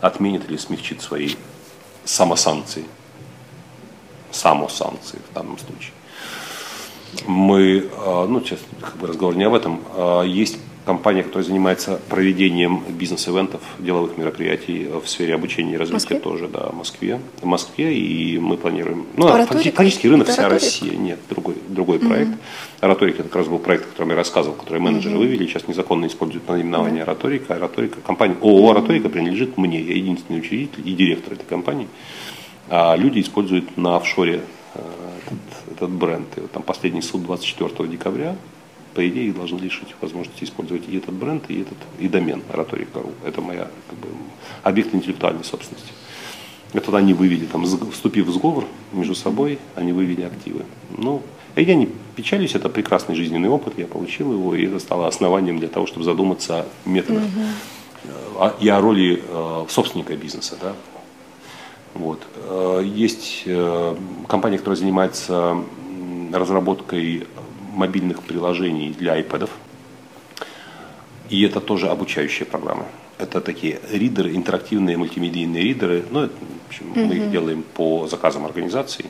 отменит 0.01 0.49
или 0.49 0.57
смягчит 0.57 1.01
свои 1.01 1.31
самосанкции. 2.03 2.85
Самосанкции 4.31 5.19
в 5.31 5.33
данном 5.33 5.57
случае. 5.57 5.93
Мы, 7.25 7.89
а, 7.97 8.27
ну, 8.27 8.41
сейчас 8.41 8.59
как 8.81 8.97
бы 8.97 9.07
разговор 9.07 9.35
не 9.35 9.45
об 9.45 9.53
этом, 9.53 9.81
а, 9.95 10.23
есть 10.23 10.59
компания, 10.87 11.21
которая 11.21 11.43
занимается 11.43 11.99
проведением 12.07 12.81
бизнес-эвентов, 12.87 13.61
деловых 13.77 14.17
мероприятий 14.17 14.87
в 14.87 15.05
сфере 15.05 15.35
обучения 15.35 15.73
и 15.73 15.77
развития 15.77 15.95
Москве? 15.95 16.19
тоже, 16.19 16.47
да, 16.47 16.69
в 16.69 16.75
Москве. 16.75 17.19
В 17.41 17.45
Москве, 17.45 17.93
и 17.93 18.39
мы 18.39 18.55
планируем... 18.55 19.05
Ну, 19.17 19.27
фактически 19.27 20.07
рынок 20.07 20.29
вся 20.29 20.47
Россия. 20.47 20.95
Нет, 20.95 21.19
другой, 21.29 21.55
другой 21.67 21.97
угу. 21.97 22.07
проект. 22.07 22.31
Ораторика, 22.79 23.17
это 23.19 23.27
как 23.27 23.35
раз 23.35 23.47
был 23.47 23.59
проект, 23.59 23.83
о 23.83 23.89
котором 23.89 24.11
я 24.11 24.15
рассказывал, 24.15 24.55
который 24.55 24.79
менеджеры 24.79 25.15
угу. 25.15 25.25
вывели, 25.25 25.45
сейчас 25.45 25.67
незаконно 25.67 26.07
используют 26.07 26.47
наименование 26.47 27.03
угу. 27.03 27.11
Ораторика. 27.11 27.55
Ораторика, 27.55 27.99
компания 27.99 28.37
ООО 28.41 28.71
«Ораторика» 28.71 29.09
принадлежит 29.09 29.57
мне, 29.57 29.81
я 29.81 29.93
единственный 29.93 30.39
учредитель 30.39 30.87
и 30.87 30.93
директор 30.93 31.33
этой 31.33 31.45
компании. 31.45 31.89
А 32.69 32.95
люди 32.95 33.19
используют 33.19 33.75
на 33.75 33.97
офшоре 33.97 34.39
э, 34.73 34.79
этот, 35.25 35.75
этот 35.75 35.89
бренд. 35.89 36.27
И 36.37 36.39
вот 36.39 36.51
там 36.51 36.63
последний 36.63 37.01
суд 37.01 37.23
24 37.23 37.89
декабря 37.89 38.37
по 38.97 39.07
идее, 39.07 39.31
должны 39.31 39.59
лишить 39.59 39.89
возможности 40.01 40.43
использовать 40.43 40.89
и 40.89 40.97
этот 40.97 41.13
бренд, 41.13 41.43
и 41.49 41.61
этот 41.61 41.77
и 41.99 42.07
домен 42.07 42.41
ораторика.ру. 42.51 43.11
Это 43.23 43.41
моя 43.41 43.67
как 43.87 43.99
бы, 43.99 44.07
объект 44.63 44.95
интеллектуальной 44.95 45.43
собственности. 45.43 45.89
Это 46.73 46.97
они 46.97 47.13
вывели, 47.13 47.45
там, 47.45 47.63
вступив 47.91 48.25
в 48.25 48.31
сговор 48.31 48.65
между 48.91 49.13
собой, 49.13 49.59
они 49.75 49.93
вывели 49.93 50.23
активы. 50.23 50.65
Ну, 50.97 51.21
я 51.55 51.75
не 51.75 51.89
печалюсь, 52.15 52.55
это 52.55 52.69
прекрасный 52.69 53.13
жизненный 53.13 53.49
опыт, 53.49 53.75
я 53.77 53.85
получил 53.85 54.33
его, 54.33 54.55
и 54.55 54.65
это 54.65 54.79
стало 54.79 55.05
основанием 55.07 55.59
для 55.59 55.67
того, 55.67 55.85
чтобы 55.85 56.03
задуматься 56.03 56.61
о 56.61 56.89
методах 56.89 57.21
угу. 57.21 58.51
и 58.59 58.67
о 58.67 58.81
роли 58.81 59.21
э, 59.23 59.65
собственника 59.69 60.15
бизнеса. 60.15 60.57
Да? 60.59 60.73
Вот. 61.93 62.23
Э, 62.49 62.81
есть 62.83 63.45
компания, 64.27 64.57
которая 64.57 64.77
занимается 64.77 65.55
разработкой 66.33 67.27
мобильных 67.77 68.23
приложений 68.23 68.95
для 68.99 69.19
iPad. 69.19 69.49
И 71.29 71.43
это 71.43 71.59
тоже 71.59 71.89
обучающая 71.89 72.45
программа. 72.45 72.85
Это 73.17 73.41
такие 73.41 73.79
ридеры, 73.91 74.35
интерактивные 74.35 74.97
мультимедийные 74.97 75.63
ридеры. 75.63 76.05
Ну, 76.11 76.23
это, 76.23 76.33
в 76.35 76.67
общем, 76.69 76.93
mm-hmm. 76.93 77.05
мы 77.05 77.15
их 77.15 77.31
делаем 77.31 77.63
по 77.63 78.07
заказам 78.07 78.45
организаций 78.45 79.05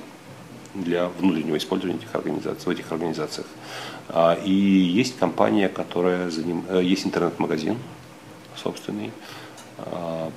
для 0.73 1.09
внутреннего 1.19 1.57
использования 1.57 1.99
этих 1.99 2.15
организаций, 2.15 2.65
в 2.65 2.69
этих 2.69 2.91
организациях. 2.91 3.47
А, 4.09 4.37
и 4.45 4.51
есть 4.51 5.17
компания, 5.17 5.69
которая 5.69 6.29
заним... 6.29 6.63
Э, 6.69 6.81
есть 6.83 7.05
интернет-магазин 7.05 7.77
собственный, 8.55 9.11
а, 9.77 10.31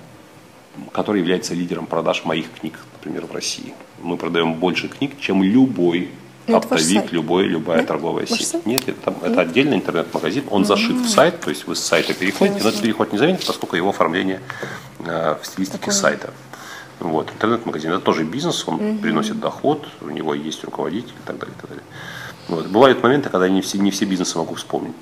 который 0.92 1.20
является 1.20 1.54
лидером 1.54 1.86
продаж 1.86 2.24
моих 2.24 2.50
книг, 2.52 2.78
например, 2.94 3.26
в 3.26 3.32
России. 3.32 3.72
Мы 4.02 4.16
продаем 4.16 4.54
больше 4.54 4.88
книг, 4.88 5.12
чем 5.20 5.42
любой 5.42 6.10
ну, 6.50 6.56
оптовик, 6.58 7.12
любой, 7.12 7.44
любая 7.44 7.78
Нет? 7.78 7.88
торговая 7.88 8.26
Ваш 8.28 8.38
сеть. 8.38 8.48
Сайт? 8.48 8.66
Нет, 8.66 8.88
это, 8.88 9.00
там, 9.00 9.16
это 9.22 9.40
отдельный 9.40 9.76
интернет-магазин, 9.76 10.44
он 10.50 10.64
зашит 10.64 10.96
в 10.96 11.08
сайт, 11.08 11.40
то 11.40 11.50
есть 11.50 11.66
вы 11.66 11.76
с 11.76 11.80
сайта 11.80 12.14
переходите, 12.14 12.62
но 12.62 12.68
этот 12.68 12.82
переход 12.82 13.12
не 13.12 13.18
заметен, 13.18 13.40
поскольку 13.46 13.76
его 13.76 13.90
оформление 13.90 14.40
э, 15.00 15.36
в 15.40 15.46
стилистике 15.46 15.78
Такое. 15.78 15.94
сайта. 15.94 16.30
Вот. 17.00 17.30
Интернет-магазин 17.30 17.92
это 17.92 18.00
тоже 18.00 18.24
бизнес, 18.24 18.62
он 18.66 18.74
угу. 18.74 18.98
приносит 19.00 19.40
доход, 19.40 19.86
у 20.02 20.10
него 20.10 20.34
есть 20.34 20.62
руководитель 20.64 21.14
и 21.14 21.26
так 21.26 21.38
далее. 21.38 21.54
И 21.56 21.60
так 21.60 21.70
далее. 21.70 21.84
Вот. 22.48 22.66
Бывают 22.66 23.02
моменты, 23.02 23.30
когда 23.30 23.48
не 23.48 23.62
все, 23.62 23.78
не 23.78 23.90
все 23.90 24.04
бизнесы 24.04 24.36
могу 24.36 24.54
вспомнить. 24.54 24.94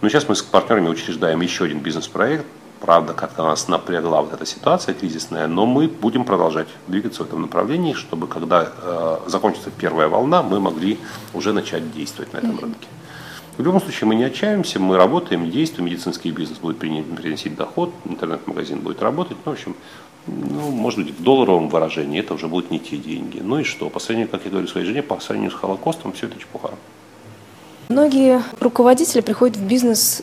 Но 0.00 0.08
сейчас 0.08 0.28
мы 0.28 0.36
с 0.36 0.42
партнерами 0.42 0.88
учреждаем 0.88 1.40
еще 1.40 1.64
один 1.64 1.80
бизнес-проект. 1.80 2.44
Правда, 2.80 3.14
как-то 3.14 3.42
нас 3.42 3.68
напрягла 3.68 4.20
вот 4.22 4.34
эта 4.34 4.44
ситуация 4.44 4.94
кризисная, 4.94 5.46
но 5.46 5.64
мы 5.64 5.88
будем 5.88 6.24
продолжать 6.24 6.68
двигаться 6.86 7.24
в 7.24 7.26
этом 7.26 7.42
направлении, 7.42 7.94
чтобы 7.94 8.26
когда 8.26 8.68
э, 8.70 9.18
закончится 9.26 9.70
первая 9.70 10.08
волна, 10.08 10.42
мы 10.42 10.60
могли 10.60 10.98
уже 11.32 11.52
начать 11.52 11.92
действовать 11.92 12.32
на 12.34 12.38
этом 12.38 12.58
рынке. 12.58 12.88
В 13.56 13.62
любом 13.62 13.80
случае 13.80 14.08
мы 14.08 14.14
не 14.14 14.24
отчаиваемся, 14.24 14.78
мы 14.78 14.98
работаем, 14.98 15.50
действуем, 15.50 15.86
медицинский 15.86 16.30
бизнес 16.30 16.58
будет 16.58 16.78
приносить 16.78 17.56
доход, 17.56 17.90
интернет-магазин 18.04 18.80
будет 18.80 19.00
работать. 19.00 19.38
Ну, 19.46 19.52
в 19.52 19.54
общем, 19.54 19.74
ну, 20.26 20.70
может 20.70 21.02
быть, 21.02 21.18
в 21.18 21.22
долларовом 21.22 21.70
выражении 21.70 22.20
это 22.20 22.34
уже 22.34 22.48
будут 22.48 22.70
не 22.70 22.78
те 22.78 22.98
деньги. 22.98 23.40
Ну 23.42 23.60
и 23.60 23.64
что? 23.64 23.88
По 23.88 23.98
сравнению, 23.98 24.30
как 24.30 24.44
я 24.44 24.50
говорю 24.50 24.68
своей 24.68 24.86
жене, 24.86 25.02
по 25.02 25.18
сравнению 25.20 25.52
с 25.52 25.54
Холокостом, 25.54 26.12
все 26.12 26.26
это 26.26 26.38
чепуха. 26.38 26.72
Многие 27.88 28.42
руководители 28.60 29.20
приходят 29.20 29.56
в 29.56 29.66
бизнес 29.66 30.22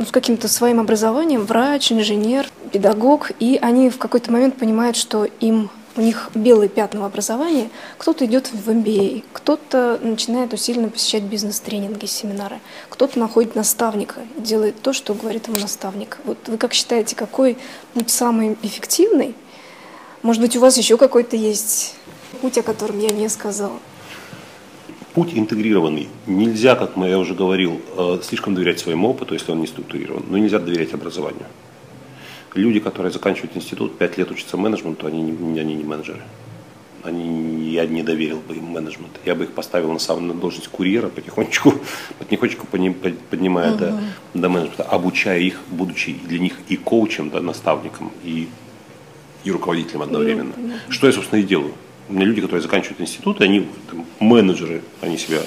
ну, 0.00 0.06
с 0.06 0.10
каким-то 0.10 0.48
своим 0.48 0.80
образованием, 0.80 1.44
врач, 1.44 1.92
инженер, 1.92 2.48
педагог, 2.72 3.32
и 3.38 3.58
они 3.60 3.90
в 3.90 3.98
какой-то 3.98 4.32
момент 4.32 4.56
понимают, 4.56 4.96
что 4.96 5.24
им 5.24 5.68
у 5.94 6.00
них 6.00 6.30
белые 6.34 6.70
пятна 6.70 7.02
в 7.02 7.04
образовании, 7.04 7.68
кто-то 7.98 8.24
идет 8.24 8.50
в 8.50 8.70
MBA, 8.70 9.24
кто-то 9.34 10.00
начинает 10.02 10.54
усиленно 10.54 10.88
посещать 10.88 11.24
бизнес-тренинги, 11.24 12.06
семинары, 12.06 12.60
кто-то 12.88 13.18
находит 13.18 13.54
наставника, 13.56 14.20
делает 14.38 14.80
то, 14.80 14.94
что 14.94 15.12
говорит 15.12 15.48
ему 15.48 15.58
наставник. 15.58 16.16
Вот 16.24 16.38
вы 16.46 16.56
как 16.56 16.72
считаете, 16.72 17.14
какой 17.14 17.58
путь 17.92 18.08
самый 18.08 18.56
эффективный? 18.62 19.34
Может 20.22 20.40
быть, 20.40 20.56
у 20.56 20.60
вас 20.60 20.78
еще 20.78 20.96
какой-то 20.96 21.36
есть 21.36 21.94
путь, 22.40 22.56
о 22.56 22.62
котором 22.62 22.98
я 23.00 23.10
не 23.10 23.28
сказала? 23.28 23.78
Путь 25.14 25.32
интегрированный. 25.34 26.08
Нельзя, 26.26 26.76
как 26.76 26.92
я 26.96 27.18
уже 27.18 27.34
говорил, 27.34 27.80
э, 27.96 28.20
слишком 28.22 28.54
доверять 28.54 28.78
своему 28.78 29.10
опыту, 29.10 29.34
если 29.34 29.52
он 29.52 29.60
не 29.60 29.66
структурирован, 29.66 30.24
но 30.28 30.38
нельзя 30.38 30.58
доверять 30.58 30.94
образованию 30.94 31.46
люди, 32.54 32.80
которые 32.80 33.12
заканчивают 33.12 33.56
институт, 33.56 33.98
5 33.98 34.18
лет 34.18 34.30
учатся 34.30 34.56
менеджменту, 34.56 35.06
они 35.06 35.22
не, 35.22 35.60
они 35.60 35.74
не 35.74 35.84
менеджеры. 35.84 36.22
Они, 37.02 37.70
я 37.70 37.86
не 37.86 38.02
доверил 38.02 38.40
бы 38.40 38.56
им 38.56 38.64
менеджмент. 38.64 39.12
Я 39.24 39.34
бы 39.34 39.44
их 39.44 39.52
поставил 39.52 39.90
на 39.90 39.98
самую 39.98 40.34
на 40.34 40.40
должность 40.40 40.68
курьера 40.68 41.08
потихонечку, 41.08 41.74
потихонечку 42.18 42.66
поднимая 42.66 43.72
uh-huh. 43.72 43.78
до, 44.34 44.40
до 44.40 44.48
менеджмента, 44.50 44.82
обучая 44.82 45.38
их, 45.38 45.60
будучи 45.70 46.12
для 46.12 46.38
них 46.38 46.58
и 46.68 46.76
коучем, 46.76 47.30
да, 47.30 47.40
наставником, 47.40 48.12
и, 48.22 48.48
и 49.44 49.50
руководителем 49.50 50.02
одновременно. 50.02 50.52
Uh-huh. 50.52 50.78
Что 50.90 51.06
я, 51.06 51.12
собственно, 51.14 51.40
и 51.40 51.44
делаю. 51.44 51.72
Люди, 52.10 52.40
которые 52.40 52.62
заканчивают 52.62 53.00
институт, 53.00 53.40
они 53.40 53.68
там, 53.90 54.04
менеджеры, 54.18 54.82
они 55.00 55.16
себя 55.16 55.40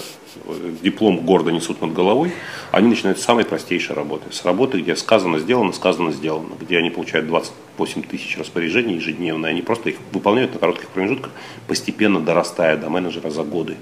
диплом 0.82 1.20
гордо 1.20 1.52
несут 1.52 1.82
над 1.82 1.94
головой, 1.94 2.32
они 2.72 2.90
начинают 2.90 3.20
с 3.20 3.24
самой 3.24 3.46
простейшей 3.46 3.96
работы. 3.96 4.32
С 4.32 4.44
работы, 4.44 4.82
где 4.82 4.96
сказано, 4.96 5.40
сделано, 5.40 5.74
сказано, 5.74 6.12
сделано. 6.12 6.54
Где 6.60 6.78
они 6.78 6.90
получают 6.90 7.28
28 7.28 8.04
тысяч 8.04 8.38
распоряжений 8.38 8.96
ежедневно, 8.96 9.48
они 9.48 9.62
просто 9.62 9.90
их 9.90 9.98
выполняют 10.12 10.54
на 10.54 10.60
коротких 10.60 10.90
промежутках, 10.90 11.32
постепенно 11.68 12.20
дорастая 12.20 12.78
до 12.78 12.90
менеджера 12.90 13.30
за 13.30 13.44
годы. 13.44 13.78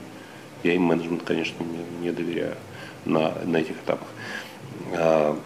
Я 0.63 0.73
им 0.73 0.83
менеджмент, 0.83 1.23
конечно, 1.23 1.63
не, 1.63 2.07
не 2.07 2.11
доверяю 2.11 2.55
на, 3.05 3.33
на 3.45 3.57
этих 3.57 3.75
этапах. 3.83 4.07
А, 4.93 5.37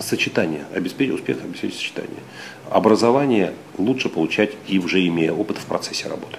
сочетание, 0.00 0.64
обеспечить 0.74 1.14
успех, 1.14 1.38
обеспечить 1.42 1.78
сочетание. 1.78 2.20
Образование 2.70 3.52
лучше 3.78 4.08
получать 4.08 4.52
и 4.66 4.78
уже 4.78 5.06
имея 5.06 5.32
опыт 5.32 5.58
в 5.58 5.64
процессе 5.66 6.08
работы. 6.08 6.38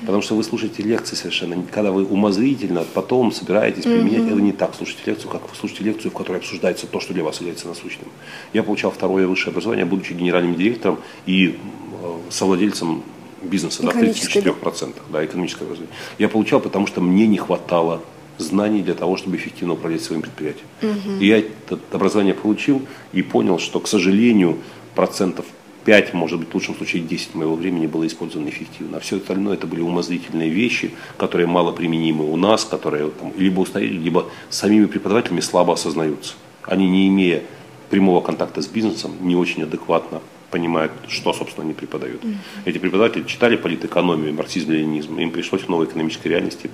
Потому 0.00 0.22
что 0.22 0.34
вы 0.34 0.44
слушаете 0.44 0.82
лекции 0.82 1.16
совершенно, 1.16 1.62
когда 1.70 1.90
вы 1.90 2.04
умозрительно 2.04 2.84
потом 2.94 3.32
собираетесь 3.32 3.82
применять, 3.82 4.22
mm-hmm. 4.22 4.32
это 4.32 4.42
не 4.42 4.52
так 4.52 4.74
слушаете 4.74 5.02
лекцию, 5.06 5.30
как 5.30 5.42
вы 5.42 5.54
слушаете 5.54 5.84
лекцию, 5.84 6.10
в 6.10 6.14
которой 6.14 6.38
обсуждается 6.38 6.86
то, 6.86 7.00
что 7.00 7.12
для 7.12 7.24
вас 7.24 7.40
является 7.40 7.68
насущным. 7.68 8.08
Я 8.52 8.62
получал 8.62 8.90
второе 8.90 9.26
высшее 9.26 9.50
образование, 9.50 9.84
будучи 9.84 10.12
генеральным 10.12 10.54
директором 10.54 10.98
и 11.26 11.58
э, 12.02 12.16
совладельцем 12.30 13.02
бизнеса, 13.42 13.82
да, 13.82 13.90
в 13.90 13.96
34%, 13.96 14.94
да, 15.10 15.24
экономическое 15.24 15.64
образование. 15.64 15.94
Я 16.18 16.28
получал, 16.28 16.60
потому 16.60 16.86
что 16.86 17.00
мне 17.00 17.26
не 17.26 17.38
хватало 17.38 18.02
знаний 18.38 18.82
для 18.82 18.94
того, 18.94 19.16
чтобы 19.16 19.36
эффективно 19.36 19.74
управлять 19.74 20.02
своим 20.02 20.22
предприятием. 20.22 20.66
Угу. 20.82 21.20
И 21.20 21.26
я 21.26 21.38
это 21.38 21.78
образование 21.92 22.34
получил 22.34 22.82
и 23.12 23.22
понял, 23.22 23.58
что, 23.58 23.80
к 23.80 23.88
сожалению, 23.88 24.58
процентов 24.94 25.46
5, 25.86 26.14
может 26.14 26.40
быть, 26.40 26.48
в 26.50 26.54
лучшем 26.54 26.74
случае 26.74 27.02
10 27.02 27.36
моего 27.36 27.54
времени 27.54 27.86
было 27.86 28.04
использовано 28.08 28.48
эффективно. 28.48 28.96
А 28.96 29.00
все 29.00 29.18
остальное 29.18 29.54
это 29.54 29.68
были 29.68 29.80
умозрительные 29.82 30.50
вещи, 30.50 30.90
которые 31.16 31.46
мало 31.46 31.70
применимы 31.70 32.28
у 32.28 32.36
нас, 32.36 32.64
которые 32.64 33.08
там, 33.10 33.32
либо 33.38 33.60
устарели, 33.60 33.96
либо 33.96 34.26
самими 34.50 34.86
преподавателями 34.86 35.40
слабо 35.40 35.74
осознаются. 35.74 36.34
Они, 36.64 36.88
не 36.88 37.06
имея 37.06 37.44
прямого 37.88 38.20
контакта 38.20 38.62
с 38.62 38.66
бизнесом, 38.66 39.12
не 39.20 39.36
очень 39.36 39.62
адекватно 39.62 40.20
понимают, 40.50 40.90
что, 41.06 41.32
собственно, 41.32 41.64
они 41.64 41.72
преподают. 41.74 42.24
Mm-hmm. 42.24 42.36
Эти 42.64 42.78
преподаватели 42.78 43.22
читали 43.22 43.54
политэкономию, 43.54 44.34
марксизм, 44.34 44.72
ленинизм, 44.72 45.16
им 45.20 45.30
пришлось 45.30 45.62
в 45.62 45.68
новой 45.68 45.86
экономической 45.86 46.28
реальности 46.28 46.68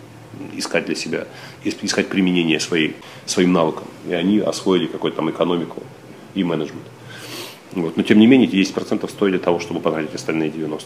искать 0.57 0.87
для 0.87 0.95
себя, 0.95 1.27
искать 1.65 2.09
применение 2.09 2.59
своей, 2.61 2.97
своим 3.27 3.53
навыкам. 3.53 3.89
И 4.09 4.15
они 4.15 4.39
освоили 4.39 4.87
какую-то 4.87 5.19
там 5.19 5.31
экономику 5.31 5.83
и 6.35 6.45
менеджмент. 6.45 6.87
Вот. 7.73 7.97
Но 7.97 8.03
тем 8.03 8.19
не 8.19 8.27
менее, 8.27 8.49
эти 8.49 8.57
10% 8.57 9.09
стоили 9.09 9.39
того, 9.39 9.61
чтобы 9.61 9.81
потратить 9.81 10.15
остальные 10.15 10.51
90%. 10.51 10.83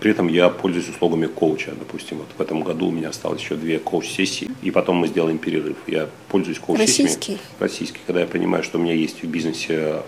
При 0.00 0.12
этом 0.12 0.28
я 0.28 0.48
пользуюсь 0.48 0.88
услугами 0.88 1.26
коуча. 1.26 1.72
Допустим, 1.76 2.18
вот 2.18 2.28
в 2.36 2.40
этом 2.40 2.62
году 2.62 2.88
у 2.88 2.90
меня 2.90 3.08
осталось 3.08 3.40
еще 3.40 3.56
две 3.56 3.78
коуч-сессии, 3.78 4.48
и 4.62 4.70
потом 4.70 4.96
мы 4.96 5.08
сделаем 5.08 5.38
перерыв. 5.38 5.76
Я 5.86 6.08
пользуюсь 6.28 6.58
коуч-сессиями. 6.58 7.08
Российский? 7.08 7.38
Российский. 7.58 7.98
Когда 8.06 8.20
я 8.20 8.26
понимаю, 8.26 8.62
что 8.62 8.78
у 8.78 8.80
меня 8.80 8.94
есть 8.94 9.22
в 9.22 9.26
бизнесе 9.26 10.02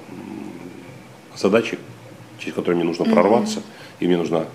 задачи, 1.37 1.79
через 2.39 2.55
которые 2.55 2.77
мне 2.77 2.85
нужно 2.85 3.05
прорваться, 3.05 3.59
mm-hmm. 3.59 3.97
и 4.01 4.07
мне 4.07 4.17
нужна 4.17 4.47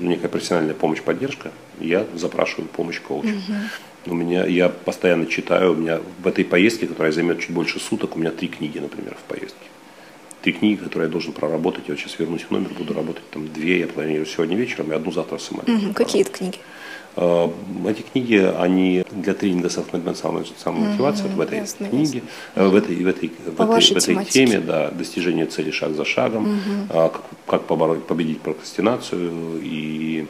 некая 0.00 0.28
профессиональная 0.28 0.74
помощь, 0.74 1.00
поддержка, 1.00 1.50
я 1.80 2.06
запрашиваю 2.14 2.68
помощь 2.68 3.00
коуча. 3.00 3.28
Mm-hmm. 3.28 3.60
У 4.06 4.14
меня, 4.14 4.44
я 4.46 4.68
постоянно 4.68 5.26
читаю, 5.26 5.72
у 5.72 5.76
меня 5.76 6.00
в 6.22 6.26
этой 6.26 6.44
поездке, 6.44 6.86
которая 6.86 7.12
займет 7.12 7.40
чуть 7.40 7.50
больше 7.50 7.80
суток, 7.80 8.16
у 8.16 8.18
меня 8.18 8.30
три 8.30 8.48
книги, 8.48 8.78
например, 8.78 9.14
в 9.14 9.28
поездке. 9.28 9.66
Три 10.42 10.52
книги, 10.52 10.76
которые 10.76 11.06
я 11.06 11.12
должен 11.12 11.32
проработать. 11.32 11.84
Я 11.88 11.94
вот 11.94 12.00
сейчас 12.00 12.18
вернусь 12.18 12.42
в 12.42 12.50
номер, 12.50 12.68
буду 12.76 12.92
работать 12.92 13.28
там 13.30 13.48
две, 13.48 13.80
я 13.80 13.86
планирую 13.86 14.26
сегодня 14.26 14.56
вечером, 14.56 14.92
и 14.92 14.94
одну 14.94 15.10
завтра 15.10 15.38
самолете. 15.38 15.86
Угу. 15.86 15.94
Какие 15.94 16.22
это 16.22 16.32
книги? 16.32 16.58
А, 17.16 17.50
эти 17.88 18.02
книги, 18.02 18.36
они 18.58 19.04
для 19.10 19.34
тренинга 19.34 19.70
самомотивации, 19.70 21.24
mm-hmm, 21.26 21.34
в 21.34 21.40
этой 21.40 21.58
ясно, 21.58 21.88
книге, 21.88 22.22
ясно. 22.56 22.70
в 22.70 22.74
этой, 22.74 22.96
в 22.96 23.06
этой, 23.06 23.32
в 23.46 23.60
этой, 23.60 23.80
в 23.80 23.96
этой 23.96 24.24
теме, 24.26 24.60
да, 24.60 24.90
достижение 24.90 25.46
цели 25.46 25.70
шаг 25.70 25.94
за 25.94 26.04
шагом, 26.04 26.46
mm-hmm. 26.46 26.88
как, 26.88 27.22
как 27.46 27.62
побороть, 27.66 28.04
победить 28.04 28.40
прокрастинацию 28.40 29.60
и 29.62 30.26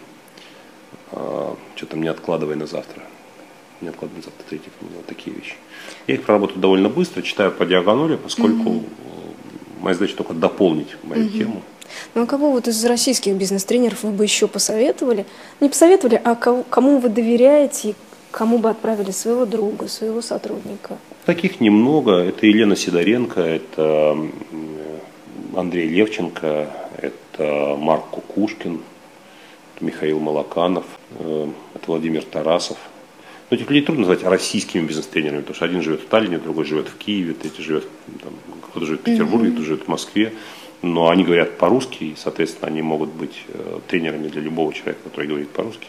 а, 1.13 1.57
что 1.75 1.87
там 1.87 2.03
не 2.03 2.09
откладывай 2.09 2.55
на 2.57 2.67
завтра 2.67 3.03
не 3.85 3.91
откладывай 3.91 4.19
на 4.19 4.25
завтра 4.25 4.45
третья 4.49 4.71
книга, 4.79 4.95
вот 4.97 5.07
такие 5.07 5.37
вещи. 5.37 5.55
Я 6.07 6.15
их 6.15 6.23
проработаю 6.23 6.61
довольно 6.61 6.89
быстро, 6.89 7.23
читаю 7.23 7.53
по 7.53 7.65
диагонали, 7.65 8.17
поскольку 8.17 8.71
mm-hmm. 8.71 8.85
моя 9.81 9.95
задача 9.95 10.17
только 10.17 10.35
дополнить 10.35 10.97
мою 11.03 11.25
mm-hmm. 11.25 11.39
тему. 11.39 11.63
Ну 12.15 12.23
а 12.23 12.27
кого 12.27 12.51
вот 12.51 12.69
из 12.69 12.85
российских 12.85 13.35
бизнес-тренеров 13.35 14.03
вы 14.03 14.11
бы 14.11 14.25
еще 14.25 14.49
посоветовали? 14.49 15.27
Не 15.61 15.69
посоветовали, 15.69 16.21
а 16.23 16.35
кому 16.35 16.99
вы 16.99 17.09
доверяете, 17.09 17.95
кому 18.31 18.59
бы 18.59 18.71
отправили 18.71 19.11
своего 19.11 19.47
друга, 19.47 19.89
своего 19.89 20.23
сотрудника? 20.23 20.99
Таких 21.25 21.61
немного. 21.61 22.17
Это 22.17 22.47
Елена 22.47 22.77
Сидоренко, 22.77 23.41
это 23.41 24.17
Андрей 25.57 25.89
Левченко, 25.89 26.71
это 26.99 27.77
Марк 27.79 28.07
Кукушкин, 28.11 28.81
это 29.75 29.85
Михаил 29.85 30.19
Малаканов, 30.19 30.85
э, 31.19 31.49
это 31.75 31.85
Владимир 31.87 32.25
Тарасов. 32.25 32.79
Но 33.51 33.57
этих 33.57 33.69
людей 33.69 33.85
трудно 33.85 34.07
назвать 34.07 34.25
российскими 34.25 34.87
бизнес-тренерами, 34.87 35.41
потому 35.41 35.55
что 35.55 35.65
один 35.65 35.83
живет 35.83 36.01
в 36.01 36.07
Таллине, 36.07 36.39
другой 36.39 36.65
живет 36.65 36.89
в 36.89 36.97
Киеве, 36.97 37.35
третий 37.35 37.63
живет, 37.63 37.85
там, 38.23 38.33
кто-то 38.71 38.87
живет 38.87 39.01
в 39.01 39.05
Петербурге, 39.05 39.51
кто-то 39.51 39.67
живет 39.67 39.85
в 39.85 39.89
Москве 39.89 40.33
но 40.85 41.09
они 41.09 41.25
говорят 41.25 41.59
по-русски, 41.59 42.05
и, 42.05 42.17
соответственно, 42.17 42.69
они 42.69 42.83
могут 42.83 43.11
быть 43.11 43.45
э, 43.49 43.81
тренерами 43.89 44.29
для 44.29 44.43
любого 44.43 44.73
человека, 44.73 45.01
который 45.05 45.27
говорит 45.27 45.51
по-русски. 45.51 45.87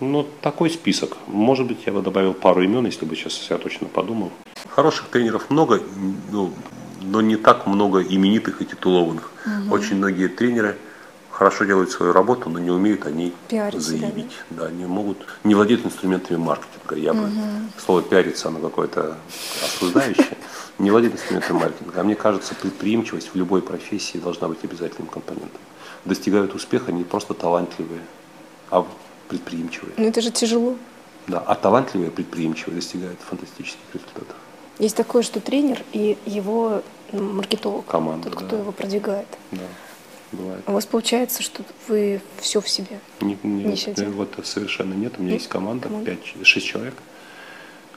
Но 0.00 0.26
такой 0.40 0.70
список. 0.70 1.16
Может 1.26 1.66
быть, 1.66 1.78
я 1.86 1.92
бы 1.92 2.02
добавил 2.02 2.32
пару 2.32 2.62
имен, 2.62 2.86
если 2.86 3.04
бы 3.04 3.16
сейчас 3.16 3.46
я 3.50 3.58
точно 3.58 3.88
подумал. 3.88 4.30
Хороших 4.68 5.08
тренеров 5.08 5.50
много, 5.50 5.82
ну, 6.30 6.52
но 7.02 7.20
не 7.20 7.36
так 7.36 7.66
много 7.66 8.02
именитых 8.02 8.62
и 8.62 8.64
титулованных. 8.64 9.30
Угу. 9.44 9.74
Очень 9.74 9.96
многие 9.96 10.28
тренеры 10.28 10.76
хорошо 11.38 11.64
делают 11.64 11.92
свою 11.92 12.12
работу, 12.12 12.50
но 12.50 12.58
не 12.58 12.70
умеют 12.70 13.06
они 13.06 13.32
Пиариться, 13.46 13.90
заявить. 13.90 14.32
Да, 14.50 14.64
да, 14.64 14.70
не 14.72 14.86
могут, 14.86 15.18
не 15.44 15.54
владеют 15.54 15.86
инструментами 15.86 16.36
маркетинга. 16.36 16.96
Я 16.96 17.14
бы 17.14 17.30
слово 17.84 18.02
пиариться, 18.02 18.48
оно 18.48 18.58
какое-то 18.58 19.16
осуждающее. 19.64 20.36
Не 20.78 20.90
владеет 20.90 21.14
инструментами 21.14 21.58
маркетинга. 21.58 22.00
А 22.00 22.04
мне 22.04 22.16
кажется, 22.16 22.56
предприимчивость 22.56 23.30
в 23.32 23.36
любой 23.36 23.62
профессии 23.62 24.18
должна 24.18 24.48
быть 24.48 24.64
обязательным 24.64 25.08
компонентом. 25.08 25.60
Достигают 26.04 26.54
успеха 26.54 26.90
не 26.90 27.04
просто 27.04 27.34
талантливые, 27.34 28.00
а 28.70 28.84
предприимчивые. 29.28 29.94
Но 29.96 30.04
это 30.04 30.20
же 30.20 30.32
тяжело. 30.32 30.76
Да, 31.28 31.38
а 31.38 31.54
талантливые, 31.54 32.10
предприимчивые 32.10 32.76
достигают 32.76 33.20
фантастических 33.20 33.84
результатов. 33.94 34.36
Есть 34.80 34.96
такое, 34.96 35.22
что 35.22 35.40
тренер 35.40 35.82
и 35.92 36.16
его 36.26 36.82
ну, 37.12 37.32
маркетолог, 37.32 37.86
Команда, 37.86 38.30
тот, 38.30 38.40
да. 38.40 38.46
кто 38.46 38.56
его 38.56 38.72
продвигает. 38.72 39.26
Да, 39.52 39.58
бывает. 40.32 40.62
У 40.66 40.72
вас 40.72 40.86
получается, 40.86 41.42
что 41.42 41.62
вы 41.88 42.20
все 42.38 42.60
в 42.60 42.68
себе. 42.68 42.98
Не, 43.20 43.36
не- 43.42 43.64
Несете. 43.64 44.04
э, 44.04 44.08
вот 44.10 44.38
совершенно 44.44 44.94
нет. 44.94 45.14
У 45.18 45.22
меня 45.22 45.32
Нет 45.32 45.40
есть 45.40 45.50
команда, 45.50 45.88
команды? 45.88 46.16
5, 46.34 46.46
6 46.46 46.66
человек. 46.66 46.94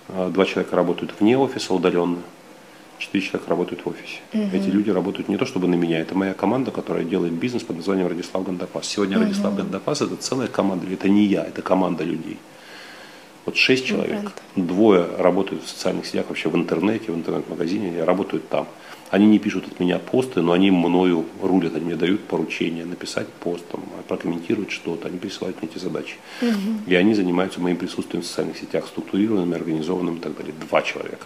А, 0.09 0.29
Два 0.29 0.45
человека 0.45 0.75
работают 0.75 1.13
вне 1.19 1.37
офиса 1.37 1.73
удаленно, 1.73 2.19
четыре 2.99 3.23
человека 3.23 3.49
работают 3.49 3.85
в 3.85 3.89
офисе. 3.89 4.19
Эти 4.33 4.67
люди 4.69 4.89
работают 4.89 5.29
не 5.29 5.37
то 5.37 5.45
чтобы 5.45 5.67
на 5.67 5.75
меня, 5.75 5.99
это 5.99 6.15
моя 6.15 6.33
команда, 6.33 6.71
которая 6.71 7.03
делает 7.03 7.33
бизнес 7.33 7.63
под 7.63 7.77
названием 7.77 8.07
Радислав 8.07 8.43
Гандапас. 8.45 8.85
Сегодня 8.87 9.19
Радислав 9.19 9.55
Гандапас 9.55 10.01
это 10.01 10.15
целая 10.17 10.47
команда, 10.47 10.85
это 10.91 11.09
не 11.09 11.25
я, 11.25 11.43
это 11.45 11.61
команда 11.61 12.03
людей. 12.03 12.37
Вот 13.45 13.55
шесть 13.55 13.85
человек, 13.87 14.19
бренд. 14.19 14.33
двое 14.55 15.07
работают 15.17 15.63
в 15.63 15.69
социальных 15.69 16.05
сетях, 16.05 16.25
вообще 16.29 16.47
в 16.49 16.55
интернете, 16.55 17.11
в 17.11 17.15
интернет-магазине, 17.15 18.03
работают 18.03 18.47
там. 18.49 18.67
Они 19.11 19.25
не 19.25 19.39
пишут 19.39 19.67
от 19.67 19.79
меня 19.79 19.99
посты, 19.99 20.41
но 20.41 20.53
они 20.53 20.71
мною 20.71 21.25
рулят, 21.41 21.75
они 21.75 21.85
мне 21.85 21.95
дают 21.95 22.21
поручения 22.21 22.85
написать 22.85 23.27
пост, 23.27 23.63
там, 23.69 23.83
прокомментировать 24.07 24.71
что-то, 24.71 25.09
они 25.09 25.17
присылают 25.17 25.61
мне 25.61 25.69
эти 25.69 25.77
задачи. 25.77 26.15
И 26.87 26.95
они 26.95 27.13
занимаются 27.13 27.59
моим 27.59 27.75
присутствием 27.75 28.23
в 28.23 28.25
социальных 28.25 28.57
сетях, 28.57 28.87
структурированным, 28.87 29.53
организованным 29.53 30.15
и 30.15 30.19
так 30.19 30.37
далее. 30.37 30.53
Два 30.69 30.81
человека. 30.81 31.25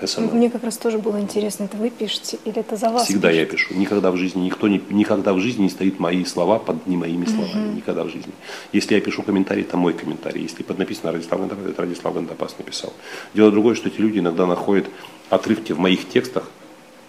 SMM. 0.00 0.34
Мне 0.34 0.50
как 0.50 0.64
раз 0.64 0.76
тоже 0.76 0.98
было 0.98 1.20
интересно, 1.20 1.64
это 1.64 1.76
вы 1.76 1.88
пишете 1.88 2.38
или 2.44 2.58
это 2.58 2.76
за 2.76 2.90
вас? 2.90 3.04
Всегда 3.04 3.30
я 3.30 3.46
пишут? 3.46 3.68
пишу. 3.68 3.80
Никогда 3.80 4.10
в 4.10 4.16
жизни 4.16 4.40
никто 4.40 4.68
не, 4.68 4.82
никогда 4.90 5.32
в 5.32 5.38
жизни 5.38 5.62
не 5.62 5.70
стоит 5.70 6.00
мои 6.00 6.24
слова 6.24 6.58
под 6.58 6.86
не 6.86 6.96
моими 6.96 7.24
словами. 7.24 7.76
Никогда 7.76 8.04
в 8.04 8.08
жизни. 8.08 8.32
Если 8.72 8.96
я 8.96 9.00
пишу 9.00 9.22
комментарий, 9.22 9.62
это 9.62 9.76
мой 9.76 9.94
комментарий. 9.94 10.42
Если 10.42 10.62
под 10.62 10.78
написано 10.78 11.12
Радислав 11.12 11.40
Гандапас, 11.40 11.66
это 11.66 11.82
Радислав 11.82 12.14
Гандапас 12.14 12.58
написал. 12.58 12.92
Дело 13.34 13.50
другое, 13.50 13.76
что 13.76 13.88
эти 13.88 14.00
люди 14.00 14.18
иногда 14.18 14.46
находят 14.46 14.86
отрывки 15.30 15.72
в 15.72 15.78
моих 15.78 16.08
текстах, 16.08 16.50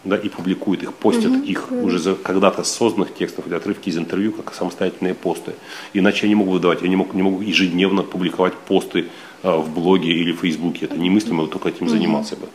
да, 0.05 0.15
и 0.15 0.29
публикуют 0.29 0.83
их, 0.83 0.93
постят 0.93 1.33
их 1.43 1.71
уже 1.71 1.99
за 1.99 2.15
когда-то 2.15 2.63
созданных 2.63 3.13
текстов 3.13 3.47
или 3.47 3.55
отрывки 3.55 3.89
из 3.89 3.97
интервью 3.97 4.31
как 4.31 4.53
самостоятельные 4.53 5.15
посты. 5.15 5.53
Иначе 5.93 6.21
я 6.23 6.29
не 6.29 6.35
могу 6.35 6.51
выдавать, 6.51 6.81
я 6.83 6.87
не 6.87 6.95
могу, 6.95 7.13
не 7.13 7.23
могу 7.23 7.41
ежедневно 7.41 8.03
публиковать 8.03 8.53
посты 8.53 9.07
а, 9.43 9.57
в 9.57 9.73
блоге 9.73 10.11
или 10.11 10.31
в 10.31 10.41
Фейсбуке. 10.41 10.85
Это 10.85 10.97
немыслимо, 10.97 11.43
я 11.43 11.49
только 11.49 11.69
этим 11.69 11.89
занимался 11.89 12.35
бы. 12.35 12.47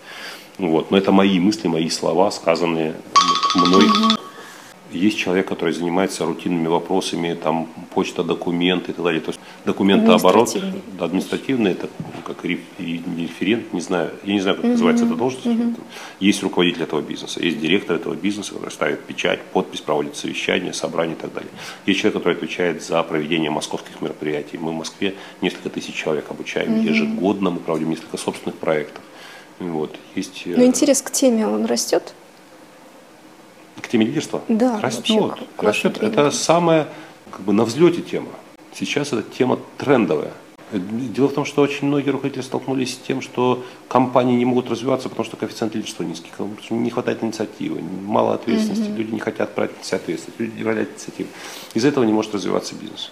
Вот. 0.58 0.90
Но 0.90 0.96
это 0.96 1.10
мои 1.10 1.40
мысли, 1.40 1.68
мои 1.68 1.88
слова, 1.90 2.30
сказанные 2.30 2.94
мной. 3.54 3.86
Есть 4.92 5.18
человек, 5.18 5.46
который 5.46 5.72
занимается 5.72 6.24
рутинными 6.24 6.66
вопросами, 6.66 7.34
там 7.34 7.68
почта, 7.94 8.24
документы 8.24 8.90
и 8.90 8.94
так 8.94 9.04
далее. 9.04 9.20
То 9.20 9.30
есть 9.30 9.40
документооборот, 9.64 10.56
да, 10.98 11.04
административный, 11.04 11.72
это 11.72 11.88
как 12.34 12.44
референт, 12.44 13.72
не 13.72 13.80
знаю, 13.80 14.12
я 14.24 14.32
не 14.32 14.40
знаю, 14.40 14.56
как 14.56 14.64
называется 14.64 15.04
эта 15.04 15.14
должность. 15.14 15.46
Есть 16.20 16.42
руководитель 16.42 16.82
этого 16.82 17.00
бизнеса, 17.00 17.40
есть 17.42 17.60
директор 17.60 17.96
этого 17.96 18.14
бизнеса, 18.14 18.54
который 18.54 18.70
ставит 18.70 19.00
печать, 19.04 19.40
подпись, 19.52 19.80
проводит 19.80 20.16
совещания, 20.16 20.72
собрания 20.72 21.12
и 21.14 21.16
так 21.16 21.32
далее. 21.32 21.50
Есть 21.86 22.00
человек, 22.00 22.18
который 22.18 22.36
отвечает 22.36 22.82
за 22.82 23.02
проведение 23.02 23.50
московских 23.50 24.00
мероприятий. 24.00 24.58
Мы 24.58 24.72
в 24.72 24.74
Москве 24.74 25.14
несколько 25.40 25.70
тысяч 25.70 25.94
человек 25.94 26.26
обучаем 26.30 26.82
ежегодно, 26.82 27.50
мы 27.50 27.60
проводим 27.60 27.90
несколько 27.90 28.16
собственных 28.16 28.56
проектов. 28.58 29.02
Вот. 29.58 29.96
Есть, 30.14 30.42
Но 30.46 30.62
э, 30.62 30.66
интерес 30.66 31.02
к 31.02 31.10
теме, 31.10 31.46
он 31.46 31.66
растет? 31.66 32.14
к 33.80 33.88
теме 33.88 34.06
лидерства? 34.06 34.42
Да, 34.48 34.80
растет. 34.80 35.34
растет. 35.58 35.98
Это 36.02 36.30
самая 36.30 36.88
как 37.30 37.42
бы 37.42 37.52
на 37.52 37.64
взлете 37.64 38.02
тема. 38.02 38.28
Сейчас 38.74 39.12
эта 39.12 39.22
тема 39.22 39.58
трендовая. 39.78 40.32
Дело 40.72 41.28
в 41.28 41.32
том, 41.32 41.44
что 41.44 41.62
очень 41.62 41.88
многие 41.88 42.10
руководители 42.10 42.42
столкнулись 42.42 42.94
с 42.94 42.96
тем, 42.98 43.20
что 43.22 43.64
компании 43.88 44.36
не 44.36 44.44
могут 44.44 44.70
развиваться, 44.70 45.08
потому 45.08 45.24
что 45.24 45.36
коэффициент 45.36 45.74
лидерства 45.74 46.04
низкий, 46.04 46.30
не 46.70 46.90
хватает 46.90 47.24
инициативы, 47.24 47.80
мало 47.82 48.34
ответственности, 48.34 48.90
люди 48.90 49.12
не 49.12 49.20
хотят 49.20 49.54
брать 49.54 49.76
на 49.76 49.84
себя 49.84 49.98
ответственность, 49.98 50.38
люди 50.40 50.56
не 50.56 50.62
брать 50.64 50.88
инициативу. 50.88 51.28
Из-за 51.74 51.88
этого 51.88 52.04
не 52.04 52.12
может 52.12 52.34
развиваться 52.34 52.74
бизнес. 52.74 53.10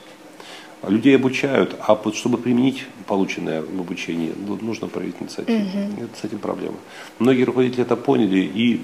Людей 0.87 1.17
обучают, 1.17 1.75
а 1.81 1.97
вот 1.97 2.15
чтобы 2.15 2.39
применить 2.39 2.87
полученное 3.09 3.63
в 3.63 3.81
обучении, 3.81 4.33
ну, 4.47 4.57
нужно 4.61 4.87
проявить 4.87 5.17
инициативу. 5.21 5.59
Это 5.59 6.17
с 6.21 6.25
этим 6.25 6.39
проблема. 6.39 6.77
Многие 7.19 7.43
руководители 7.43 7.83
это 7.83 7.97
поняли 7.97 8.39
и 8.39 8.83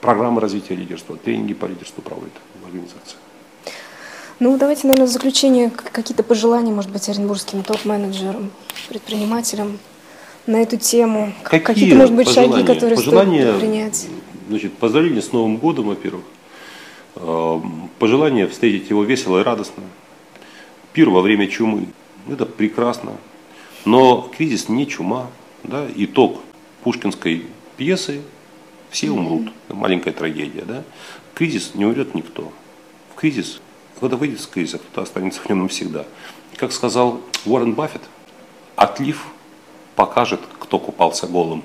программы 0.00 0.40
развития 0.40 0.74
лидерства, 0.76 1.16
тренинги 1.16 1.52
по 1.52 1.66
лидерству 1.66 2.00
проводят 2.00 2.32
в 2.62 2.66
организации. 2.66 3.18
Ну, 4.38 4.58
давайте, 4.58 4.86
наверное, 4.86 5.06
в 5.08 5.10
заключение 5.10 5.70
какие-то 5.70 6.22
пожелания, 6.22 6.70
может 6.72 6.90
быть, 6.90 7.08
оренбургским 7.08 7.62
топ-менеджерам, 7.62 8.50
предпринимателям 8.88 9.78
на 10.46 10.56
эту 10.62 10.76
тему. 10.76 11.32
К- 11.42 11.58
Какие-то, 11.60 11.96
может 11.96 12.14
быть, 12.14 12.28
шаги, 12.28 12.48
пожелания? 12.48 12.66
которые 12.66 12.96
Пожелания, 12.96 13.40
стоит 13.40 13.50
предпринять. 13.60 14.06
Значит, 14.48 14.72
поздравления 14.74 15.22
с 15.22 15.32
Новым 15.32 15.56
годом, 15.56 15.86
во-первых. 15.86 16.24
Пожелание 17.98 18.46
встретить 18.46 18.90
его 18.90 19.02
весело 19.04 19.40
и 19.40 19.42
радостно. 19.42 19.82
Пир 20.92 21.08
во 21.08 21.22
время 21.22 21.46
чумы. 21.48 21.86
Это 22.30 22.44
прекрасно. 22.44 23.12
Но 23.86 24.30
кризис 24.36 24.68
не 24.68 24.86
чума. 24.86 25.28
Да? 25.64 25.86
Итог 25.96 26.40
пушкинской 26.84 27.46
пьесы 27.78 28.20
все 28.90 29.10
умрут. 29.10 29.50
Маленькая 29.70 30.12
трагедия. 30.12 30.62
Да? 30.66 30.84
В 31.32 31.38
кризис 31.38 31.72
не 31.74 31.86
умрет 31.86 32.14
никто. 32.14 32.52
В 33.12 33.18
кризис, 33.18 33.60
кто-то 33.96 34.16
выйдет 34.16 34.40
из 34.40 34.46
кризиса, 34.46 34.78
кто-то 34.78 35.02
останется 35.02 35.40
в 35.40 35.48
нем 35.48 35.62
навсегда. 35.62 36.04
Как 36.56 36.72
сказал 36.72 37.20
Уоррен 37.44 37.74
Баффет, 37.74 38.02
отлив 38.76 39.26
покажет, 39.94 40.40
кто 40.58 40.78
купался 40.78 41.26
голым. 41.26 41.62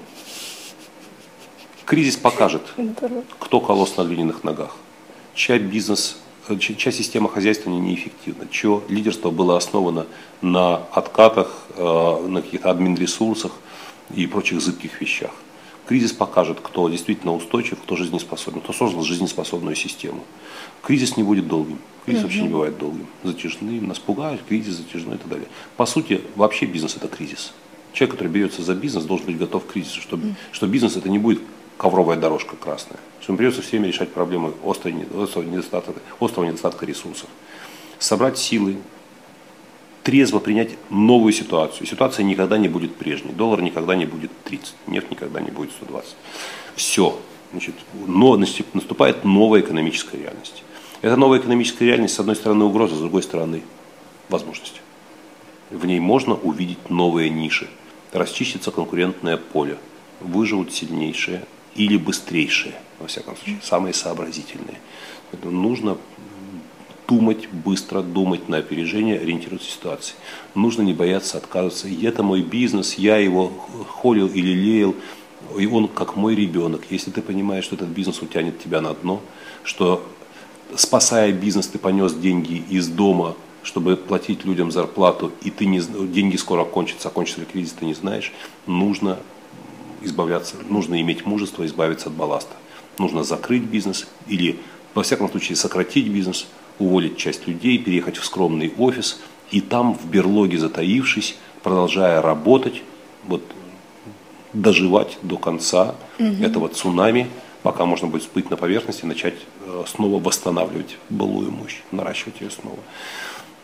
Кризис 1.86 2.15
покажет, 2.15 2.61
кто 3.39 3.59
колос 3.59 3.97
на 3.97 4.03
глиняных 4.03 4.43
ногах, 4.45 4.75
чья 5.34 5.59
бизнес, 5.59 6.17
чья, 6.59 6.91
система 6.91 7.27
хозяйствования 7.27 7.82
неэффективна, 7.82 8.47
чье 8.49 8.82
лидерство 8.88 9.29
было 9.29 9.57
основано 9.57 10.05
на 10.41 10.77
откатах, 10.93 11.65
э, 11.75 12.27
на 12.27 12.41
каких-то 12.41 12.69
админ-ресурсах 12.69 13.51
и 14.15 14.25
прочих 14.25 14.61
зыбких 14.61 15.01
вещах. 15.01 15.32
Кризис 15.91 16.13
покажет, 16.13 16.59
кто 16.63 16.87
действительно 16.87 17.35
устойчив, 17.35 17.77
кто 17.77 17.97
жизнеспособен, 17.97 18.61
кто 18.61 18.71
создал 18.71 19.03
жизнеспособную 19.03 19.75
систему. 19.75 20.23
Кризис 20.81 21.17
не 21.17 21.23
будет 21.23 21.49
долгим. 21.49 21.79
Кризис 22.05 22.23
вообще 22.23 22.43
не 22.43 22.47
бывает 22.47 22.77
долгим. 22.77 23.07
Затяжным, 23.25 23.87
нас 23.89 23.99
пугают, 23.99 24.41
кризис 24.47 24.75
затяжной 24.75 25.15
и 25.15 25.17
так 25.17 25.27
далее. 25.27 25.47
По 25.75 25.85
сути, 25.85 26.21
вообще 26.37 26.65
бизнес 26.65 26.95
это 26.95 27.09
кризис. 27.09 27.51
Человек, 27.91 28.15
который 28.15 28.29
берется 28.29 28.61
за 28.61 28.73
бизнес, 28.73 29.03
должен 29.03 29.25
быть 29.25 29.37
готов 29.37 29.65
к 29.65 29.73
кризису, 29.73 29.99
что, 29.99 30.17
что 30.53 30.65
бизнес 30.65 30.95
это 30.95 31.09
не 31.09 31.19
будет 31.19 31.41
ковровая 31.75 32.15
дорожка 32.15 32.55
красная. 32.55 33.01
Что 33.19 33.33
ему 33.33 33.39
придется 33.39 33.61
всеми 33.61 33.87
решать 33.87 34.13
проблемы 34.13 34.53
острого, 34.63 34.95
недостатка, 34.95 35.95
острого 36.21 36.45
недостатка 36.45 36.85
ресурсов. 36.85 37.27
Собрать 37.99 38.37
силы, 38.37 38.77
трезво 40.03 40.39
принять 40.39 40.71
новую 40.89 41.33
ситуацию. 41.33 41.87
Ситуация 41.87 42.23
никогда 42.23 42.57
не 42.57 42.67
будет 42.67 42.95
прежней. 42.95 43.31
Доллар 43.31 43.61
никогда 43.61 43.95
не 43.95 44.05
будет 44.05 44.31
30, 44.43 44.73
нефть 44.87 45.11
никогда 45.11 45.41
не 45.41 45.51
будет 45.51 45.71
120. 45.71 46.15
Все. 46.75 47.17
Значит, 47.51 47.75
но 48.07 48.37
наступ- 48.37 48.73
наступает 48.73 49.25
новая 49.25 49.61
экономическая 49.61 50.17
реальность. 50.17 50.63
Эта 51.01 51.17
новая 51.17 51.39
экономическая 51.39 51.85
реальность, 51.85 52.13
с 52.13 52.19
одной 52.19 52.35
стороны, 52.35 52.63
угроза, 52.63 52.95
с 52.95 52.99
другой 52.99 53.23
стороны, 53.23 53.63
возможность. 54.29 54.81
В 55.69 55.85
ней 55.85 55.99
можно 55.99 56.35
увидеть 56.35 56.89
новые 56.89 57.29
ниши. 57.29 57.67
Расчистится 58.13 58.71
конкурентное 58.71 59.37
поле. 59.37 59.77
Выживут 60.21 60.71
сильнейшие 60.73 61.45
или 61.75 61.97
быстрейшие, 61.97 62.75
во 62.99 63.07
всяком 63.07 63.35
случае, 63.35 63.59
самые 63.63 63.93
сообразительные. 63.93 64.79
Поэтому 65.31 65.51
нужно 65.51 65.97
думать 67.12 67.49
быстро, 67.51 68.01
думать 68.01 68.47
на 68.47 68.57
опережение, 68.57 69.20
ориентироваться 69.20 69.68
в 69.68 69.72
ситуации. 69.72 70.16
Нужно 70.55 70.82
не 70.82 70.93
бояться 70.93 71.38
отказываться. 71.38 71.89
И 71.89 72.05
это 72.05 72.24
мой 72.24 72.41
бизнес, 72.41 72.93
я 72.93 73.18
его 73.18 73.51
холил 73.89 74.28
или 74.28 74.53
леял, 74.53 74.95
и 75.59 75.66
он 75.66 75.89
как 75.89 76.16
мой 76.16 76.36
ребенок. 76.36 76.84
Если 76.89 77.12
ты 77.12 77.22
понимаешь, 77.22 77.66
что 77.66 77.76
этот 77.76 77.89
бизнес 77.89 78.22
утянет 78.22 78.64
тебя 78.64 78.80
на 78.80 78.93
дно, 78.93 79.20
что 79.64 80.01
спасая 80.74 81.34
бизнес, 81.34 81.68
ты 81.68 81.80
понес 81.80 82.14
деньги 82.14 82.64
из 82.70 82.88
дома, 82.88 83.36
чтобы 83.62 83.97
платить 83.97 84.45
людям 84.45 84.72
зарплату, 84.72 85.34
и 85.43 85.49
ты 85.51 85.66
не, 85.66 85.82
деньги 86.07 86.38
скоро 86.38 86.64
кончатся, 86.64 87.09
а 87.09 87.12
кончится 87.12 87.41
ли 87.41 87.45
кризис, 87.45 87.74
ты 87.74 87.86
не 87.86 87.93
знаешь, 87.93 88.32
нужно 88.68 89.20
избавляться, 90.01 90.55
нужно 90.70 91.01
иметь 91.01 91.26
мужество 91.26 91.66
избавиться 91.66 92.07
от 92.07 92.16
балласта. 92.16 92.55
Нужно 92.97 93.26
закрыть 93.26 93.64
бизнес 93.64 94.07
или, 94.28 94.59
во 94.93 95.03
всяком 95.03 95.30
случае, 95.30 95.57
сократить 95.57 96.07
бизнес, 96.07 96.47
уволить 96.82 97.17
часть 97.17 97.47
людей, 97.47 97.77
переехать 97.77 98.17
в 98.17 98.25
скромный 98.25 98.73
офис 98.77 99.21
и 99.51 99.61
там 99.61 99.93
в 99.93 100.05
берлоге 100.05 100.57
затаившись, 100.57 101.38
продолжая 101.63 102.21
работать, 102.21 102.82
вот 103.25 103.43
доживать 104.53 105.17
до 105.21 105.38
конца 105.38 105.95
угу. 106.19 106.43
этого 106.43 106.67
цунами, 106.69 107.27
пока 107.63 107.86
можно 107.86 108.07
будет 108.07 108.23
всплыть 108.23 108.49
на 108.49 108.57
поверхности 108.57 109.05
начать 109.05 109.36
э, 109.65 109.84
снова 109.88 110.21
восстанавливать 110.21 110.97
былую 111.09 111.51
мощь, 111.51 111.82
наращивать 111.91 112.41
ее 112.41 112.49
снова. 112.49 112.79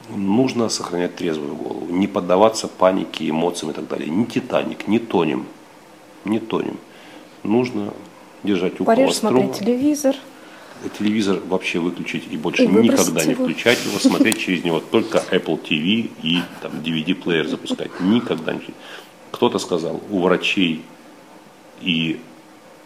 Нужно 0.09 0.70
сохранять 0.70 1.15
трезвую 1.15 1.55
голову, 1.55 1.88
не 1.89 2.07
поддаваться 2.07 2.68
панике, 2.68 3.30
эмоциям 3.30 3.72
и 3.72 3.74
так 3.74 3.88
далее. 3.88 4.09
Не 4.09 4.26
Титаник, 4.26 4.88
не 4.88 4.99
тонем, 4.99 5.45
не 6.24 6.39
тонем. 6.39 6.78
Нужно 7.43 7.93
держать 8.43 8.76
ухо 8.76 8.86
Париж, 8.86 9.15
смотреть 9.15 9.59
телевизор. 9.59 10.15
Телевизор 10.97 11.39
вообще 11.47 11.80
выключить 11.80 12.23
и 12.30 12.38
больше 12.38 12.63
и 12.63 12.67
никогда 12.67 13.23
не 13.23 13.34
включать 13.34 13.84
его, 13.86 13.99
смотреть 13.99 14.39
через 14.39 14.63
него 14.63 14.80
только 14.80 15.23
Apple 15.32 15.61
TV 15.61 16.09
и 16.23 16.41
там 16.61 16.71
DVD-плеер 16.84 17.47
запускать. 17.47 17.91
Никогда 17.99 18.53
не. 18.53 18.61
Кто-то 19.32 19.59
сказал, 19.59 20.01
у 20.09 20.21
врачей 20.21 20.84
и 21.82 22.19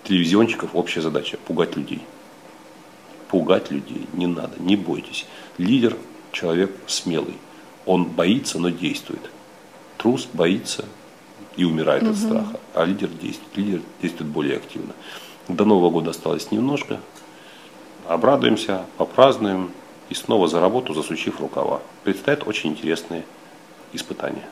телевизионщиков 0.04 0.72
общая 0.74 1.02
задача– 1.02 1.38
пугать 1.46 1.76
людей. 1.76 2.02
Пугать 3.30 3.72
людей 3.72 4.08
не 4.14 4.28
надо, 4.28 4.54
не 4.60 4.76
бойтесь. 4.76 5.26
Лидер– 5.58 5.96
человек 6.32 6.72
смелый. 6.88 7.36
Он 7.86 8.06
боится, 8.06 8.60
но 8.60 8.70
действует. 8.70 9.30
Трус 9.98 10.28
боится 10.34 10.86
и 11.58 11.64
умирает 11.64 12.04
угу. 12.04 12.12
от 12.12 12.18
страха, 12.18 12.60
а 12.74 12.86
лидер 12.86 13.10
действует. 13.10 13.58
Лидер 13.58 13.82
действует 14.02 14.30
более 14.30 14.58
активно. 14.58 14.94
До 15.48 15.66
Нового 15.66 15.90
года 15.90 16.12
осталось 16.12 16.52
немножко. 16.52 17.00
Обрадуемся, 18.08 18.86
попразднуем 18.98 19.72
и 20.10 20.14
снова 20.14 20.48
за 20.48 20.60
работу, 20.60 20.94
засучив 20.94 21.40
рукава. 21.40 21.82
Предстоят 22.04 22.48
очень 22.48 22.72
интересные 22.72 23.24
испытания. 23.94 24.48